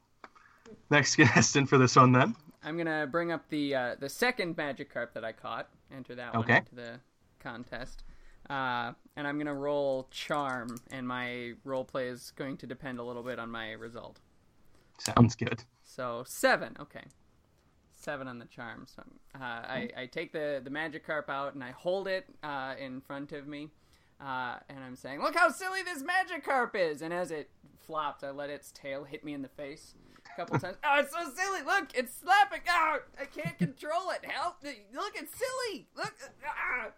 Next 0.91 1.17
contestant 1.17 1.69
for 1.69 1.79
this 1.79 1.97
one 1.97 2.13
then. 2.13 2.35
I'm 2.65 2.77
gonna 2.77 3.07
bring 3.11 3.33
up 3.33 3.49
the 3.49 3.75
uh, 3.75 3.95
the 3.99 4.09
second 4.09 4.57
Magikarp 4.57 5.13
that 5.15 5.25
I 5.25 5.33
caught. 5.33 5.69
Enter 5.95 6.15
that 6.15 6.35
one 6.35 6.43
Okay. 6.45 6.57
into 6.59 6.75
the 6.75 7.01
contest. 7.41 8.05
Uh, 8.51 8.93
and 9.17 9.27
I'm 9.27 9.39
gonna 9.39 9.55
roll 9.55 10.09
Charm, 10.11 10.77
and 10.91 11.07
my 11.07 11.53
role 11.65 11.85
play 11.85 12.09
is 12.09 12.33
going 12.37 12.57
to 12.59 12.67
depend 12.67 12.99
a 12.99 13.03
little 13.03 13.23
bit 13.23 13.39
on 13.39 13.51
my 13.51 13.73
result. 13.73 14.21
Sounds 14.99 15.35
good. 15.35 15.65
So 15.83 16.25
seven, 16.27 16.77
okay, 16.81 17.05
seven 18.03 18.29
on 18.29 18.39
the 18.39 18.47
charm. 18.47 18.87
So 18.95 19.03
uh, 19.35 19.39
I, 19.43 19.89
I 19.97 20.07
take 20.07 20.33
the 20.33 20.61
the 20.63 20.71
Magikarp 20.71 21.29
out 21.29 21.55
and 21.55 21.63
I 21.63 21.71
hold 21.71 22.09
it 22.09 22.27
uh, 22.43 22.75
in 22.79 23.01
front 23.01 23.33
of 23.33 23.47
me, 23.47 23.71
uh, 24.21 24.57
and 24.69 24.79
I'm 24.81 24.97
saying, 24.97 25.23
"Look 25.23 25.37
how 25.37 25.51
silly 25.51 25.83
this 25.83 26.03
Magikarp 26.03 26.75
is!" 26.75 27.03
And 27.03 27.13
as 27.13 27.31
it 27.31 27.51
flopped, 27.87 28.25
I 28.25 28.31
let 28.31 28.51
its 28.51 28.73
tail 28.73 29.05
hit 29.05 29.25
me 29.25 29.35
in 29.35 29.43
the 29.43 29.49
face 29.49 29.95
a 30.17 30.37
couple 30.37 30.59
times. 30.59 30.77
Oh, 30.85 31.01
it's 31.01 31.13
so 31.13 31.25
silly! 31.35 31.63
Look, 31.65 31.89
it's 31.95 32.15
slapping. 32.15 32.61
Oh, 32.69 32.99
I 33.21 33.25
can't 33.25 33.59
control 33.59 34.11
it. 34.11 34.25
Help! 34.25 34.57
Look, 34.63 35.13
it's 35.15 35.33
silly. 35.37 35.87
Look. 35.97 36.15
Ah. 36.47 36.91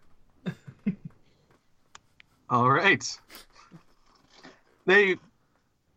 All 2.49 2.69
right. 2.69 3.19
They 4.85 5.15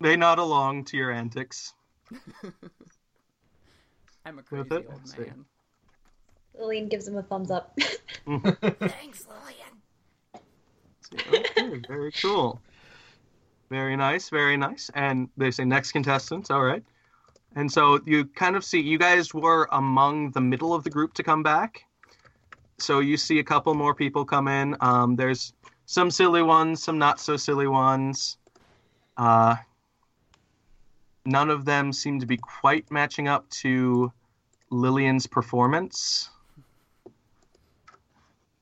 they 0.01 0.17
nod 0.17 0.39
along 0.39 0.85
to 0.87 0.97
your 0.97 1.11
antics. 1.11 1.75
I'm 4.29 4.35
a 4.35 4.37
With 4.51 4.69
crazy 4.69 4.83
it, 4.83 4.87
old 4.91 4.99
let's 4.99 5.17
see. 5.17 5.33
Lillian 6.59 6.89
gives 6.89 7.09
him 7.09 7.17
a 7.17 7.23
thumbs 7.23 7.51
up. 7.51 7.75
Thanks, 8.27 9.27
Lillian. 9.27 9.73
Okay, 11.15 11.81
very 11.89 12.13
cool. 12.13 12.61
Very 13.71 13.97
nice, 13.97 14.29
very 14.29 14.59
nice. 14.59 14.91
And 14.95 15.31
they 15.39 15.51
say 15.51 15.65
next 15.65 15.93
contestants, 15.93 16.51
All 16.51 16.63
right. 16.63 16.85
And 17.57 17.73
so 17.73 18.01
you 18.05 18.27
kind 18.27 18.55
of 18.55 18.65
see 18.65 18.81
you 18.81 18.99
guys 18.99 19.33
were 19.33 19.67
among 19.73 20.33
the 20.33 20.43
middle 20.43 20.75
of 20.75 20.85
the 20.85 20.91
group 20.91 21.15
to 21.15 21.23
come 21.23 21.43
back. 21.43 21.85
So 22.79 23.01
you 23.01 23.17
see 23.17 23.39
a 23.39 23.45
couple 23.45 23.73
more 23.73 23.95
people 23.95 24.27
come 24.27 24.47
in. 24.47 24.77
Um, 24.83 25.17
there's 25.17 25.55
some 25.87 26.11
silly 26.11 26.43
ones, 26.43 26.83
some 26.83 26.99
not 26.99 27.19
so 27.19 27.39
silly 27.39 27.67
ones. 27.67 28.37
Uh, 29.17 29.57
none 31.25 31.49
of 31.49 31.65
them 31.65 31.95
seem 31.95 32.21
to 32.21 32.27
be 32.27 32.37
quite 32.37 32.91
matching 32.91 33.27
up 33.27 33.49
to 33.49 34.13
Lillian's 34.71 35.27
performance 35.27 36.31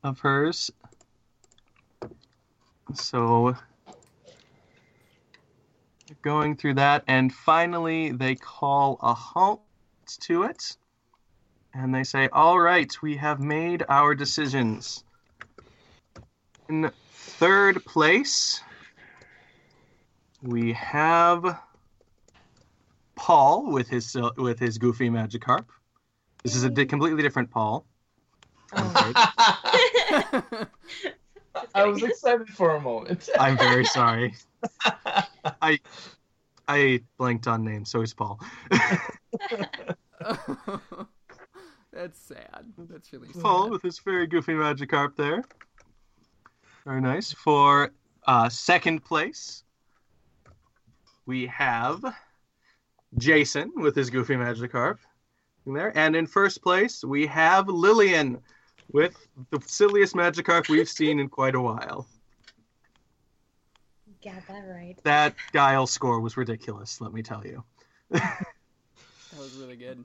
of 0.03 0.21
hers. 0.21 0.71
So 2.95 3.57
going 6.23 6.57
through 6.57 6.75
that, 6.75 7.03
and 7.09 7.33
finally 7.33 8.13
they 8.13 8.37
call 8.37 8.99
a 9.03 9.13
halt 9.15 9.63
to 10.21 10.45
it, 10.45 10.77
and 11.75 11.95
they 11.95 12.05
say, 12.05 12.29
"All 12.33 12.59
right, 12.59 12.91
we 13.03 13.17
have 13.17 13.41
made 13.41 13.85
our 13.89 14.15
decisions." 14.15 15.03
In 16.69 16.91
third 17.13 17.85
place, 17.85 18.63
we 20.43 20.73
have 20.75 21.61
Paul 23.17 23.73
with 23.73 23.89
his 23.89 24.09
sil- 24.11 24.35
with 24.37 24.61
his 24.61 24.79
goofy 24.79 25.11
Magikarp. 25.11 25.67
This 26.47 26.55
is 26.55 26.63
a 26.63 26.71
di- 26.71 26.87
completely 26.87 27.23
different 27.25 27.51
Paul. 27.51 27.85
Oh. 28.73 29.13
I 31.75 31.85
was 31.87 32.01
excited 32.05 32.49
for 32.51 32.77
a 32.77 32.81
moment. 32.81 33.29
I'm 33.41 33.59
very 33.59 33.85
sorry. 33.85 34.33
I 35.61 35.81
I 36.69 37.01
blanked 37.19 37.49
on 37.49 37.65
names, 37.65 37.91
so 37.91 38.01
is 38.01 38.15
Paul. 38.15 38.39
That's 41.93 42.21
sad. 42.21 42.67
That's 42.79 43.13
really 43.13 43.33
sad. 43.33 43.43
Paul 43.43 43.69
with 43.69 43.83
his 43.83 43.99
very 43.99 44.29
goofy 44.29 44.53
Magikarp 44.53 45.17
there. 45.17 45.43
Very 46.85 47.01
nice. 47.01 47.33
For 47.33 47.91
uh, 48.29 48.49
second 48.51 49.05
place, 49.05 49.65
we 51.27 51.47
have 51.47 52.05
Jason 53.19 53.73
with 53.75 53.97
his 53.97 54.11
goofy 54.11 54.35
Magikarp 54.35 54.99
in 54.99 55.16
there. 55.75 55.97
And 55.97 56.15
in 56.17 56.27
first 56.27 56.63
place, 56.63 57.05
we 57.05 57.27
have 57.27 57.69
Lillian 57.69 58.41
with 58.93 59.29
the 59.51 59.61
silliest 59.61 60.15
Magikarp 60.15 60.69
we've 60.69 60.89
seen 60.89 61.19
in 61.21 61.29
quite 61.29 61.55
a 61.55 61.61
while. 61.61 62.07
Got 64.25 64.47
that 64.49 64.65
right. 64.69 64.97
That 65.05 65.35
Guile 65.53 65.87
score 65.87 66.21
was 66.21 66.37
ridiculous, 66.37 67.01
let 67.01 67.13
me 67.13 67.23
tell 67.23 67.47
you. 67.47 67.65
That 69.33 69.41
was 69.41 69.55
really 69.55 69.77
good. 69.77 70.05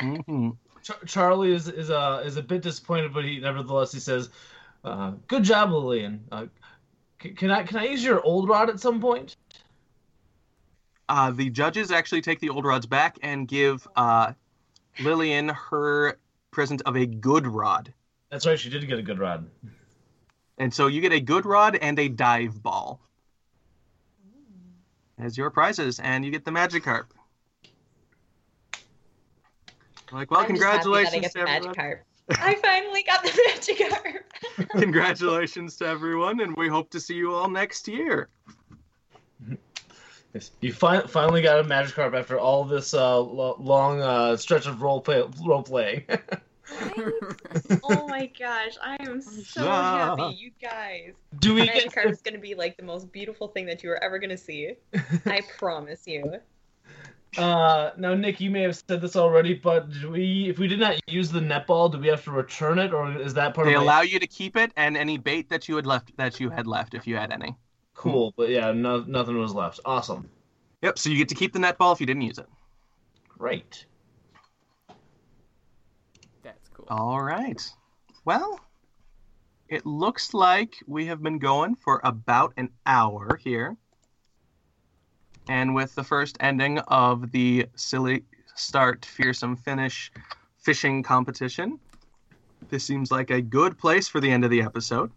hmm 0.00 0.50
Char- 0.82 1.04
Charlie 1.06 1.52
is 1.52 1.68
is 1.68 1.90
uh, 1.90 2.22
is 2.24 2.36
a 2.36 2.42
bit 2.42 2.62
disappointed, 2.62 3.12
but 3.12 3.24
he 3.24 3.38
nevertheless 3.40 3.92
he 3.92 4.00
says, 4.00 4.30
uh, 4.84 5.12
"Good 5.28 5.44
job, 5.44 5.70
Lillian. 5.70 6.24
Uh, 6.30 6.46
c- 7.22 7.32
can 7.32 7.50
I 7.50 7.62
can 7.64 7.78
I 7.78 7.84
use 7.84 8.02
your 8.04 8.22
old 8.22 8.48
rod 8.48 8.70
at 8.70 8.80
some 8.80 9.00
point?" 9.00 9.36
Uh, 11.08 11.30
the 11.30 11.50
judges 11.50 11.90
actually 11.90 12.20
take 12.20 12.38
the 12.40 12.48
old 12.48 12.64
rods 12.64 12.86
back 12.86 13.18
and 13.22 13.46
give 13.48 13.86
uh, 13.96 14.32
Lillian 15.00 15.48
her 15.48 16.18
present 16.50 16.82
of 16.82 16.96
a 16.96 17.06
good 17.06 17.46
rod. 17.46 17.92
That's 18.30 18.46
right. 18.46 18.58
She 18.58 18.70
did 18.70 18.86
get 18.86 18.98
a 18.98 19.02
good 19.02 19.18
rod. 19.18 19.48
And 20.58 20.72
so 20.72 20.86
you 20.86 21.00
get 21.00 21.12
a 21.12 21.20
good 21.20 21.46
rod 21.46 21.76
and 21.76 21.98
a 21.98 22.08
dive 22.08 22.62
ball 22.62 23.00
as 25.18 25.36
your 25.36 25.50
prizes, 25.50 26.00
and 26.00 26.24
you 26.24 26.30
get 26.30 26.44
the 26.44 26.50
Magikarp. 26.50 27.06
Like, 30.12 30.30
well, 30.30 30.40
I'm 30.40 30.54
just 30.54 30.62
happy 30.62 30.78
that 30.78 30.96
I 30.96 31.10
congratulations 31.12 31.20
get 31.22 31.32
to 31.32 31.38
the 31.38 31.50
everyone. 31.50 31.74
Magikarp. 31.74 31.98
I 32.30 32.54
finally 32.56 33.02
got 33.02 33.22
the 33.22 33.28
Magikarp. 33.48 34.68
Congratulations 34.80 35.76
to 35.76 35.86
everyone, 35.86 36.40
and 36.40 36.56
we 36.56 36.68
hope 36.68 36.90
to 36.90 37.00
see 37.00 37.14
you 37.14 37.34
all 37.34 37.48
next 37.48 37.88
year. 37.88 38.28
Yes, 40.34 40.52
you 40.60 40.72
fi- 40.72 41.06
finally 41.06 41.42
got 41.42 41.58
a 41.58 41.64
Magikarp 41.64 42.18
after 42.18 42.38
all 42.38 42.64
this 42.64 42.94
uh, 42.94 43.18
lo- 43.18 43.56
long 43.58 44.00
uh, 44.00 44.36
stretch 44.36 44.66
of 44.66 44.80
role 44.80 45.00
play 45.00 45.22
role 45.44 45.62
playing. 45.62 46.04
oh 47.82 48.06
my 48.06 48.30
gosh, 48.38 48.76
I 48.80 48.96
am 49.00 49.20
so 49.20 49.62
happy, 49.66 50.36
you 50.36 50.52
guys. 50.62 51.14
Do 51.40 51.54
we 51.54 51.66
Magikarp 51.66 51.94
get? 51.94 52.06
is 52.06 52.22
gonna 52.22 52.38
be 52.38 52.54
like 52.54 52.76
the 52.76 52.84
most 52.84 53.10
beautiful 53.10 53.48
thing 53.48 53.66
that 53.66 53.82
you 53.82 53.90
are 53.90 54.02
ever 54.04 54.20
gonna 54.20 54.36
see. 54.36 54.74
I 55.26 55.40
promise 55.58 56.06
you. 56.06 56.36
Uh, 57.36 57.90
now, 57.96 58.14
Nick, 58.14 58.40
you 58.40 58.50
may 58.50 58.62
have 58.62 58.76
said 58.76 59.00
this 59.00 59.14
already, 59.14 59.54
but 59.54 59.90
do 59.92 60.10
we, 60.10 60.48
if 60.48 60.58
we 60.58 60.66
did 60.66 60.80
not 60.80 60.96
use 61.08 61.30
the 61.30 61.38
netball, 61.38 61.90
do 61.90 61.98
we 61.98 62.08
have 62.08 62.24
to 62.24 62.32
return 62.32 62.78
it, 62.80 62.92
or 62.92 63.16
is 63.20 63.34
that 63.34 63.54
part 63.54 63.68
They 63.68 63.74
of 63.74 63.78
my... 63.78 63.84
allow 63.84 64.00
you 64.00 64.18
to 64.18 64.26
keep 64.26 64.56
it 64.56 64.72
and 64.76 64.96
any 64.96 65.16
bait 65.16 65.48
that 65.48 65.68
you 65.68 65.76
had 65.76 65.86
left 65.86 66.16
that 66.16 66.40
you 66.40 66.50
had 66.50 66.66
left 66.66 66.94
if 66.94 67.06
you 67.06 67.16
had 67.16 67.32
any. 67.32 67.56
Cool, 68.00 68.32
but 68.34 68.48
yeah, 68.48 68.72
no, 68.72 69.04
nothing 69.06 69.38
was 69.38 69.52
left. 69.52 69.78
Awesome, 69.84 70.30
Yep, 70.80 70.98
so 70.98 71.10
you 71.10 71.18
get 71.18 71.28
to 71.28 71.34
keep 71.34 71.52
the 71.52 71.58
netball 71.58 71.92
if 71.92 72.00
you 72.00 72.06
didn't 72.06 72.22
use 72.22 72.38
it. 72.38 72.46
great. 73.28 73.84
That's 76.42 76.68
cool. 76.70 76.86
All 76.88 77.20
right. 77.20 77.62
Well, 78.24 78.58
it 79.68 79.84
looks 79.84 80.32
like 80.32 80.76
we 80.86 81.04
have 81.06 81.22
been 81.22 81.38
going 81.38 81.74
for 81.74 82.00
about 82.02 82.54
an 82.56 82.70
hour 82.86 83.38
here. 83.44 83.76
And 85.48 85.74
with 85.74 85.94
the 85.94 86.04
first 86.04 86.38
ending 86.40 86.78
of 86.78 87.30
the 87.32 87.66
silly 87.76 88.24
start, 88.54 89.04
fearsome 89.04 89.56
finish 89.56 90.10
fishing 90.58 91.02
competition, 91.02 91.78
this 92.70 92.84
seems 92.84 93.10
like 93.10 93.28
a 93.30 93.42
good 93.42 93.78
place 93.78 94.08
for 94.08 94.20
the 94.20 94.30
end 94.30 94.44
of 94.44 94.50
the 94.50 94.62
episode. 94.62 95.10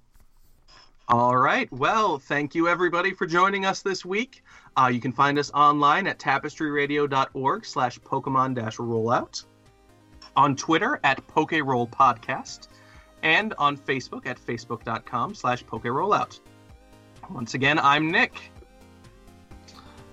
All 1.09 1.35
right. 1.35 1.71
Well, 1.71 2.17
thank 2.17 2.55
you 2.55 2.69
everybody 2.69 3.13
for 3.13 3.25
joining 3.25 3.65
us 3.65 3.81
this 3.81 4.05
week. 4.05 4.41
Uh, 4.77 4.89
you 4.91 5.01
can 5.01 5.11
find 5.11 5.37
us 5.37 5.51
online 5.51 6.07
at 6.07 6.17
tapestryradio.org 6.17 7.65
slash 7.65 7.99
Pokemon 7.99 8.55
dash 8.55 8.77
rollout, 8.77 9.43
on 10.37 10.55
Twitter 10.55 11.01
at 11.03 11.25
PokeRoll 11.27 11.89
Podcast, 11.89 12.69
and 13.21 13.53
on 13.57 13.77
Facebook 13.77 14.25
at 14.25 14.39
facebook.com 14.39 15.35
slash 15.35 15.65
PokeRollout. 15.65 16.39
Once 17.29 17.53
again, 17.53 17.79
I'm 17.79 18.09
Nick. 18.09 18.51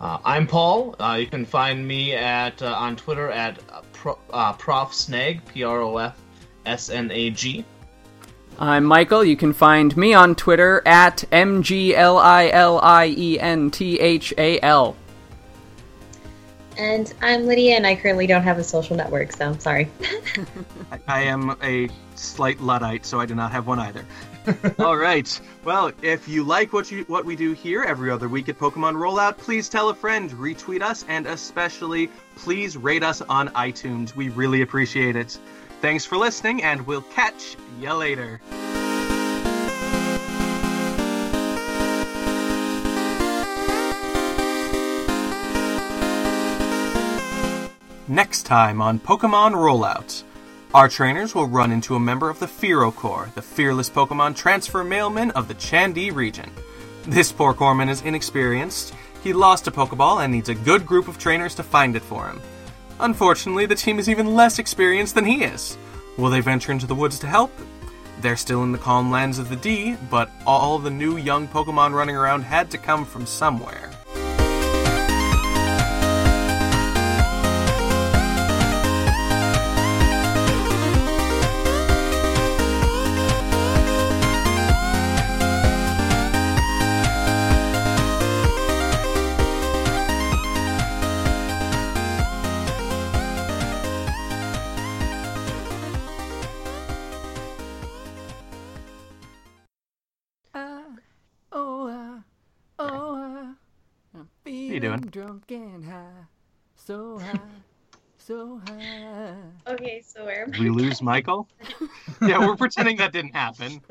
Uh, 0.01 0.19
I'm 0.25 0.47
Paul. 0.47 0.97
Uh, 0.99 1.19
you 1.21 1.27
can 1.27 1.45
find 1.45 1.87
me 1.87 2.15
at 2.15 2.61
uh, 2.63 2.75
on 2.75 2.97
Twitter 2.97 3.31
at 3.31 3.61
uh, 3.71 4.15
uh, 4.33 4.53
Prof 4.55 4.93
Snag, 4.93 5.45
P 5.45 5.63
R 5.63 5.81
O 5.83 5.99
F 5.99 6.21
S 6.67 6.91
N 6.91 7.11
A 7.13 7.31
G. 7.31 7.65
I'm 8.63 8.85
Michael. 8.85 9.25
You 9.25 9.37
can 9.39 9.55
find 9.55 9.97
me 9.97 10.13
on 10.13 10.35
Twitter 10.35 10.83
at 10.85 11.25
E 11.25 11.29
MGLILIENTHAL. 11.33 12.17
And 16.77 17.15
I'm 17.23 17.47
Lydia, 17.47 17.77
and 17.77 17.87
I 17.87 17.97
currently 17.97 18.27
don't 18.27 18.43
have 18.43 18.59
a 18.59 18.65
social 18.65 18.97
network, 18.97 19.33
so 19.33 19.47
I'm 19.47 19.59
sorry. 19.59 19.91
I, 20.93 21.01
I 21.09 21.23
am 21.23 21.57
a 21.63 21.89
slight 22.17 22.61
luddite, 22.61 23.07
so 23.07 23.19
I 23.19 23.25
do 23.25 23.35
not 23.35 23.51
have 23.51 23.67
one 23.67 23.79
either. 23.79 24.05
All 24.79 24.99
right. 24.99 25.41
Well, 25.65 25.93
if 26.03 26.29
you 26.29 26.45
like 26.45 26.75
what 26.75 26.91
you 26.91 27.05
what 27.05 27.25
we 27.25 27.37
do 27.37 27.53
here 27.53 27.83
every 27.83 28.11
other 28.11 28.29
week 28.29 28.51
at 28.51 28.59
Pokemon 28.59 28.97
Rollout, 28.97 29.39
please 29.39 29.71
tell 29.71 29.89
a 29.89 29.95
friend, 29.95 30.31
retweet 30.33 30.83
us, 30.83 31.07
and 31.09 31.27
especially 31.27 32.11
please 32.37 32.77
rate 32.77 33.03
us 33.03 33.23
on 33.23 33.49
iTunes. 33.51 34.15
We 34.15 34.29
really 34.29 34.61
appreciate 34.61 35.17
it. 35.17 35.39
Thanks 35.81 36.05
for 36.05 36.19
listening, 36.19 36.63
and 36.63 36.87
we'll 36.87 37.01
catch 37.01 37.57
you 37.81 37.95
later. 37.95 38.41
Next 48.09 48.43
time 48.43 48.83
on 48.83 48.99
Pokemon 48.99 49.53
Rollout. 49.53 50.25
Our 50.75 50.89
trainers 50.89 51.35
will 51.35 51.47
run 51.47 51.73
into 51.73 51.95
a 51.95 52.01
member 52.01 52.29
of 52.29 52.41
the 52.41 52.47
Fearow 52.47 52.95
Corps, 52.95 53.31
the 53.35 53.43
fearless 53.43 53.89
Pokemon 53.89 54.37
transfer 54.37 54.85
mailman 54.85 55.31
of 55.31 55.49
the 55.49 55.55
Chandi 55.55 56.15
region. 56.15 56.51
This 57.05 57.33
poor 57.33 57.55
corpsman 57.55 57.89
is 57.89 58.03
inexperienced. 58.03 58.95
He 59.23 59.33
lost 59.33 59.67
a 59.67 59.71
Pokeball 59.71 60.23
and 60.23 60.33
needs 60.33 60.49
a 60.49 60.55
good 60.55 60.85
group 60.85 61.09
of 61.09 61.19
trainers 61.19 61.55
to 61.55 61.63
find 61.63 61.97
it 61.97 62.03
for 62.03 62.29
him. 62.29 62.41
Unfortunately, 63.01 63.65
the 63.65 63.75
team 63.75 63.99
is 63.99 64.11
even 64.11 64.35
less 64.35 64.59
experienced 64.59 65.15
than 65.15 65.25
he 65.25 65.43
is. 65.43 65.79
Will 66.19 66.29
they 66.29 66.41
venture 66.41 66.71
into 66.71 66.87
the 66.87 66.95
woods 66.95 67.19
to 67.21 67.27
help? 67.27 67.51
They're 68.21 68.37
still 68.37 68.63
in 68.63 68.73
the 68.73 68.79
calm 68.79 69.11
lands 69.11 69.39
of 69.39 69.49
the 69.49 69.57
D, 69.57 69.97
but 70.11 70.31
all 70.47 70.79
the 70.79 70.91
new 70.91 71.17
young 71.17 71.49
Pokemon 71.49 71.95
running 71.95 72.15
around 72.15 72.43
had 72.43 72.71
to 72.73 72.79
come 72.79 73.07
from 73.07 73.25
somewhere. 73.25 73.90
You 105.31 105.41
doing? 105.47 105.61
drunk 105.61 105.75
and 105.75 105.85
high. 105.85 106.25
So 106.77 107.19
high, 107.19 107.39
so 108.19 108.61
high. 108.67 109.35
Okay, 109.67 110.03
so 110.05 110.25
where 110.25 110.45
am 110.45 110.51
Did 110.51 110.61
we 110.61 110.71
lose 110.71 111.03
Michael? 111.03 111.49
yeah, 112.23 112.39
we're 112.39 112.57
pretending 112.57 112.97
that 112.97 113.13
didn't 113.13 113.35
happen. 113.35 113.81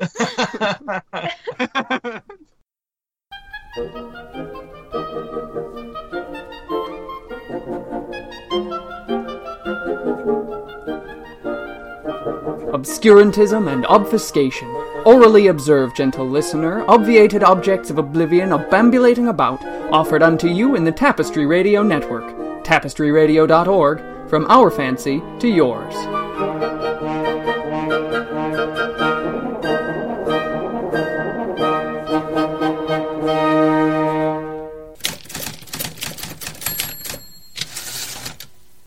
Obscurantism 12.72 13.70
and 13.72 13.86
obfuscation. 13.86 14.68
Orally 15.06 15.46
observe, 15.46 15.94
gentle 15.94 16.28
listener, 16.28 16.84
obviated 16.86 17.42
objects 17.42 17.90
of 17.90 17.98
oblivion 17.98 18.52
obambulating 18.52 19.28
about, 19.28 19.64
offered 19.92 20.22
unto 20.22 20.46
you 20.46 20.74
in 20.76 20.84
the 20.84 20.92
Tapestry 20.92 21.46
Radio 21.46 21.82
Network. 21.82 22.24
TapestryRadio.org, 22.64 24.28
from 24.28 24.46
our 24.48 24.70
fancy 24.70 25.22
to 25.38 25.48
yours. 25.48 25.94